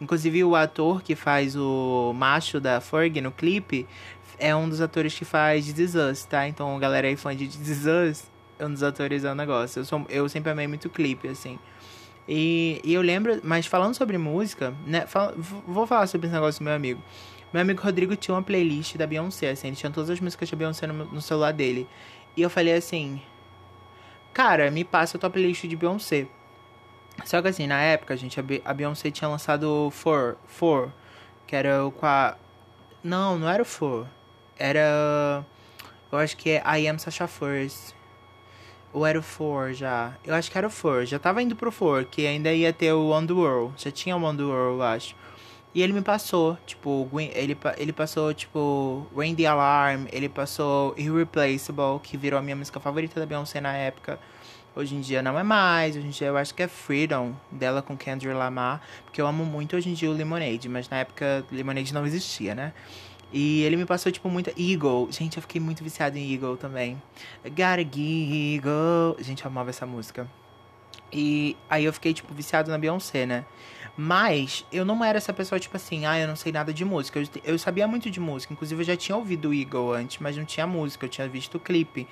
Inclusive, 0.00 0.44
o 0.44 0.54
ator 0.54 1.02
que 1.02 1.14
faz 1.14 1.56
o 1.56 2.12
macho 2.14 2.60
da 2.60 2.80
Ferg 2.80 3.20
no 3.20 3.32
clipe 3.32 3.86
é 4.38 4.54
um 4.54 4.68
dos 4.68 4.80
atores 4.80 5.14
que 5.14 5.24
faz 5.24 5.72
This 5.72 5.78
Is 5.78 5.94
Us, 5.94 6.24
tá? 6.24 6.46
Então, 6.46 6.78
galera 6.78 7.06
aí 7.06 7.16
fã 7.16 7.34
de 7.34 7.48
This 7.48 7.68
Is 7.68 7.86
Us, 7.86 8.24
é 8.58 8.66
um 8.66 8.72
dos 8.72 8.82
atores 8.82 9.24
é 9.24 9.32
o 9.32 9.34
negócio. 9.34 9.80
Eu, 9.80 9.84
sou, 9.84 10.06
eu 10.08 10.28
sempre 10.28 10.50
amei 10.50 10.66
muito 10.66 10.90
clipe, 10.90 11.28
assim. 11.28 11.58
E, 12.28 12.80
e 12.84 12.92
eu 12.92 13.02
lembro, 13.02 13.40
mas 13.42 13.66
falando 13.66 13.94
sobre 13.94 14.18
música, 14.18 14.74
né? 14.86 15.06
Fala, 15.06 15.34
vou 15.36 15.86
falar 15.86 16.06
sobre 16.06 16.26
esse 16.26 16.34
negócio 16.34 16.60
do 16.60 16.64
meu 16.64 16.74
amigo. 16.74 17.00
Meu 17.52 17.62
amigo 17.62 17.82
Rodrigo 17.82 18.16
tinha 18.16 18.34
uma 18.34 18.42
playlist 18.42 18.96
da 18.96 19.06
Beyoncé, 19.06 19.50
assim, 19.50 19.68
ele 19.68 19.76
tinha 19.76 19.90
todas 19.90 20.10
as 20.10 20.20
músicas 20.20 20.50
da 20.50 20.56
Beyoncé 20.56 20.86
no, 20.86 21.04
no 21.06 21.22
celular 21.22 21.52
dele. 21.52 21.86
E 22.36 22.42
eu 22.42 22.50
falei 22.50 22.74
assim, 22.74 23.20
cara, 24.34 24.70
me 24.70 24.84
passa 24.84 25.16
a 25.16 25.20
tua 25.20 25.30
playlist 25.30 25.64
de 25.64 25.76
Beyoncé. 25.76 26.26
Só 27.24 27.42
que 27.42 27.48
assim, 27.48 27.66
na 27.66 27.80
época, 27.80 28.16
gente, 28.16 28.38
a 28.64 28.74
Beyoncé 28.74 29.10
tinha 29.10 29.28
lançado 29.28 29.90
Four, 29.90 30.36
Four, 30.46 30.90
que 31.46 31.56
era 31.56 31.84
o 31.84 31.90
qua... 31.90 32.36
Não, 33.02 33.38
não 33.38 33.48
era 33.48 33.62
o 33.62 33.66
Four. 33.66 34.06
Era... 34.58 35.44
Eu 36.10 36.18
acho 36.18 36.36
que 36.36 36.50
é 36.50 36.62
I 36.78 36.88
Am 36.88 36.98
Sasha 36.98 37.26
First. 37.26 37.94
Ou 38.92 39.04
era 39.04 39.18
o 39.18 39.22
Four 39.22 39.72
já? 39.72 40.14
Eu 40.24 40.34
acho 40.34 40.50
que 40.50 40.56
era 40.56 40.66
o 40.66 40.70
Four. 40.70 41.04
Já 41.04 41.18
tava 41.18 41.42
indo 41.42 41.56
pro 41.56 41.72
Four, 41.72 42.04
que 42.04 42.26
ainda 42.26 42.52
ia 42.52 42.72
ter 42.72 42.92
o 42.92 43.10
On 43.10 43.26
The 43.26 43.32
World. 43.32 43.74
Já 43.76 43.90
tinha 43.90 44.16
o 44.16 44.24
On 44.24 44.36
The 44.36 44.42
World, 44.42 44.78
eu 44.78 44.82
acho. 44.82 45.14
E 45.74 45.82
ele 45.82 45.92
me 45.92 46.00
passou, 46.00 46.56
tipo, 46.64 47.06
ele, 47.34 47.54
ele 47.76 47.92
passou, 47.92 48.32
tipo, 48.32 49.06
Rain 49.14 49.34
the 49.34 49.44
Alarm, 49.44 50.06
ele 50.10 50.26
passou 50.26 50.94
Irreplaceable, 50.96 52.00
que 52.02 52.16
virou 52.16 52.38
a 52.38 52.42
minha 52.42 52.56
música 52.56 52.80
favorita 52.80 53.20
da 53.20 53.26
Beyoncé 53.26 53.60
na 53.60 53.76
época. 53.76 54.18
Hoje 54.76 54.94
em 54.94 55.00
dia 55.00 55.22
não 55.22 55.38
é 55.38 55.42
mais, 55.42 55.96
hoje 55.96 56.06
em 56.06 56.10
dia 56.10 56.26
eu 56.26 56.36
acho 56.36 56.54
que 56.54 56.62
é 56.62 56.68
Freedom, 56.68 57.34
dela 57.50 57.80
com 57.80 57.96
Kendrick 57.96 58.34
Lamar, 58.34 58.82
porque 59.06 59.18
eu 59.18 59.26
amo 59.26 59.42
muito 59.42 59.74
hoje 59.74 59.88
em 59.88 59.94
dia 59.94 60.10
o 60.10 60.12
Lemonade, 60.12 60.68
mas 60.68 60.86
na 60.90 60.98
época 60.98 61.46
Lemonade 61.50 61.94
não 61.94 62.04
existia, 62.04 62.54
né? 62.54 62.74
E 63.32 63.62
ele 63.62 63.76
me 63.76 63.86
passou, 63.86 64.12
tipo, 64.12 64.28
muita 64.28 64.52
Eagle. 64.56 65.08
Gente, 65.10 65.36
eu 65.36 65.42
fiquei 65.42 65.60
muito 65.60 65.82
viciado 65.82 66.16
em 66.16 66.32
Eagle 66.32 66.56
também. 66.56 67.00
Gotta 67.42 67.80
Eagle. 67.80 69.16
Gente, 69.18 69.44
eu 69.44 69.50
amava 69.50 69.70
essa 69.70 69.84
música. 69.84 70.30
E 71.12 71.56
aí 71.68 71.84
eu 71.84 71.92
fiquei, 71.92 72.14
tipo, 72.14 72.32
viciado 72.32 72.70
na 72.70 72.78
Beyoncé, 72.78 73.26
né? 73.26 73.44
Mas 73.96 74.64
eu 74.70 74.84
não 74.84 75.02
era 75.02 75.18
essa 75.18 75.32
pessoa, 75.32 75.58
tipo 75.58 75.76
assim, 75.76 76.06
ah, 76.06 76.18
eu 76.18 76.28
não 76.28 76.36
sei 76.36 76.52
nada 76.52 76.72
de 76.72 76.84
música. 76.84 77.18
Eu, 77.18 77.26
eu 77.44 77.58
sabia 77.58 77.88
muito 77.88 78.10
de 78.10 78.20
música. 78.20 78.52
Inclusive, 78.52 78.82
eu 78.82 78.86
já 78.86 78.96
tinha 78.96 79.16
ouvido 79.16 79.48
o 79.48 79.54
Eagle 79.54 79.92
antes, 79.92 80.18
mas 80.18 80.36
não 80.36 80.44
tinha 80.44 80.66
música. 80.66 81.06
Eu 81.06 81.10
tinha 81.10 81.26
visto 81.26 81.56
o 81.56 81.60
clipe. 81.60 82.06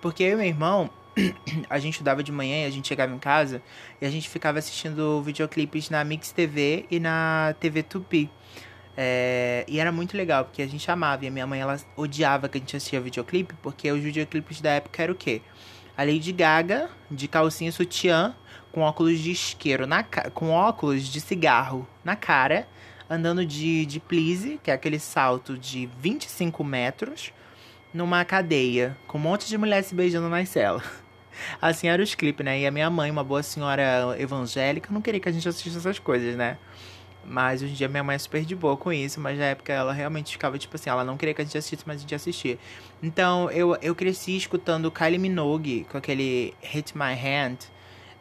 Porque 0.00 0.24
eu 0.24 0.32
e 0.32 0.36
meu 0.36 0.46
irmão, 0.46 0.90
a 1.70 1.78
gente 1.78 1.94
estudava 1.94 2.22
de 2.22 2.30
manhã 2.30 2.62
e 2.62 2.66
a 2.66 2.70
gente 2.70 2.88
chegava 2.88 3.14
em 3.14 3.18
casa 3.18 3.62
e 4.00 4.06
a 4.06 4.10
gente 4.10 4.28
ficava 4.28 4.58
assistindo 4.58 5.22
videoclipes 5.22 5.88
na 5.88 6.04
Mix 6.04 6.30
TV 6.30 6.84
e 6.90 7.00
na 7.00 7.54
TV 7.58 7.82
Tupi. 7.82 8.30
É, 8.96 9.64
e 9.68 9.78
era 9.78 9.92
muito 9.92 10.16
legal, 10.16 10.44
porque 10.44 10.62
a 10.62 10.66
gente 10.66 10.90
amava. 10.90 11.24
E 11.24 11.28
a 11.28 11.30
minha 11.30 11.46
mãe, 11.46 11.60
ela 11.60 11.78
odiava 11.96 12.48
que 12.48 12.58
a 12.58 12.60
gente 12.60 12.76
assistia 12.76 13.00
videoclipe, 13.00 13.54
porque 13.62 13.90
os 13.90 14.02
videoclipes 14.02 14.60
da 14.60 14.70
época 14.70 15.02
era 15.02 15.12
o 15.12 15.14
quê? 15.14 15.42
A 15.96 16.02
Lady 16.02 16.32
Gaga, 16.32 16.90
de 17.10 17.28
calcinha 17.28 17.72
sutiã, 17.72 18.34
com 18.72 18.80
óculos 18.82 19.18
de 19.18 19.30
isqueiro, 19.30 19.86
na, 19.86 20.02
com 20.02 20.50
óculos 20.50 21.08
de 21.08 21.20
cigarro 21.20 21.86
na 22.04 22.16
cara, 22.16 22.68
andando 23.08 23.44
de, 23.44 23.86
de 23.86 24.00
please, 24.00 24.60
que 24.62 24.70
é 24.70 24.74
aquele 24.74 24.98
salto 24.98 25.56
de 25.56 25.88
25 25.98 26.62
metros, 26.62 27.32
numa 27.92 28.24
cadeia, 28.24 28.96
com 29.06 29.16
um 29.16 29.22
monte 29.22 29.48
de 29.48 29.56
mulheres 29.56 29.86
se 29.86 29.94
beijando 29.94 30.28
na 30.28 30.44
cela. 30.44 30.82
Assim 31.60 31.88
eram 31.88 32.02
os 32.02 32.14
clipes, 32.14 32.44
né? 32.44 32.60
E 32.60 32.66
a 32.66 32.70
minha 32.70 32.90
mãe, 32.90 33.10
uma 33.10 33.24
boa 33.24 33.42
senhora 33.42 34.16
evangélica, 34.18 34.92
não 34.92 35.00
queria 35.00 35.20
que 35.20 35.28
a 35.28 35.32
gente 35.32 35.48
assistisse 35.48 35.76
essas 35.76 35.98
coisas, 35.98 36.36
né? 36.36 36.58
Mas 37.28 37.60
hoje 37.60 37.72
em 37.72 37.74
dia 37.74 37.88
minha 37.88 38.04
mãe 38.04 38.14
é 38.14 38.18
super 38.18 38.44
de 38.44 38.54
boa 38.54 38.76
com 38.76 38.92
isso, 38.92 39.20
mas 39.20 39.36
na 39.38 39.46
época 39.46 39.72
ela 39.72 39.92
realmente 39.92 40.32
ficava 40.32 40.56
tipo 40.58 40.76
assim, 40.76 40.88
ela 40.88 41.04
não 41.04 41.16
queria 41.16 41.34
que 41.34 41.42
a 41.42 41.44
gente 41.44 41.58
assistisse, 41.58 41.82
mas 41.84 41.96
a 41.96 42.00
gente 42.00 42.14
assistia. 42.14 42.58
Então 43.02 43.50
eu, 43.50 43.76
eu 43.82 43.94
cresci 43.94 44.36
escutando 44.36 44.90
Kylie 44.90 45.18
Minogue 45.18 45.86
com 45.90 45.98
aquele 45.98 46.54
Hit 46.62 46.96
My 46.96 47.14
Hand. 47.14 47.58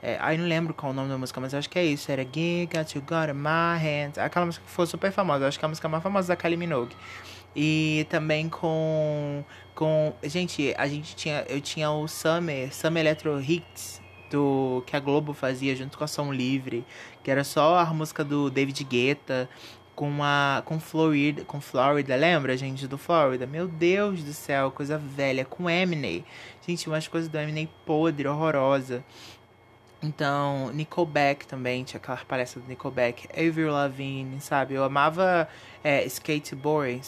É, 0.02 0.18
aí 0.22 0.38
não 0.38 0.46
lembro 0.46 0.74
qual 0.74 0.92
o 0.92 0.96
nome 0.96 1.10
da 1.10 1.18
música, 1.18 1.40
mas 1.40 1.54
acho 1.54 1.70
que 1.70 1.80
é 1.80 1.86
isso. 1.86 2.12
Era 2.12 2.24
Giga, 2.24 2.86
You 2.96 3.02
Got 3.02 3.34
My 3.34 3.78
Hand. 3.80 4.20
Aquela 4.20 4.46
música 4.46 4.66
que 4.66 4.72
foi 4.72 4.86
super 4.88 5.12
famosa, 5.12 5.48
acho 5.48 5.58
que 5.58 5.66
é 5.66 5.68
a 5.68 5.70
música 5.70 5.88
mais 5.88 6.04
famosa 6.04 6.28
da 6.28 6.36
Kylie 6.36 6.58
Minogue. 6.58 6.96
E 7.56 8.06
também 8.10 8.50
com 8.50 9.44
com 9.74 10.14
gente, 10.24 10.74
a 10.78 10.88
gente 10.88 11.16
tinha 11.16 11.46
eu 11.48 11.62
tinha 11.62 11.90
o 11.92 12.08
Summer, 12.08 12.74
Summer 12.74 13.02
Electro 13.02 13.42
Hits 13.42 14.02
do 14.30 14.84
que 14.86 14.96
a 14.96 15.00
Globo 15.00 15.34
fazia 15.34 15.76
junto 15.76 15.98
com 15.98 16.04
a 16.04 16.08
Som 16.08 16.32
Livre, 16.34 16.86
que 17.24 17.32
era 17.32 17.44
só 17.44 17.80
a 17.80 17.86
música 17.94 18.24
do 18.24 18.50
David 18.50 18.84
Guetta 18.84 19.50
com 19.96 20.22
a 20.22 20.62
com 20.66 20.80
Florida, 20.80 21.46
com 21.46 21.62
Florida, 21.62 22.16
lembra, 22.16 22.58
gente, 22.58 22.88
do 22.88 22.98
Florida? 22.98 23.48
Meu 23.48 23.68
Deus 23.68 24.24
do 24.24 24.34
céu, 24.34 24.70
coisa 24.72 24.98
velha 24.98 25.46
com 25.46 25.70
Eminem. 25.70 26.26
Gente, 26.68 26.88
umas 26.90 27.08
coisas 27.08 27.30
do 27.30 27.38
Eminem 27.38 27.70
podre, 27.86 28.28
horrorosa. 28.28 29.04
Então, 30.06 30.72
Nickelback 30.72 31.48
também, 31.48 31.84
tinha 31.84 31.98
aquela 31.98 32.18
palestra 32.18 32.62
do 32.62 32.68
Nickelback, 32.68 33.28
Avril 33.32 33.72
Lavigne, 33.72 34.40
sabe? 34.40 34.76
Eu 34.76 34.84
amava 34.84 35.50
é, 35.84 36.06
Skate 36.06 36.56
Boy, 36.56 37.02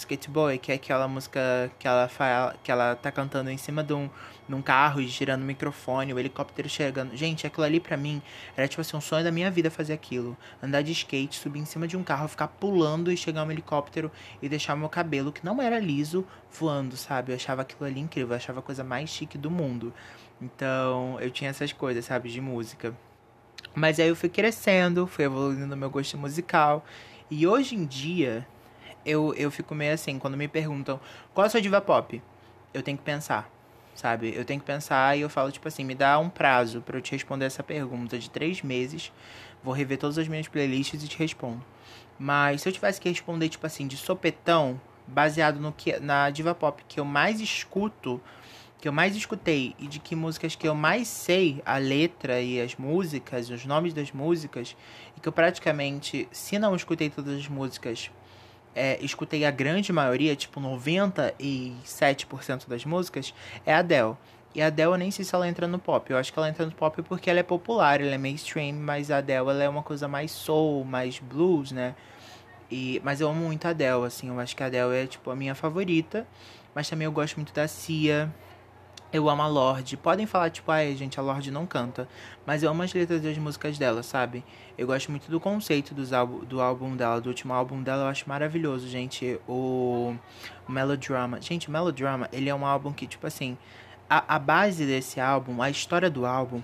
que 0.60 0.72
é 0.72 0.76
aquela 0.76 1.08
música 1.08 1.72
que 1.78 1.88
ela, 1.88 2.08
fala, 2.08 2.56
que 2.64 2.72
ela 2.72 2.96
tá 2.96 3.12
cantando 3.12 3.52
em 3.52 3.58
cima 3.58 3.84
de 3.84 3.94
um, 3.94 4.10
de 4.50 4.56
um 4.56 4.64
carro, 4.64 5.00
girando 5.04 5.44
o 5.44 5.46
microfone, 5.46 6.12
o 6.12 6.18
helicóptero 6.18 6.68
chegando. 6.68 7.16
Gente, 7.16 7.46
aquilo 7.46 7.68
ali 7.68 7.80
pra 7.80 7.96
mim 7.96 8.20
era 8.56 8.68
tipo 8.68 8.82
assim, 8.82 8.98
um 8.98 9.02
sonho 9.02 9.24
da 9.24 9.32
minha 9.32 9.52
vida 9.52 9.70
fazer 9.70 9.94
aquilo. 9.94 10.36
Andar 10.62 10.82
de 10.82 10.92
skate, 10.92 11.36
subir 11.36 11.60
em 11.60 11.66
cima 11.66 11.88
de 11.88 11.96
um 11.96 12.04
carro, 12.04 12.28
ficar 12.28 12.48
pulando 12.48 13.12
e 13.12 13.18
chegar 13.18 13.44
um 13.44 13.52
helicóptero 13.52 14.12
e 14.42 14.50
deixar 14.50 14.76
meu 14.76 14.90
cabelo, 14.90 15.32
que 15.32 15.46
não 15.46 15.62
era 15.62 15.78
liso, 15.78 16.26
voando, 16.52 16.98
sabe? 16.98 17.32
Eu 17.32 17.36
achava 17.36 17.62
aquilo 17.62 17.86
ali 17.86 18.00
incrível, 18.00 18.32
eu 18.32 18.38
achava 18.38 18.58
a 18.58 18.64
coisa 18.64 18.84
mais 18.84 19.12
chique 19.12 19.38
do 19.38 19.52
mundo. 19.52 19.94
Então, 20.42 21.20
eu 21.20 21.32
tinha 21.32 21.50
essas 21.50 21.74
coisas, 21.74 22.06
sabe, 22.06 22.30
de 22.30 22.40
música. 22.40 22.96
Mas 23.74 24.00
aí 24.00 24.08
eu 24.08 24.16
fui 24.16 24.30
crescendo, 24.30 25.08
fui 25.08 25.26
evoluindo 25.26 25.66
no 25.66 25.78
meu 25.78 25.90
gosto 25.90 26.18
musical. 26.18 26.86
E 27.30 27.46
hoje 27.46 27.76
em 27.76 27.86
dia, 27.86 28.48
eu, 29.06 29.34
eu 29.36 29.50
fico 29.50 29.74
meio 29.74 29.94
assim, 29.94 30.20
quando 30.20 30.38
me 30.38 30.48
perguntam 30.48 31.00
qual 31.34 31.46
é 31.46 31.48
a 31.48 31.50
sua 31.50 31.62
diva 31.62 31.82
pop, 31.82 32.22
eu 32.74 32.84
tenho 32.84 32.98
que 32.98 33.04
pensar, 33.04 33.50
sabe? 33.96 34.34
Eu 34.36 34.46
tenho 34.46 34.60
que 34.60 34.66
pensar 34.66 35.18
e 35.18 35.22
eu 35.22 35.30
falo, 35.30 35.52
tipo 35.52 35.68
assim, 35.68 35.84
me 35.84 35.96
dá 35.96 36.20
um 36.20 36.30
prazo 36.30 36.82
para 36.82 36.98
eu 36.98 37.02
te 37.02 37.12
responder 37.12 37.46
essa 37.46 37.64
pergunta 37.64 38.18
de 38.18 38.30
três 38.30 38.62
meses. 38.62 39.12
Vou 39.64 39.74
rever 39.74 39.98
todas 39.98 40.18
as 40.18 40.28
minhas 40.28 40.48
playlists 40.48 41.04
e 41.04 41.08
te 41.08 41.18
respondo. 41.18 41.64
Mas 42.20 42.62
se 42.62 42.70
eu 42.70 42.74
tivesse 42.74 43.00
que 43.00 43.10
responder, 43.10 43.50
tipo 43.50 43.66
assim, 43.66 43.88
de 43.88 43.98
sopetão, 43.98 44.80
baseado 45.08 45.60
no 45.60 45.72
que 45.72 46.00
na 46.00 46.30
diva 46.30 46.54
pop 46.54 46.84
que 46.88 47.00
eu 47.00 47.06
mais 47.06 47.40
escuto, 47.40 48.22
que 48.80 48.88
eu 48.88 48.92
mais 48.92 49.16
escutei 49.16 49.76
e 49.80 49.88
de 49.88 49.98
que 50.00 50.16
músicas 50.16 50.56
que 50.56 50.68
eu 50.68 50.76
mais 50.76 51.08
sei 51.08 51.62
a 51.66 51.78
letra 51.78 52.40
e 52.42 52.62
as 52.62 52.76
músicas, 52.76 53.50
os 53.50 53.66
nomes 53.66 53.92
das 53.94 54.12
músicas, 54.12 54.76
e 55.16 55.20
que 55.20 55.28
eu 55.28 55.34
praticamente, 55.34 56.28
se 56.32 56.60
não 56.60 56.76
escutei 56.76 57.10
todas 57.10 57.40
as 57.40 57.48
músicas, 57.48 58.12
é, 58.76 59.04
escutei 59.04 59.46
a 59.46 59.52
grande 59.52 59.92
maioria, 59.92 60.36
tipo 60.36 60.62
97% 60.62 62.68
das 62.68 62.86
músicas, 62.86 63.34
é 63.66 63.74
a 63.74 63.80
Adele. 63.80 64.16
E 64.54 64.62
a 64.62 64.68
Adele 64.68 64.92
eu 64.92 64.98
nem 64.98 65.10
sei 65.10 65.26
se 65.26 65.34
ela 65.34 65.48
entra 65.48 65.68
no 65.68 65.80
pop. 65.80 66.12
Eu 66.12 66.18
acho 66.18 66.32
que 66.32 66.38
ela 66.38 66.48
entra 66.48 66.64
no 66.66 66.72
pop 66.72 67.02
porque 67.04 67.30
ela 67.30 67.40
é 67.40 67.44
popular, 67.44 68.00
ela 68.00 68.14
é 68.14 68.18
mainstream, 68.18 68.76
mas 68.76 69.10
a 69.10 69.18
Adele 69.18 69.50
ela 69.50 69.64
é 69.64 69.70
uma 69.70 69.84
coisa 69.84 70.08
mais 70.08 70.32
soul, 70.32 70.86
mais 70.86 71.20
blues, 71.20 71.72
né? 71.72 71.96
E, 72.70 73.02
mas 73.04 73.22
eu 73.22 73.30
amo 73.30 73.46
muito 73.46 73.66
a 73.66 73.70
Adele, 73.70 74.06
assim, 74.06 74.30
eu 74.30 74.40
acho 74.40 74.56
que 74.56 74.62
a 74.62 74.68
Adele 74.68 74.96
é 74.96 75.08
tipo 75.08 75.32
a 75.32 75.36
minha 75.36 75.56
favorita. 75.56 76.28
Mas 76.76 76.88
também 76.88 77.06
eu 77.06 77.12
gosto 77.12 77.38
muito 77.38 77.52
da 77.54 77.68
Cia, 77.68 78.32
eu 79.12 79.30
amo 79.30 79.42
a 79.42 79.48
Lorde. 79.48 79.96
Podem 79.96 80.26
falar, 80.26 80.50
tipo, 80.50 80.72
ai, 80.72 80.96
gente, 80.96 81.20
a 81.20 81.24
Lorde 81.24 81.52
não 81.52 81.66
canta. 81.66 82.08
Mas 82.46 82.64
eu 82.64 82.70
amo 82.70 82.84
as 82.84 82.94
letras 82.94 83.22
das 83.22 83.38
músicas 83.38 83.78
dela, 83.78 84.04
sabe? 84.04 84.44
Eu 84.78 84.88
gosto 84.88 85.10
muito 85.10 85.30
do 85.30 85.40
conceito 85.40 85.94
dos 85.94 86.14
álbum, 86.14 86.44
do 86.46 86.62
álbum 86.62 86.96
dela, 86.96 87.22
do 87.22 87.30
último 87.30 87.54
álbum 87.54 87.82
dela, 87.82 88.04
eu 88.04 88.08
acho 88.08 88.28
maravilhoso, 88.28 88.88
gente. 88.88 89.40
O, 89.48 90.16
o 90.68 90.72
Melodrama. 90.72 91.42
Gente, 91.42 91.70
o 91.70 91.72
Melodrama, 91.72 92.30
ele 92.32 92.50
é 92.50 92.56
um 92.56 92.66
álbum 92.66 92.92
que, 92.92 93.08
tipo 93.08 93.26
assim, 93.26 93.58
a, 94.10 94.36
a 94.36 94.40
base 94.40 94.86
desse 94.86 95.20
álbum, 95.20 95.62
a 95.62 95.70
história 95.70 96.10
do 96.10 96.26
álbum, 96.26 96.62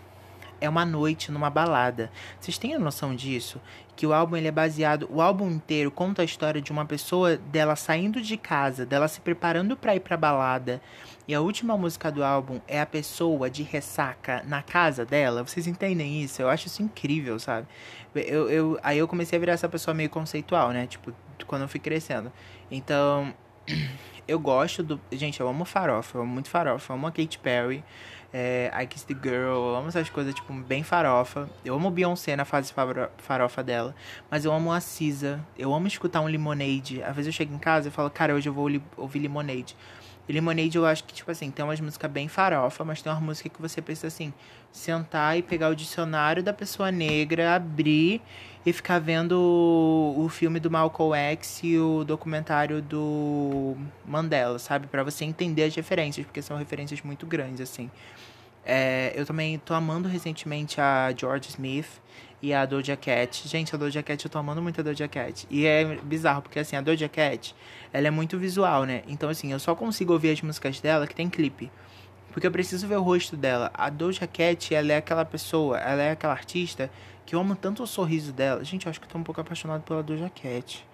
é 0.64 0.70
uma 0.70 0.86
noite 0.86 1.30
numa 1.30 1.50
balada. 1.50 2.10
Vocês 2.40 2.58
têm 2.58 2.74
a 2.74 2.80
noção 2.80 3.14
disso? 3.14 3.60
Que 3.98 4.08
o 4.08 4.14
álbum 4.14 4.38
ele 4.38 4.48
é 4.48 4.52
baseado, 4.52 5.08
o 5.12 5.22
álbum 5.22 5.52
inteiro 5.52 5.92
conta 5.92 6.22
a 6.22 6.26
história 6.26 6.62
de 6.62 6.72
uma 6.72 6.86
pessoa 6.86 7.36
dela 7.36 7.76
saindo 7.76 8.22
de 8.22 8.38
casa, 8.38 8.86
dela 8.86 9.10
se 9.10 9.20
preparando 9.20 9.76
para 9.76 9.94
ir 9.94 10.00
pra 10.00 10.16
balada. 10.16 10.82
E 11.28 11.36
a 11.36 11.42
última 11.42 11.78
música 11.78 12.10
do 12.10 12.24
álbum 12.24 12.62
é 12.66 12.80
a 12.80 12.86
pessoa 12.86 13.50
de 13.50 13.62
ressaca 13.62 14.42
na 14.48 14.62
casa 14.62 15.06
dela. 15.06 15.44
Vocês 15.44 15.68
entendem 15.68 16.24
isso? 16.24 16.42
Eu 16.42 16.50
acho 16.50 16.68
isso 16.68 16.82
incrível, 16.82 17.38
sabe? 17.40 17.68
Eu, 18.16 18.50
eu, 18.50 18.80
aí 18.82 18.98
eu 18.98 19.08
comecei 19.08 19.36
a 19.38 19.40
virar 19.40 19.54
essa 19.54 19.68
pessoa 19.68 19.94
meio 19.94 20.10
conceitual, 20.10 20.72
né? 20.72 20.88
Tipo, 20.88 21.14
quando 21.46 21.64
eu 21.64 21.68
fui 21.68 21.80
crescendo. 21.80 22.32
Então, 22.72 23.34
eu 24.26 24.40
gosto 24.40 24.82
do. 24.82 25.00
Gente, 25.12 25.42
eu 25.42 25.48
amo 25.48 25.66
farofa, 25.66 26.18
eu 26.18 26.22
amo 26.22 26.32
muito 26.32 26.50
farofa. 26.50 26.94
Eu 26.94 26.96
amo 26.96 27.08
a 27.08 27.12
Katy 27.12 27.40
Perry 27.40 27.84
é, 28.34 28.72
I 28.74 28.88
Kiss 28.88 29.06
the 29.06 29.14
Girl, 29.14 29.76
amo 29.76 29.90
essas 29.90 30.10
coisas, 30.10 30.34
tipo, 30.34 30.52
bem 30.54 30.82
farofa. 30.82 31.48
Eu 31.64 31.76
amo 31.76 31.92
Beyoncé 31.92 32.36
na 32.36 32.44
fase 32.44 32.74
farofa 33.20 33.64
dela, 33.64 33.96
mas 34.30 34.44
eu 34.44 34.52
amo 34.52 34.72
a 34.72 34.80
Cisa, 34.80 35.40
eu 35.58 35.72
amo 35.74 35.88
escutar 35.88 36.20
um 36.22 36.26
Lemonade. 36.26 37.04
Às 37.04 37.16
vezes 37.16 37.28
eu 37.28 37.34
chego 37.34 37.54
em 37.54 37.60
casa 37.60 37.90
e 37.90 37.92
falo, 37.92 38.10
cara, 38.10 38.34
hoje 38.34 38.50
eu 38.50 38.54
vou 38.54 38.68
ouvir 38.98 39.20
Lemonade. 39.20 39.76
Lemonade 40.28 40.78
eu 40.78 40.86
acho 40.86 41.04
que, 41.04 41.14
tipo 41.14 41.30
assim, 41.30 41.52
tem 41.52 41.64
umas 41.66 41.80
músicas 41.80 42.10
bem 42.10 42.28
farofa, 42.28 42.84
mas 42.86 43.02
tem 43.02 43.12
uma 43.12 43.20
música 43.20 43.50
que 43.50 43.62
você 43.62 43.82
precisa, 43.82 44.08
assim, 44.08 44.34
sentar 44.72 45.38
e 45.38 45.42
pegar 45.42 45.70
o 45.70 45.76
dicionário 45.76 46.42
da 46.42 46.54
pessoa 46.54 46.92
negra, 46.92 47.56
abrir 47.56 48.22
e 48.66 48.72
ficar 48.72 49.00
vendo 49.00 49.34
o, 49.34 50.24
o 50.24 50.30
filme 50.30 50.60
do 50.60 50.72
Malcolm 50.72 51.14
X 51.16 51.62
e 51.64 51.78
o 51.78 52.04
documentário 52.06 52.82
do 52.82 53.76
Mandela, 54.06 54.58
sabe? 54.58 54.88
para 54.88 55.04
você 55.04 55.26
entender 55.26 55.64
as 55.64 55.76
referências, 55.76 56.26
porque 56.26 56.42
são 56.42 56.58
referências 56.58 57.02
muito 57.02 57.26
grandes, 57.26 57.60
assim. 57.60 57.92
É, 58.66 59.12
eu 59.16 59.26
também 59.26 59.60
tô 59.60 59.74
amando 59.74 60.08
recentemente 60.08 60.80
a 60.80 61.14
George 61.16 61.50
Smith 61.50 62.02
e 62.44 62.54
a 62.54 62.66
Doja 62.66 62.98
Cat. 62.98 63.48
Gente, 63.48 63.74
a 63.74 63.78
Doja 63.78 64.04
Cat, 64.04 64.26
eu 64.26 64.30
tô 64.30 64.38
amando 64.38 64.62
muito 64.62 64.82
a 64.82 64.84
Doja 64.84 65.08
Cat. 65.08 65.48
E 65.50 65.66
é 65.66 65.96
bizarro, 66.04 66.42
porque 66.42 66.60
assim, 66.60 66.76
a 66.76 66.82
Doja 66.82 67.08
Cat, 67.08 67.56
ela 67.94 68.06
é 68.06 68.12
muito 68.12 68.38
visual, 68.38 68.84
né? 68.84 69.02
Então 69.08 69.30
assim, 69.30 69.54
eu 69.54 69.60
só 69.60 69.74
consigo 69.74 70.12
ouvir 70.12 70.32
as 70.32 70.42
músicas 70.42 70.82
dela 70.82 71.08
que 71.08 71.16
tem 71.16 71.30
clipe. 71.30 71.72
Porque 72.34 72.46
eu 72.46 72.52
preciso 72.52 72.86
ver 72.86 72.98
o 72.98 73.02
rosto 73.02 73.38
dela. 73.38 73.72
A 73.74 73.90
Doja 73.90 74.28
Cat, 74.28 74.76
ela 74.76 74.92
é 74.92 74.98
aquela 74.98 75.24
pessoa, 75.24 75.80
ela 75.80 76.02
é 76.02 76.12
aquela 76.12 76.34
artista 76.34 76.92
que 77.26 77.34
eu 77.34 77.40
amo 77.40 77.56
tanto 77.56 77.82
o 77.82 77.88
sorriso 77.88 78.34
dela. 78.34 78.62
Gente, 78.62 78.88
eu 78.88 78.90
acho 78.90 79.00
que 79.00 79.06
eu 79.06 79.10
tô 79.10 79.18
um 79.18 79.24
pouco 79.24 79.40
apaixonado 79.40 79.84
pela 79.84 80.04
Doja 80.04 80.30
Cat. 80.30 80.86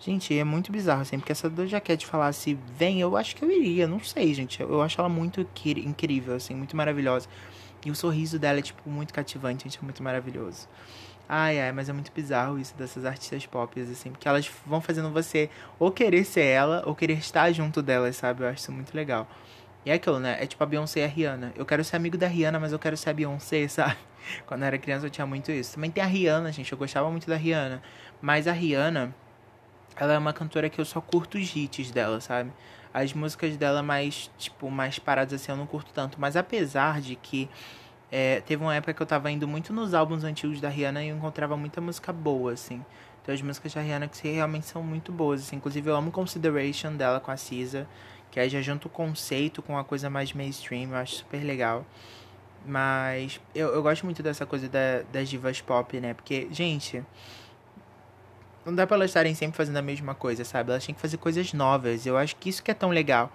Gente, 0.00 0.36
é 0.36 0.42
muito 0.42 0.72
bizarro, 0.72 1.02
assim, 1.02 1.20
porque 1.20 1.34
se 1.36 1.46
a 1.46 1.48
Doja 1.48 1.80
Cat 1.80 2.04
falasse 2.04 2.58
vem, 2.76 3.00
eu 3.00 3.16
acho 3.16 3.36
que 3.36 3.44
eu 3.44 3.50
iria, 3.52 3.86
não 3.86 4.00
sei, 4.00 4.34
gente. 4.34 4.60
Eu 4.60 4.82
acho 4.82 5.00
ela 5.00 5.08
muito 5.08 5.46
incrível, 5.76 6.34
assim, 6.34 6.54
muito 6.56 6.76
maravilhosa. 6.76 7.28
E 7.84 7.90
o 7.90 7.94
sorriso 7.94 8.38
dela 8.38 8.58
é, 8.58 8.62
tipo, 8.62 8.88
muito 8.88 9.12
cativante, 9.12 9.64
gente, 9.64 9.78
é 9.78 9.82
muito 9.82 10.02
maravilhoso. 10.02 10.68
Ai, 11.28 11.60
ai, 11.60 11.72
mas 11.72 11.88
é 11.88 11.92
muito 11.92 12.10
bizarro 12.12 12.58
isso 12.58 12.74
dessas 12.76 13.04
artistas 13.04 13.46
pop, 13.46 13.80
assim, 13.80 14.10
porque 14.10 14.26
elas 14.26 14.50
vão 14.66 14.80
fazendo 14.80 15.10
você 15.10 15.48
ou 15.78 15.92
querer 15.92 16.24
ser 16.24 16.44
ela, 16.44 16.82
ou 16.84 16.94
querer 16.94 17.18
estar 17.18 17.52
junto 17.52 17.80
delas, 17.80 18.16
sabe? 18.16 18.42
Eu 18.42 18.48
acho 18.48 18.62
isso 18.62 18.72
muito 18.72 18.92
legal. 18.94 19.28
E 19.84 19.90
é 19.90 19.94
aquilo, 19.94 20.18
né? 20.18 20.36
É 20.40 20.46
tipo 20.46 20.62
a 20.62 20.66
Beyoncé 20.66 21.00
e 21.00 21.04
a 21.04 21.06
Rihanna. 21.06 21.52
Eu 21.56 21.64
quero 21.64 21.82
ser 21.84 21.96
amigo 21.96 22.18
da 22.18 22.26
Rihanna, 22.26 22.58
mas 22.58 22.72
eu 22.72 22.78
quero 22.78 22.96
ser 22.96 23.10
a 23.10 23.14
Beyoncé, 23.14 23.66
sabe? 23.68 23.96
Quando 24.46 24.62
eu 24.62 24.66
era 24.66 24.78
criança 24.78 25.06
eu 25.06 25.10
tinha 25.10 25.26
muito 25.26 25.50
isso. 25.50 25.74
Também 25.74 25.90
tem 25.90 26.02
a 26.02 26.06
Rihanna, 26.06 26.52
gente. 26.52 26.70
Eu 26.72 26.76
gostava 26.78 27.10
muito 27.10 27.26
da 27.28 27.36
Rihanna. 27.36 27.80
Mas 28.20 28.46
a 28.46 28.52
Rihanna, 28.52 29.14
ela 29.96 30.12
é 30.12 30.18
uma 30.18 30.32
cantora 30.32 30.68
que 30.68 30.80
eu 30.80 30.84
só 30.84 31.00
curto 31.00 31.38
os 31.38 31.56
hits 31.56 31.90
dela, 31.90 32.20
sabe? 32.20 32.52
As 32.92 33.12
músicas 33.12 33.56
dela 33.56 33.82
mais, 33.82 34.30
tipo, 34.38 34.70
mais 34.70 34.98
paradas 34.98 35.40
assim 35.40 35.52
eu 35.52 35.56
não 35.56 35.66
curto 35.66 35.92
tanto. 35.92 36.20
Mas 36.20 36.36
apesar 36.36 37.00
de 37.00 37.16
que 37.16 37.48
é, 38.10 38.40
teve 38.40 38.62
uma 38.62 38.74
época 38.74 38.92
que 38.92 39.02
eu 39.02 39.06
tava 39.06 39.30
indo 39.30 39.46
muito 39.46 39.72
nos 39.72 39.94
álbuns 39.94 40.24
antigos 40.24 40.60
da 40.60 40.68
Rihanna 40.68 41.04
e 41.04 41.08
eu 41.08 41.16
encontrava 41.16 41.56
muita 41.56 41.80
música 41.80 42.12
boa, 42.12 42.52
assim. 42.52 42.84
Tem 43.24 43.34
as 43.34 43.42
músicas 43.42 43.72
da 43.74 43.80
Rihanna 43.80 44.08
que 44.08 44.28
realmente 44.28 44.66
são 44.66 44.82
muito 44.82 45.12
boas, 45.12 45.42
assim. 45.42 45.56
Inclusive 45.56 45.88
eu 45.88 45.94
amo 45.94 46.10
Consideration 46.10 46.96
dela 46.96 47.20
com 47.20 47.30
a 47.30 47.36
Cisa. 47.36 47.86
Que 48.30 48.38
aí 48.38 48.48
já 48.48 48.60
junta 48.60 48.86
o 48.86 48.90
conceito 48.90 49.60
com 49.60 49.72
uma 49.72 49.84
coisa 49.84 50.08
mais 50.08 50.32
mainstream, 50.32 50.90
eu 50.90 50.96
acho 50.96 51.16
super 51.16 51.42
legal. 51.44 51.84
Mas 52.64 53.40
eu, 53.54 53.68
eu 53.68 53.82
gosto 53.82 54.04
muito 54.04 54.22
dessa 54.22 54.46
coisa 54.46 54.68
da, 54.68 55.02
das 55.12 55.28
divas 55.28 55.60
pop, 55.60 55.98
né? 56.00 56.14
Porque, 56.14 56.48
gente, 56.50 57.04
não 58.64 58.74
dá 58.74 58.86
pra 58.86 58.96
elas 58.96 59.10
estarem 59.10 59.34
sempre 59.34 59.56
fazendo 59.56 59.76
a 59.76 59.82
mesma 59.82 60.14
coisa, 60.14 60.44
sabe? 60.44 60.70
Elas 60.70 60.84
têm 60.84 60.94
que 60.94 61.00
fazer 61.00 61.16
coisas 61.16 61.52
novas. 61.52 62.06
Eu 62.06 62.16
acho 62.16 62.36
que 62.36 62.48
isso 62.48 62.62
que 62.62 62.70
é 62.70 62.74
tão 62.74 62.90
legal. 62.90 63.32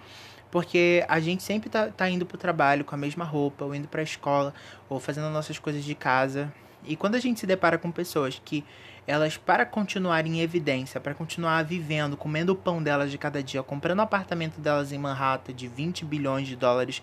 Porque 0.52 1.04
a 1.08 1.20
gente 1.20 1.44
sempre 1.44 1.70
tá, 1.70 1.88
tá 1.88 2.10
indo 2.10 2.26
pro 2.26 2.38
trabalho 2.38 2.86
com 2.86 2.96
a 2.96 2.98
mesma 2.98 3.26
roupa, 3.26 3.66
ou 3.66 3.76
indo 3.76 3.88
pra 3.88 4.04
escola, 4.04 4.54
ou 4.88 5.00
fazendo 5.00 5.30
nossas 5.30 5.60
coisas 5.60 5.84
de 5.84 5.96
casa. 5.96 6.54
E 6.86 6.96
quando 6.96 7.16
a 7.16 7.20
gente 7.20 7.40
se 7.40 7.48
depara 7.48 7.78
com 7.78 7.92
pessoas 7.92 8.42
que 8.44 8.64
elas, 9.08 9.38
para 9.38 9.66
continuar 9.66 10.26
em 10.26 10.40
evidência, 10.42 11.00
para 11.00 11.14
continuar 11.14 11.64
vivendo, 11.64 12.16
comendo 12.16 12.54
o 12.54 12.56
pão 12.56 12.82
delas 12.82 13.12
de 13.12 13.18
cada 13.18 13.42
dia, 13.42 13.62
comprando 13.62 14.00
o 14.00 14.04
apartamento 14.04 14.60
delas 14.60 14.92
em 14.92 14.98
Manhattan 14.98 15.54
de 15.54 15.68
20 15.68 16.06
bilhões 16.06 16.48
de 16.48 16.56
dólares, 16.56 17.02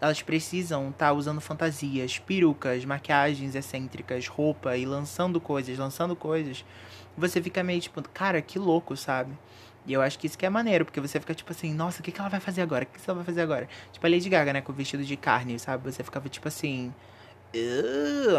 elas 0.00 0.22
precisam 0.22 0.90
estar 0.90 1.08
tá 1.08 1.12
usando 1.12 1.40
fantasias, 1.40 2.18
perucas, 2.18 2.84
maquiagens 2.84 3.54
excêntricas, 3.54 4.26
roupa 4.26 4.76
e 4.76 4.84
lançando 4.86 5.40
coisas, 5.40 5.76
lançando 5.78 6.16
coisas 6.16 6.64
você 7.20 7.40
fica 7.40 7.62
meio 7.62 7.80
tipo, 7.80 8.02
cara, 8.08 8.40
que 8.42 8.58
louco, 8.58 8.96
sabe? 8.96 9.36
E 9.86 9.92
eu 9.92 10.02
acho 10.02 10.18
que 10.18 10.26
isso 10.26 10.36
que 10.36 10.44
é 10.44 10.50
maneiro, 10.50 10.84
porque 10.84 11.00
você 11.00 11.18
fica 11.18 11.34
tipo 11.34 11.52
assim, 11.52 11.72
nossa, 11.74 12.00
o 12.00 12.02
que, 12.04 12.12
que 12.12 12.20
ela 12.20 12.28
vai 12.28 12.40
fazer 12.40 12.62
agora? 12.62 12.84
O 12.84 12.86
que, 12.86 13.00
que 13.00 13.10
ela 13.10 13.16
vai 13.16 13.24
fazer 13.24 13.40
agora? 13.42 13.68
Tipo 13.92 14.06
a 14.06 14.10
Lady 14.10 14.28
Gaga, 14.28 14.52
né, 14.52 14.60
com 14.60 14.72
o 14.72 14.74
vestido 14.74 15.04
de 15.04 15.16
carne, 15.16 15.58
sabe? 15.58 15.90
Você 15.90 16.02
ficava 16.02 16.28
tipo 16.28 16.48
assim. 16.48 16.92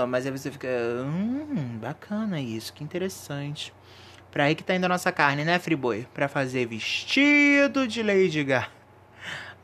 mas 0.07 0.25
aí 0.25 0.32
você 0.32 0.51
fica. 0.51 0.67
Hum, 1.03 1.77
bacana 1.79 2.39
isso, 2.39 2.73
que 2.73 2.84
interessante. 2.84 3.73
Pra 4.32 4.45
aí 4.45 4.55
que 4.55 4.63
tá 4.63 4.75
indo 4.75 4.86
a 4.86 4.89
nossa 4.89 5.11
carne, 5.11 5.43
né, 5.43 5.59
Friboi? 5.59 6.07
Pra 6.13 6.27
fazer 6.27 6.65
vestido 6.67 7.88
de 7.88 8.01
Lady 8.01 8.43
Gaga. 8.43 8.82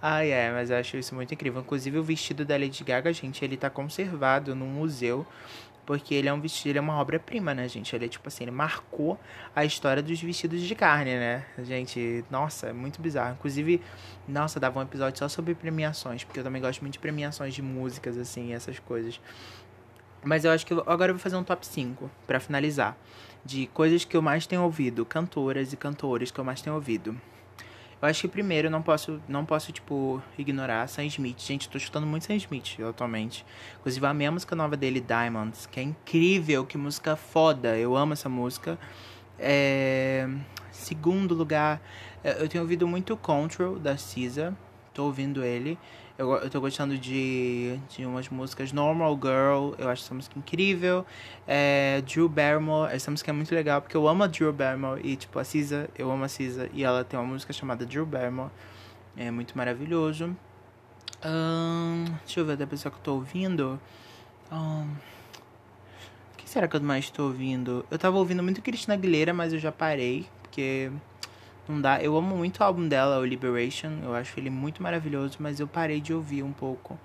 Ai, 0.02 0.32
é, 0.32 0.52
mas 0.52 0.70
eu 0.70 0.78
acho 0.78 0.96
isso 0.96 1.16
muito 1.16 1.34
incrível. 1.34 1.62
Inclusive, 1.62 1.98
o 1.98 2.04
vestido 2.04 2.46
da 2.46 2.56
Lady 2.56 2.84
Gaga, 2.84 3.12
gente, 3.12 3.44
ele 3.44 3.58
tá 3.58 3.70
conservado 3.70 4.54
num 4.54 4.68
museu. 4.68 5.26
Porque 5.88 6.14
ele 6.14 6.28
é 6.28 6.34
um 6.34 6.42
vestido, 6.42 6.72
ele 6.72 6.80
é 6.80 6.82
uma 6.82 6.98
obra-prima, 6.98 7.54
né, 7.54 7.66
gente? 7.70 7.96
Ele 7.96 8.06
é 8.06 8.10
tipo 8.10 8.28
assim, 8.28 8.44
ele 8.44 8.52
marcou 8.52 9.18
a 9.56 9.64
história 9.64 10.04
dos 10.04 10.22
vestidos 10.22 10.60
de 10.62 10.76
carne, 10.76 11.12
né? 11.12 11.46
Gente, 11.60 12.26
nossa, 12.30 12.68
é 12.68 12.74
muito 12.74 13.02
bizarro. 13.02 13.36
Inclusive, 13.36 13.82
nossa, 14.28 14.60
dava 14.60 14.80
um 14.80 14.84
episódio 14.84 15.18
só 15.18 15.30
sobre 15.30 15.56
premiações, 15.56 16.26
porque 16.26 16.42
eu 16.42 16.44
também 16.44 16.62
gosto 16.62 16.82
muito 16.82 16.94
de 16.94 17.00
premiações 17.00 17.54
de 17.54 17.62
músicas, 17.62 18.18
assim, 18.18 18.54
essas 18.54 18.80
coisas. 18.80 19.18
Mas 20.22 20.44
eu 20.44 20.52
acho 20.52 20.66
que 20.66 20.74
eu, 20.74 20.84
agora 20.86 21.12
eu 21.12 21.16
vou 21.16 21.24
fazer 21.24 21.38
um 21.38 21.44
top 21.44 21.66
5 21.66 22.12
para 22.28 22.42
finalizar. 22.42 22.98
De 23.46 23.68
coisas 23.68 24.04
que 24.04 24.18
eu 24.18 24.22
mais 24.22 24.46
tenho 24.46 24.64
ouvido, 24.64 25.06
cantoras 25.06 25.72
e 25.72 25.78
cantores 25.78 26.32
que 26.32 26.38
eu 26.40 26.44
mais 26.44 26.62
tenho 26.62 26.76
ouvido. 26.76 27.16
Eu 28.00 28.08
acho 28.08 28.22
que 28.22 28.28
primeiro 28.28 28.70
não 28.70 28.82
posso, 28.82 29.20
não 29.28 29.44
posso 29.44 29.72
tipo 29.72 30.22
ignorar 30.38 30.88
Sam 30.88 31.06
Smith. 31.06 31.40
Gente, 31.42 31.68
tô 31.68 31.78
escutando 31.78 32.06
muito 32.06 32.26
Sam 32.26 32.36
Smith 32.36 32.78
atualmente. 32.88 33.44
Inclusive 33.80 34.06
a 34.06 34.32
música 34.32 34.56
nova 34.56 34.78
dele, 34.78 35.02
Diamonds, 35.02 35.66
que 35.66 35.80
é 35.80 35.84
incrível, 35.84 36.64
que 36.64 36.78
música 36.78 37.16
foda. 37.16 37.76
Eu 37.76 37.98
amo 37.98 38.14
essa 38.14 38.30
música. 38.30 38.78
É... 39.40 40.30
Segundo 40.72 41.34
lugar, 41.34 41.82
eu 42.24 42.48
tenho 42.48 42.64
ouvido 42.64 42.88
muito 42.88 43.18
Control 43.18 43.80
da 43.80 43.98
Cisa. 43.98 44.56
Tô 44.94 45.06
ouvindo 45.06 45.44
ele. 45.44 45.78
Eu, 46.18 46.32
eu 46.34 46.50
tô 46.50 46.60
gostando 46.60 46.98
de, 46.98 47.80
de 47.90 48.04
umas 48.04 48.28
músicas 48.30 48.72
Normal 48.72 49.14
Girl, 49.22 49.76
eu 49.78 49.88
acho 49.88 50.04
essa 50.04 50.16
música 50.16 50.40
incrível. 50.40 51.06
É, 51.46 52.02
Drew 52.08 52.28
Barrymore, 52.28 52.92
essa 52.92 53.12
música 53.12 53.30
é 53.30 53.34
muito 53.34 53.54
legal, 53.54 53.84
porque 53.84 53.96
eu 53.96 54.08
amo 54.08 54.24
a 54.24 54.28
Drew 54.28 54.52
Barrymore 54.52 55.00
e, 55.04 55.16
tipo, 55.16 55.38
a 55.38 55.44
Cisa, 55.44 55.88
eu 55.96 56.10
amo 56.12 56.24
a 56.24 56.28
Cisa, 56.28 56.72
e 56.74 56.84
ela 56.84 57.04
tem 57.04 57.20
uma 57.20 57.28
música 57.28 57.54
chamada 57.54 57.86
Drew 57.86 58.04
Barrymore. 58.04 58.50
É 59.16 59.30
muito 59.30 59.56
maravilhoso. 59.56 60.36
Um, 61.24 62.06
deixa 62.26 62.40
eu 62.40 62.46
ver 62.46 62.58
da 62.58 62.66
pessoa 62.66 62.92
que 62.92 62.98
eu 62.98 63.04
tô 63.04 63.14
ouvindo. 63.14 63.80
Um, 64.52 64.88
o 66.34 66.38
que 66.38 66.50
será 66.50 66.68
que 66.68 66.76
eu 66.76 66.82
mais 66.82 67.12
tô 67.12 67.26
ouvindo? 67.26 67.86
Eu 67.92 68.00
tava 68.00 68.18
ouvindo 68.18 68.42
muito 68.42 68.60
Cristina 68.64 68.96
Aguilera, 68.96 69.36
mas 69.36 69.54
eu 69.54 69.60
já 69.60 69.72
parei, 69.72 70.26
porque 70.42 70.92
não 71.72 71.82
dá. 71.82 72.02
Eu 72.02 72.16
amo 72.18 72.36
muito 72.36 72.60
o 72.60 72.64
álbum 72.64 72.88
dela, 72.88 73.20
o 73.20 73.26
Liberation. 73.26 74.00
Eu 74.04 74.14
acho 74.14 74.40
ele 74.40 74.50
muito 74.50 74.82
maravilhoso, 74.82 75.38
mas 75.40 75.60
eu 75.60 75.68
parei 75.68 76.02
de 76.02 76.14
ouvir 76.14 76.44
um 76.44 76.52
pouco. 76.52 76.98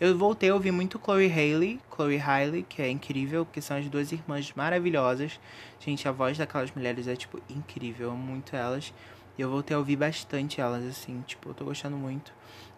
Eu 0.00 0.18
voltei 0.18 0.50
a 0.50 0.54
ouvir 0.54 0.72
muito 0.72 0.98
Chloe 0.98 1.30
Haley, 1.30 1.78
Chloe 1.94 2.18
Haley, 2.18 2.64
que 2.68 2.82
é 2.82 2.90
incrível, 2.90 3.46
que 3.46 3.60
são 3.60 3.76
as 3.76 3.88
duas 3.88 4.10
irmãs 4.10 4.52
maravilhosas. 4.56 5.38
Gente, 5.78 6.08
a 6.08 6.12
voz 6.12 6.36
daquelas 6.36 6.72
mulheres 6.72 7.06
é, 7.06 7.14
tipo, 7.14 7.40
incrível, 7.48 8.08
eu 8.08 8.12
amo 8.12 8.22
muito 8.22 8.56
elas. 8.56 8.92
E 9.38 9.42
eu 9.42 9.48
voltei 9.48 9.74
a 9.74 9.78
ouvir 9.78 9.96
bastante 9.96 10.60
elas, 10.60 10.84
assim, 10.84 11.22
tipo, 11.26 11.50
eu 11.50 11.54
tô 11.54 11.64
gostando 11.64 11.96
muito. 11.96 12.32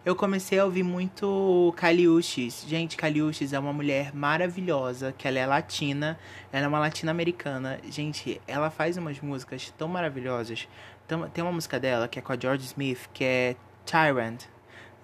Eu 0.05 0.15
comecei 0.15 0.59
a 0.59 0.65
ouvir 0.65 0.83
muito 0.83 1.73
Caliuches. 1.75 2.63
Gente, 2.67 2.95
Caliuches 2.95 3.53
é 3.53 3.59
uma 3.59 3.73
mulher 3.73 4.13
maravilhosa, 4.13 5.11
que 5.11 5.27
ela 5.27 5.39
é 5.39 5.47
latina, 5.47 6.19
ela 6.53 6.65
é 6.65 6.67
uma 6.67 6.77
latina 6.77 7.09
americana. 7.09 7.79
Gente, 7.89 8.39
ela 8.47 8.69
faz 8.69 8.97
umas 8.97 9.19
músicas 9.19 9.73
tão 9.75 9.87
maravilhosas. 9.87 10.67
Tem 11.07 11.43
uma 11.43 11.51
música 11.51 11.79
dela 11.79 12.07
que 12.07 12.19
é 12.19 12.21
com 12.21 12.33
a 12.33 12.37
George 12.39 12.65
Smith, 12.65 13.09
que 13.13 13.23
é 13.23 13.55
Tyrant. 13.85 14.43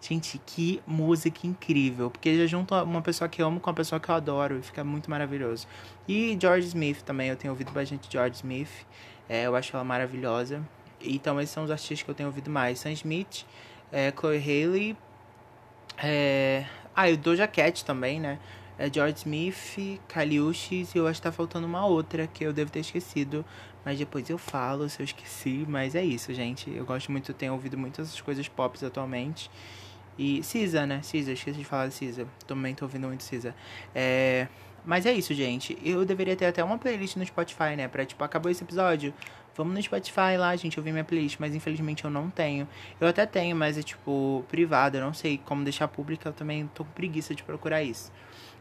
Gente, 0.01 0.41
que 0.45 0.81
música 0.87 1.45
incrível. 1.45 2.09
Porque 2.09 2.35
já 2.35 2.47
junta 2.47 2.83
uma 2.83 3.01
pessoa 3.01 3.29
que 3.29 3.41
eu 3.41 3.47
amo 3.47 3.59
com 3.59 3.69
uma 3.69 3.75
pessoa 3.75 3.99
que 3.99 4.09
eu 4.09 4.15
adoro. 4.15 4.57
E 4.57 4.61
fica 4.63 4.83
muito 4.83 5.09
maravilhoso. 5.09 5.67
E 6.07 6.37
George 6.41 6.67
Smith 6.67 7.01
também. 7.03 7.29
Eu 7.29 7.35
tenho 7.35 7.53
ouvido 7.53 7.71
bastante 7.71 8.11
George 8.11 8.37
Smith. 8.37 8.85
É, 9.29 9.45
eu 9.45 9.55
acho 9.55 9.75
ela 9.75 9.85
maravilhosa. 9.85 10.67
Então 11.03 11.39
esses 11.39 11.53
são 11.53 11.63
os 11.63 11.71
artistas 11.71 12.03
que 12.03 12.09
eu 12.09 12.15
tenho 12.15 12.29
ouvido 12.29 12.49
mais. 12.49 12.79
Sam 12.79 12.91
Smith, 12.91 13.45
é, 13.91 14.11
Chloe 14.11 14.37
Haley. 14.37 14.97
É... 15.97 16.65
Ah, 16.95 17.09
e 17.09 17.13
o 17.13 17.17
Doja 17.17 17.47
Cat 17.47 17.85
também, 17.85 18.19
né? 18.19 18.39
É 18.77 18.91
George 18.91 19.17
Smith, 19.17 20.01
Kaliushis 20.07 20.95
e 20.95 20.97
eu 20.97 21.07
acho 21.07 21.21
que 21.21 21.27
tá 21.27 21.31
faltando 21.31 21.67
uma 21.67 21.85
outra 21.85 22.25
que 22.25 22.43
eu 22.43 22.51
devo 22.51 22.71
ter 22.71 22.79
esquecido. 22.79 23.45
Mas 23.83 23.97
depois 23.97 24.29
eu 24.29 24.37
falo 24.37 24.87
se 24.89 25.01
eu 25.01 25.03
esqueci. 25.03 25.65
Mas 25.67 25.95
é 25.95 26.03
isso, 26.03 26.33
gente. 26.33 26.69
Eu 26.69 26.85
gosto 26.85 27.11
muito, 27.11 27.33
tenho 27.33 27.53
ouvido 27.53 27.77
muitas 27.77 28.19
coisas 28.21 28.47
pop 28.47 28.83
atualmente. 28.85 29.49
E 30.17 30.43
Cisa, 30.43 30.85
né? 30.85 31.01
Cisa, 31.01 31.31
esqueci 31.31 31.57
de 31.57 31.65
falar 31.65 31.87
de 31.87 31.93
Cisa. 31.93 32.27
Também 32.45 32.75
tô 32.75 32.85
ouvindo 32.85 33.07
muito 33.07 33.23
Cisa. 33.23 33.55
É... 33.95 34.47
Mas 34.85 35.05
é 35.05 35.13
isso, 35.13 35.33
gente. 35.33 35.77
Eu 35.83 36.05
deveria 36.05 36.35
ter 36.35 36.45
até 36.45 36.63
uma 36.63 36.77
playlist 36.77 37.15
no 37.15 37.25
Spotify, 37.25 37.75
né? 37.75 37.87
Pra, 37.87 38.05
tipo, 38.05 38.23
acabou 38.23 38.51
esse 38.51 38.63
episódio. 38.63 39.13
Vamos 39.55 39.73
no 39.73 39.81
Spotify 39.81 40.37
lá, 40.37 40.55
gente, 40.55 40.79
ouvir 40.79 40.91
minha 40.91 41.03
playlist. 41.03 41.37
Mas 41.39 41.55
infelizmente 41.55 42.03
eu 42.03 42.11
não 42.11 42.29
tenho. 42.29 42.67
Eu 42.99 43.07
até 43.07 43.25
tenho, 43.25 43.55
mas 43.55 43.77
é, 43.77 43.83
tipo, 43.83 44.43
privada. 44.47 44.97
Eu 44.97 45.05
não 45.05 45.13
sei 45.13 45.39
como 45.43 45.63
deixar 45.63 45.87
pública. 45.87 46.29
Eu 46.29 46.33
também 46.33 46.69
tô 46.73 46.83
com 46.83 46.91
preguiça 46.91 47.33
de 47.33 47.43
procurar 47.43 47.83
isso. 47.83 48.11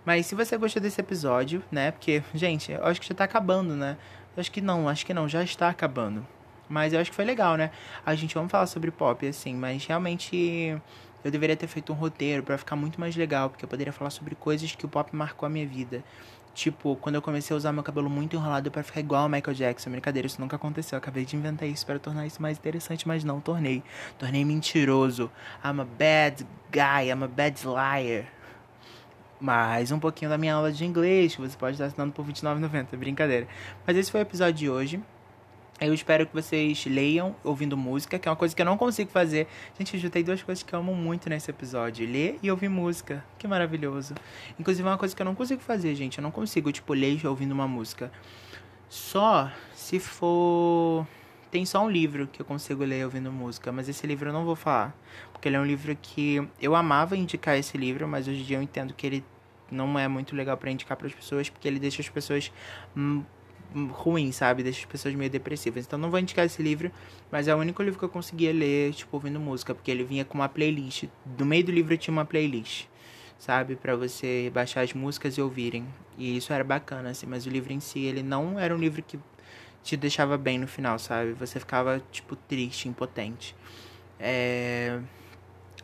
Mas 0.04 0.26
se 0.26 0.34
você 0.34 0.56
gostou 0.56 0.80
desse 0.80 1.00
episódio, 1.00 1.62
né? 1.70 1.90
Porque, 1.90 2.22
gente, 2.34 2.72
eu 2.72 2.84
acho 2.84 3.00
que 3.00 3.06
já 3.06 3.14
tá 3.14 3.24
acabando, 3.24 3.74
né? 3.74 3.96
Acho 4.40 4.50
que 4.50 4.60
não, 4.60 4.88
acho 4.88 5.04
que 5.06 5.14
não, 5.14 5.28
já 5.28 5.42
está 5.42 5.68
acabando. 5.68 6.26
Mas 6.68 6.92
eu 6.92 7.00
acho 7.00 7.10
que 7.10 7.16
foi 7.16 7.24
legal, 7.24 7.56
né? 7.56 7.70
A 8.06 8.14
gente 8.14 8.34
vamos 8.34 8.50
falar 8.50 8.66
sobre 8.66 8.90
pop, 8.90 9.26
assim, 9.26 9.54
mas 9.54 9.84
realmente 9.84 10.80
eu 11.24 11.30
deveria 11.30 11.56
ter 11.56 11.66
feito 11.66 11.92
um 11.92 11.96
roteiro 11.96 12.42
para 12.42 12.56
ficar 12.56 12.76
muito 12.76 12.98
mais 13.00 13.16
legal, 13.16 13.50
porque 13.50 13.64
eu 13.64 13.68
poderia 13.68 13.92
falar 13.92 14.10
sobre 14.10 14.34
coisas 14.34 14.74
que 14.74 14.86
o 14.86 14.88
pop 14.88 15.14
marcou 15.14 15.46
a 15.46 15.50
minha 15.50 15.66
vida. 15.66 16.02
Tipo, 16.54 16.96
quando 16.96 17.14
eu 17.14 17.22
comecei 17.22 17.54
a 17.54 17.56
usar 17.56 17.72
meu 17.72 17.82
cabelo 17.82 18.10
muito 18.10 18.36
enrolado 18.36 18.70
para 18.70 18.82
ficar 18.82 19.00
igual 19.00 19.22
ao 19.22 19.28
Michael 19.28 19.54
Jackson. 19.54 19.90
Brincadeira, 19.90 20.26
isso 20.26 20.40
nunca 20.40 20.56
aconteceu. 20.56 20.96
Eu 20.96 20.98
acabei 20.98 21.24
de 21.24 21.36
inventar 21.36 21.68
isso 21.68 21.86
para 21.86 21.98
tornar 21.98 22.26
isso 22.26 22.42
mais 22.42 22.58
interessante, 22.58 23.06
mas 23.06 23.22
não 23.22 23.40
tornei. 23.40 23.82
Tornei 24.18 24.44
mentiroso. 24.44 25.30
I'm 25.64 25.80
a 25.80 25.84
bad 25.84 26.44
guy, 26.72 27.08
I'm 27.08 27.22
a 27.24 27.28
bad 27.28 27.56
liar 27.64 28.39
mais 29.40 29.90
um 29.90 29.98
pouquinho 29.98 30.30
da 30.30 30.36
minha 30.36 30.54
aula 30.54 30.70
de 30.70 30.84
inglês, 30.84 31.34
que 31.34 31.40
você 31.40 31.56
pode 31.56 31.72
estar 31.72 31.86
assinando 31.86 32.12
por 32.12 32.24
R$29,90, 32.24 32.96
brincadeira. 32.96 33.48
Mas 33.86 33.96
esse 33.96 34.10
foi 34.10 34.20
o 34.20 34.22
episódio 34.22 34.54
de 34.54 34.70
hoje. 34.70 35.00
Eu 35.80 35.94
espero 35.94 36.26
que 36.26 36.34
vocês 36.34 36.84
leiam 36.84 37.34
ouvindo 37.42 37.74
música, 37.74 38.18
que 38.18 38.28
é 38.28 38.30
uma 38.30 38.36
coisa 38.36 38.54
que 38.54 38.60
eu 38.60 38.66
não 38.66 38.76
consigo 38.76 39.10
fazer. 39.10 39.46
Gente, 39.78 39.94
eu 39.94 40.00
juntei 40.00 40.22
duas 40.22 40.42
coisas 40.42 40.62
que 40.62 40.74
eu 40.74 40.78
amo 40.78 40.94
muito 40.94 41.30
nesse 41.30 41.50
episódio: 41.50 42.06
ler 42.06 42.38
e 42.42 42.50
ouvir 42.50 42.68
música. 42.68 43.24
Que 43.38 43.48
maravilhoso. 43.48 44.14
Inclusive, 44.58 44.86
é 44.86 44.90
uma 44.90 44.98
coisa 44.98 45.16
que 45.16 45.22
eu 45.22 45.24
não 45.24 45.34
consigo 45.34 45.62
fazer, 45.62 45.94
gente. 45.94 46.18
Eu 46.18 46.22
não 46.22 46.30
consigo, 46.30 46.70
tipo, 46.70 46.92
ler 46.92 47.26
ouvindo 47.26 47.52
uma 47.52 47.66
música. 47.66 48.12
Só 48.90 49.50
se 49.74 49.98
for. 49.98 51.06
Tem 51.50 51.66
só 51.66 51.84
um 51.84 51.90
livro 51.90 52.28
que 52.28 52.40
eu 52.40 52.46
consigo 52.46 52.84
ler 52.84 53.04
ouvindo 53.04 53.32
música, 53.32 53.72
mas 53.72 53.88
esse 53.88 54.06
livro 54.06 54.28
eu 54.28 54.32
não 54.32 54.44
vou 54.44 54.54
falar. 54.54 54.96
Porque 55.32 55.48
ele 55.48 55.56
é 55.56 55.60
um 55.60 55.66
livro 55.66 55.96
que 56.00 56.46
eu 56.62 56.76
amava 56.76 57.16
indicar 57.16 57.58
esse 57.58 57.76
livro, 57.76 58.06
mas 58.06 58.28
hoje 58.28 58.42
em 58.42 58.44
dia 58.44 58.56
eu 58.58 58.62
entendo 58.62 58.94
que 58.94 59.04
ele 59.04 59.24
não 59.70 59.98
é 59.98 60.06
muito 60.06 60.36
legal 60.36 60.56
para 60.56 60.70
indicar 60.70 60.96
para 60.96 61.08
as 61.08 61.12
pessoas, 61.12 61.50
porque 61.50 61.66
ele 61.66 61.80
deixa 61.80 62.02
as 62.02 62.08
pessoas 62.08 62.52
ruins, 63.92 64.36
sabe? 64.36 64.62
Deixa 64.62 64.80
as 64.80 64.84
pessoas 64.84 65.14
meio 65.14 65.30
depressivas. 65.30 65.84
Então 65.84 65.98
não 65.98 66.10
vou 66.10 66.20
indicar 66.20 66.44
esse 66.44 66.62
livro, 66.62 66.90
mas 67.32 67.48
é 67.48 67.54
o 67.54 67.58
único 67.58 67.82
livro 67.82 67.98
que 67.98 68.04
eu 68.04 68.08
conseguia 68.08 68.52
ler, 68.52 68.92
tipo, 68.94 69.16
ouvindo 69.16 69.40
música, 69.40 69.74
porque 69.74 69.90
ele 69.90 70.04
vinha 70.04 70.24
com 70.24 70.38
uma 70.38 70.48
playlist. 70.48 71.04
No 71.38 71.44
meio 71.44 71.64
do 71.64 71.72
livro 71.72 71.96
tinha 71.96 72.12
uma 72.12 72.24
playlist, 72.24 72.86
sabe? 73.38 73.74
para 73.74 73.96
você 73.96 74.50
baixar 74.54 74.82
as 74.82 74.92
músicas 74.92 75.34
e 75.34 75.42
ouvirem. 75.42 75.86
E 76.16 76.36
isso 76.36 76.52
era 76.52 76.62
bacana, 76.62 77.10
assim, 77.10 77.26
mas 77.26 77.46
o 77.46 77.50
livro 77.50 77.72
em 77.72 77.80
si, 77.80 78.00
ele 78.00 78.22
não 78.22 78.58
era 78.58 78.74
um 78.74 78.78
livro 78.78 79.02
que 79.02 79.18
te 79.82 79.96
deixava 79.96 80.36
bem 80.36 80.58
no 80.58 80.66
final, 80.66 80.98
sabe? 80.98 81.32
Você 81.32 81.58
ficava, 81.58 82.02
tipo, 82.10 82.36
triste, 82.36 82.88
impotente. 82.88 83.54
É... 84.18 85.00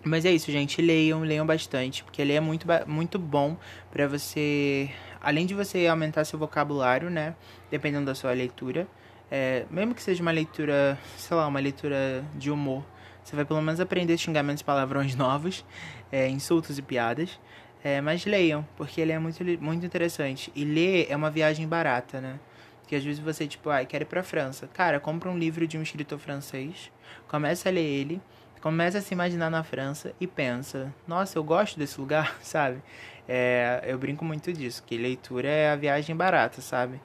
Mas 0.04 0.24
é 0.24 0.30
isso, 0.30 0.52
gente. 0.52 0.80
Leiam, 0.80 1.20
leiam 1.22 1.44
bastante, 1.46 2.04
porque 2.04 2.22
ele 2.22 2.32
é 2.32 2.40
muito, 2.40 2.66
muito 2.86 3.18
bom 3.18 3.56
para 3.90 4.06
você. 4.06 4.90
Além 5.20 5.46
de 5.46 5.54
você 5.54 5.86
aumentar 5.86 6.24
seu 6.24 6.38
vocabulário, 6.38 7.10
né? 7.10 7.34
Dependendo 7.70 8.06
da 8.06 8.14
sua 8.14 8.32
leitura. 8.32 8.86
É, 9.30 9.66
mesmo 9.70 9.94
que 9.94 10.02
seja 10.02 10.22
uma 10.22 10.30
leitura, 10.30 10.96
sei 11.16 11.36
lá, 11.36 11.46
uma 11.48 11.58
leitura 11.58 12.24
de 12.36 12.48
humor, 12.48 12.84
você 13.24 13.34
vai 13.34 13.44
pelo 13.44 13.60
menos 13.60 13.80
aprender 13.80 14.16
xingamentos 14.16 14.62
palavrões 14.62 15.14
novos, 15.16 15.64
é, 16.12 16.28
insultos 16.28 16.78
e 16.78 16.82
piadas. 16.82 17.40
É, 17.82 18.00
mas 18.00 18.24
leiam, 18.24 18.66
porque 18.76 19.00
ele 19.00 19.12
é 19.12 19.18
muito, 19.18 19.42
muito 19.60 19.84
interessante. 19.84 20.52
E 20.54 20.64
ler 20.64 21.06
é 21.10 21.16
uma 21.16 21.30
viagem 21.30 21.66
barata, 21.66 22.20
né? 22.20 22.38
Porque 22.86 22.94
às 22.94 23.04
vezes 23.04 23.18
você, 23.18 23.48
tipo, 23.48 23.68
ah, 23.68 23.84
quer 23.84 24.02
ir 24.02 24.04
pra 24.04 24.22
França. 24.22 24.68
Cara, 24.72 25.00
compra 25.00 25.28
um 25.28 25.36
livro 25.36 25.66
de 25.66 25.76
um 25.76 25.82
escritor 25.82 26.20
francês, 26.20 26.90
começa 27.26 27.68
a 27.68 27.72
ler 27.72 27.82
ele 27.82 28.22
começa 28.66 28.98
a 28.98 29.00
se 29.00 29.14
imaginar 29.14 29.48
na 29.48 29.62
França 29.62 30.12
e 30.20 30.26
pensa: 30.26 30.92
nossa, 31.06 31.38
eu 31.38 31.44
gosto 31.44 31.78
desse 31.78 32.00
lugar, 32.00 32.36
sabe? 32.42 32.82
É, 33.28 33.80
eu 33.86 33.96
brinco 33.96 34.24
muito 34.24 34.52
disso, 34.52 34.82
que 34.84 34.96
leitura 34.96 35.48
é 35.48 35.70
a 35.70 35.76
viagem 35.76 36.16
barata, 36.16 36.60
sabe? 36.60 37.00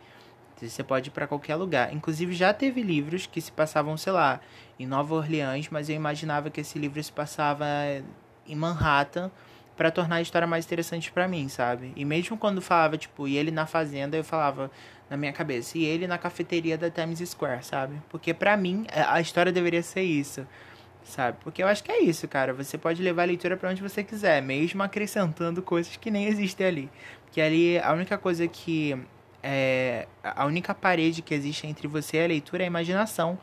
Você 0.59 0.84
pode 0.84 1.09
ir 1.09 1.11
para 1.11 1.27
qualquer 1.27 1.55
lugar. 1.55 1.93
Inclusive, 1.93 2.34
já 2.34 2.51
teve 2.51 2.82
livros 2.82 3.27
que 3.27 3.39
se 3.39 3.51
passavam, 3.51 3.95
sei 3.95 4.13
lá, 4.13 4.39
em 4.79 4.88
Nova 4.88 5.13
Orleans, 5.13 5.69
mas 5.69 5.88
eu 5.88 5.95
imaginava 5.95 6.49
que 6.49 6.61
esse 6.61 6.79
livro 6.79 7.03
se 7.03 7.11
passava 7.11 7.65
em 8.47 8.55
Manhattan 8.55 9.32
para 9.76 9.89
tornar 9.91 10.17
a 10.17 10.22
história 10.22 10.47
mais 10.47 10.65
interessante 10.65 11.11
para 11.11 11.28
mim, 11.28 11.47
sabe? 11.49 11.93
E 11.95 12.05
mesmo 12.05 12.38
quando 12.38 12.61
falava, 12.61 12.97
tipo, 12.97 13.28
e 13.28 13.38
ele 13.38 13.51
na 13.51 13.65
fazenda, 13.65 14.17
eu 14.17 14.24
falava 14.24 14.69
na 15.09 15.17
minha 15.17 15.34
cabeça, 15.34 15.78
e 15.78 15.84
ele 15.84 16.07
na 16.07 16.17
cafeteria 16.17 16.78
da 16.78 16.89
Times 16.89 17.19
Square, 17.30 17.65
sabe? 17.65 18.01
Porque 18.09 18.34
para 18.34 18.55
mim, 18.55 18.86
a 19.07 19.19
história 19.19 19.51
deveria 19.51 19.84
ser 19.84 20.03
isso 20.03 20.45
sabe? 21.03 21.38
Porque 21.43 21.61
eu 21.61 21.67
acho 21.67 21.84
que 21.84 21.91
é 21.91 22.01
isso, 22.01 22.28
cara. 22.28 22.53
Você 22.53 22.78
pode 22.78 23.01
levar 23.01 23.24
a 23.24 23.26
leitura 23.26 23.57
para 23.57 23.69
onde 23.69 23.82
você 23.82 24.03
quiser, 24.03 24.41
mesmo 24.41 24.82
acrescentando 24.84 25.61
coisas 25.61 25.95
que 25.97 26.11
nem 26.11 26.26
existem 26.28 26.65
ali. 26.67 26.89
Porque 27.26 27.41
ali 27.41 27.80
a 27.80 27.91
única 27.93 28.17
coisa 28.17 28.47
que 28.47 28.97
é 29.43 30.07
a 30.24 30.45
única 30.45 30.74
parede 30.76 31.22
que 31.22 31.34
existe 31.34 31.65
entre 31.65 31.88
você 31.88 32.17
e 32.17 32.24
a 32.24 32.28
leitura 32.28 32.63
é 32.63 32.65
a 32.65 32.67
imaginação. 32.67 33.39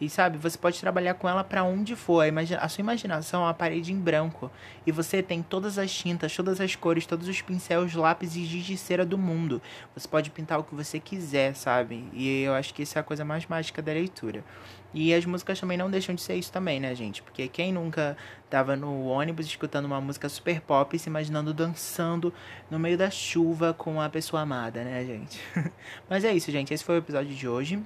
E 0.00 0.10
sabe, 0.10 0.36
você 0.36 0.58
pode 0.58 0.78
trabalhar 0.78 1.14
com 1.14 1.28
ela 1.28 1.42
para 1.42 1.64
onde 1.64 1.96
for. 1.96 2.20
A, 2.20 2.28
imagina 2.28 2.60
a 2.60 2.68
sua 2.68 2.82
imaginação 2.82 3.42
é 3.42 3.44
uma 3.46 3.54
parede 3.54 3.92
em 3.92 3.98
branco. 3.98 4.50
E 4.86 4.92
você 4.92 5.22
tem 5.22 5.42
todas 5.42 5.78
as 5.78 5.90
tintas, 5.90 6.36
todas 6.36 6.60
as 6.60 6.76
cores, 6.76 7.06
todos 7.06 7.26
os 7.28 7.40
pincéis, 7.40 7.94
lápis 7.94 8.36
e 8.36 8.44
giz 8.44 8.64
de 8.64 8.76
cera 8.76 9.06
do 9.06 9.16
mundo. 9.16 9.60
Você 9.94 10.06
pode 10.06 10.30
pintar 10.30 10.58
o 10.58 10.64
que 10.64 10.74
você 10.74 11.00
quiser, 11.00 11.54
sabe? 11.54 12.04
E 12.12 12.42
eu 12.42 12.52
acho 12.54 12.74
que 12.74 12.82
isso 12.82 12.98
é 12.98 13.00
a 13.00 13.04
coisa 13.04 13.24
mais 13.24 13.46
mágica 13.46 13.80
da 13.80 13.92
leitura. 13.92 14.44
E 14.92 15.12
as 15.12 15.24
músicas 15.26 15.60
também 15.60 15.76
não 15.76 15.90
deixam 15.90 16.14
de 16.14 16.22
ser 16.22 16.36
isso 16.36 16.52
também, 16.52 16.78
né, 16.78 16.94
gente? 16.94 17.22
Porque 17.22 17.48
quem 17.48 17.72
nunca 17.72 18.16
tava 18.48 18.76
no 18.76 19.06
ônibus 19.06 19.46
escutando 19.46 19.84
uma 19.84 20.00
música 20.00 20.28
super 20.28 20.60
pop 20.60 20.94
e 20.94 20.98
se 20.98 21.08
imaginando 21.08 21.52
dançando 21.52 22.32
no 22.70 22.78
meio 22.78 22.96
da 22.96 23.10
chuva 23.10 23.74
com 23.74 24.00
a 24.00 24.08
pessoa 24.08 24.42
amada, 24.42 24.84
né, 24.84 25.04
gente? 25.04 25.40
Mas 26.08 26.24
é 26.24 26.32
isso, 26.32 26.50
gente. 26.50 26.72
Esse 26.72 26.84
foi 26.84 26.96
o 26.96 26.98
episódio 26.98 27.34
de 27.34 27.48
hoje. 27.48 27.82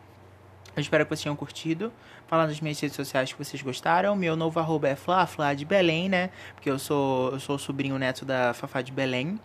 Eu 0.77 0.81
espero 0.81 1.05
que 1.05 1.11
vocês 1.11 1.23
tenham 1.23 1.37
curtido. 1.37 1.93
Falar 2.27 2.47
nas 2.47 2.61
minhas 2.61 2.79
redes 2.79 2.97
sociais 2.97 3.33
que 3.33 3.39
vocês 3.39 3.61
gostaram. 3.61 4.15
Meu 4.15 4.37
novo 4.37 4.61
arroba 4.61 4.89
é 4.89 4.97
Fla, 4.97 5.27
Fla 5.27 5.55
de 5.55 5.65
Belém, 5.65 6.09
né? 6.09 6.31
Porque 6.55 6.71
eu 6.71 6.79
sou, 6.79 7.33
eu 7.33 7.41
sou 7.41 7.57
o 7.57 7.59
sobrinho 7.59 7.99
neto 7.99 8.25
da 8.25 8.55
Fafá 8.55 8.81
de 8.81 8.93
Belém. 8.93 9.39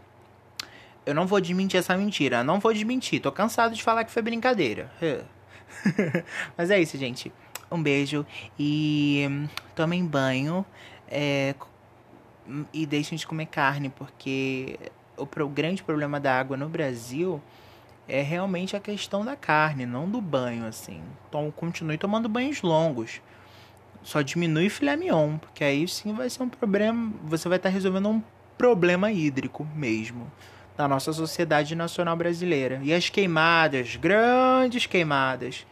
Eu 1.05 1.13
não 1.13 1.25
vou 1.25 1.41
desmentir 1.41 1.79
essa 1.79 1.97
mentira. 1.97 2.43
Não 2.43 2.59
vou 2.59 2.73
desmentir. 2.73 3.19
Tô 3.19 3.31
cansado 3.31 3.73
de 3.73 3.81
falar 3.81 4.03
que 4.03 4.11
foi 4.11 4.21
brincadeira. 4.21 4.91
Mas 6.57 6.69
é 6.69 6.79
isso, 6.79 6.97
gente. 6.97 7.31
Um 7.71 7.81
beijo 7.81 8.25
e 8.57 9.25
hum, 9.29 9.47
tomem 9.75 10.05
banho. 10.05 10.65
É, 11.07 11.55
e 12.73 12.85
deixem 12.85 13.17
de 13.17 13.25
comer 13.25 13.47
carne, 13.47 13.89
porque 13.89 14.79
o 15.17 15.47
grande 15.47 15.83
problema 15.83 16.19
da 16.19 16.37
água 16.37 16.55
no 16.55 16.69
Brasil 16.69 17.41
é 18.07 18.21
realmente 18.21 18.75
a 18.75 18.79
questão 18.79 19.25
da 19.25 19.35
carne, 19.35 19.85
não 19.85 20.09
do 20.09 20.21
banho, 20.21 20.65
assim. 20.65 21.01
Então, 21.27 21.51
continue 21.51 21.97
tomando 21.97 22.29
banhos 22.29 22.61
longos. 22.61 23.21
Só 24.03 24.21
diminui 24.21 24.69
filé 24.69 24.95
mignon, 24.95 25.37
porque 25.37 25.63
aí 25.63 25.87
sim 25.87 26.13
vai 26.13 26.29
ser 26.29 26.43
um 26.43 26.49
problema. 26.49 27.11
Você 27.23 27.49
vai 27.49 27.57
estar 27.57 27.69
resolvendo 27.69 28.09
um 28.09 28.23
problema 28.57 29.11
hídrico 29.11 29.67
mesmo 29.75 30.31
da 30.77 30.87
nossa 30.87 31.11
sociedade 31.13 31.75
nacional 31.75 32.15
brasileira. 32.15 32.79
E 32.83 32.93
as 32.93 33.09
queimadas, 33.09 33.95
grandes 33.95 34.85
queimadas 34.85 35.65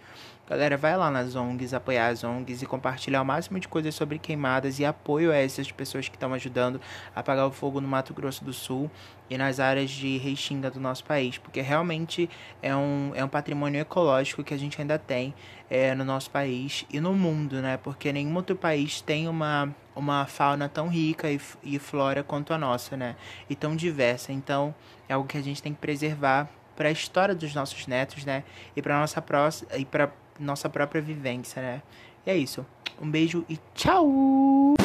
Galera, 0.45 0.75
vai 0.75 0.97
lá 0.97 1.09
nas 1.09 1.37
ONGs, 1.37 1.73
apoiar 1.73 2.07
as 2.07 2.21
ONGs 2.21 2.61
e 2.61 2.65
compartilhar 2.65 3.21
o 3.21 3.25
máximo 3.25 3.57
de 3.61 3.67
coisas 3.67 3.95
sobre 3.95 4.19
queimadas 4.19 4.77
e 4.77 4.83
apoio 4.83 5.31
a 5.31 5.37
essas 5.37 5.71
pessoas 5.71 6.09
que 6.09 6.17
estão 6.17 6.33
ajudando 6.33 6.81
a 7.15 7.21
apagar 7.21 7.47
o 7.47 7.51
fogo 7.51 7.79
no 7.79 7.87
Mato 7.87 8.13
Grosso 8.13 8.43
do 8.43 8.51
Sul 8.51 8.91
e 9.29 9.37
nas 9.37 9.61
áreas 9.61 9.89
de 9.89 10.17
Restinga 10.17 10.69
do 10.69 10.81
nosso 10.81 11.05
país, 11.05 11.37
porque 11.37 11.61
realmente 11.61 12.29
é 12.61 12.75
um, 12.75 13.13
é 13.15 13.23
um 13.23 13.29
patrimônio 13.29 13.79
ecológico 13.79 14.43
que 14.43 14.53
a 14.53 14.57
gente 14.57 14.81
ainda 14.81 14.99
tem 14.99 15.33
é, 15.69 15.95
no 15.95 16.03
nosso 16.03 16.29
país 16.29 16.85
e 16.91 16.99
no 16.99 17.13
mundo, 17.13 17.61
né? 17.61 17.77
Porque 17.77 18.11
nenhum 18.11 18.35
outro 18.35 18.57
país 18.57 18.99
tem 18.99 19.29
uma, 19.29 19.73
uma 19.95 20.25
fauna 20.25 20.67
tão 20.67 20.89
rica 20.89 21.31
e, 21.31 21.39
e 21.63 21.79
flora 21.79 22.21
quanto 22.21 22.53
a 22.53 22.57
nossa, 22.57 22.97
né? 22.97 23.15
E 23.49 23.55
tão 23.55 23.77
diversa. 23.77 24.33
Então, 24.33 24.75
é 25.07 25.13
algo 25.13 25.25
que 25.25 25.37
a 25.37 25.41
gente 25.41 25.63
tem 25.63 25.73
que 25.73 25.79
preservar 25.79 26.49
para 26.75 26.89
a 26.89 26.91
história 26.91 27.33
dos 27.33 27.55
nossos 27.55 27.87
netos, 27.87 28.25
né? 28.25 28.43
E 28.75 28.81
para 28.81 28.99
nossa 28.99 29.21
próxima 29.21 29.69
e 29.77 29.85
para 29.85 30.11
nossa 30.39 30.69
própria 30.69 31.01
vivência, 31.01 31.61
né? 31.61 31.81
E 32.25 32.29
é 32.29 32.38
isso. 32.38 32.65
Um 33.01 33.09
beijo 33.09 33.45
e 33.49 33.59
tchau! 33.75 34.82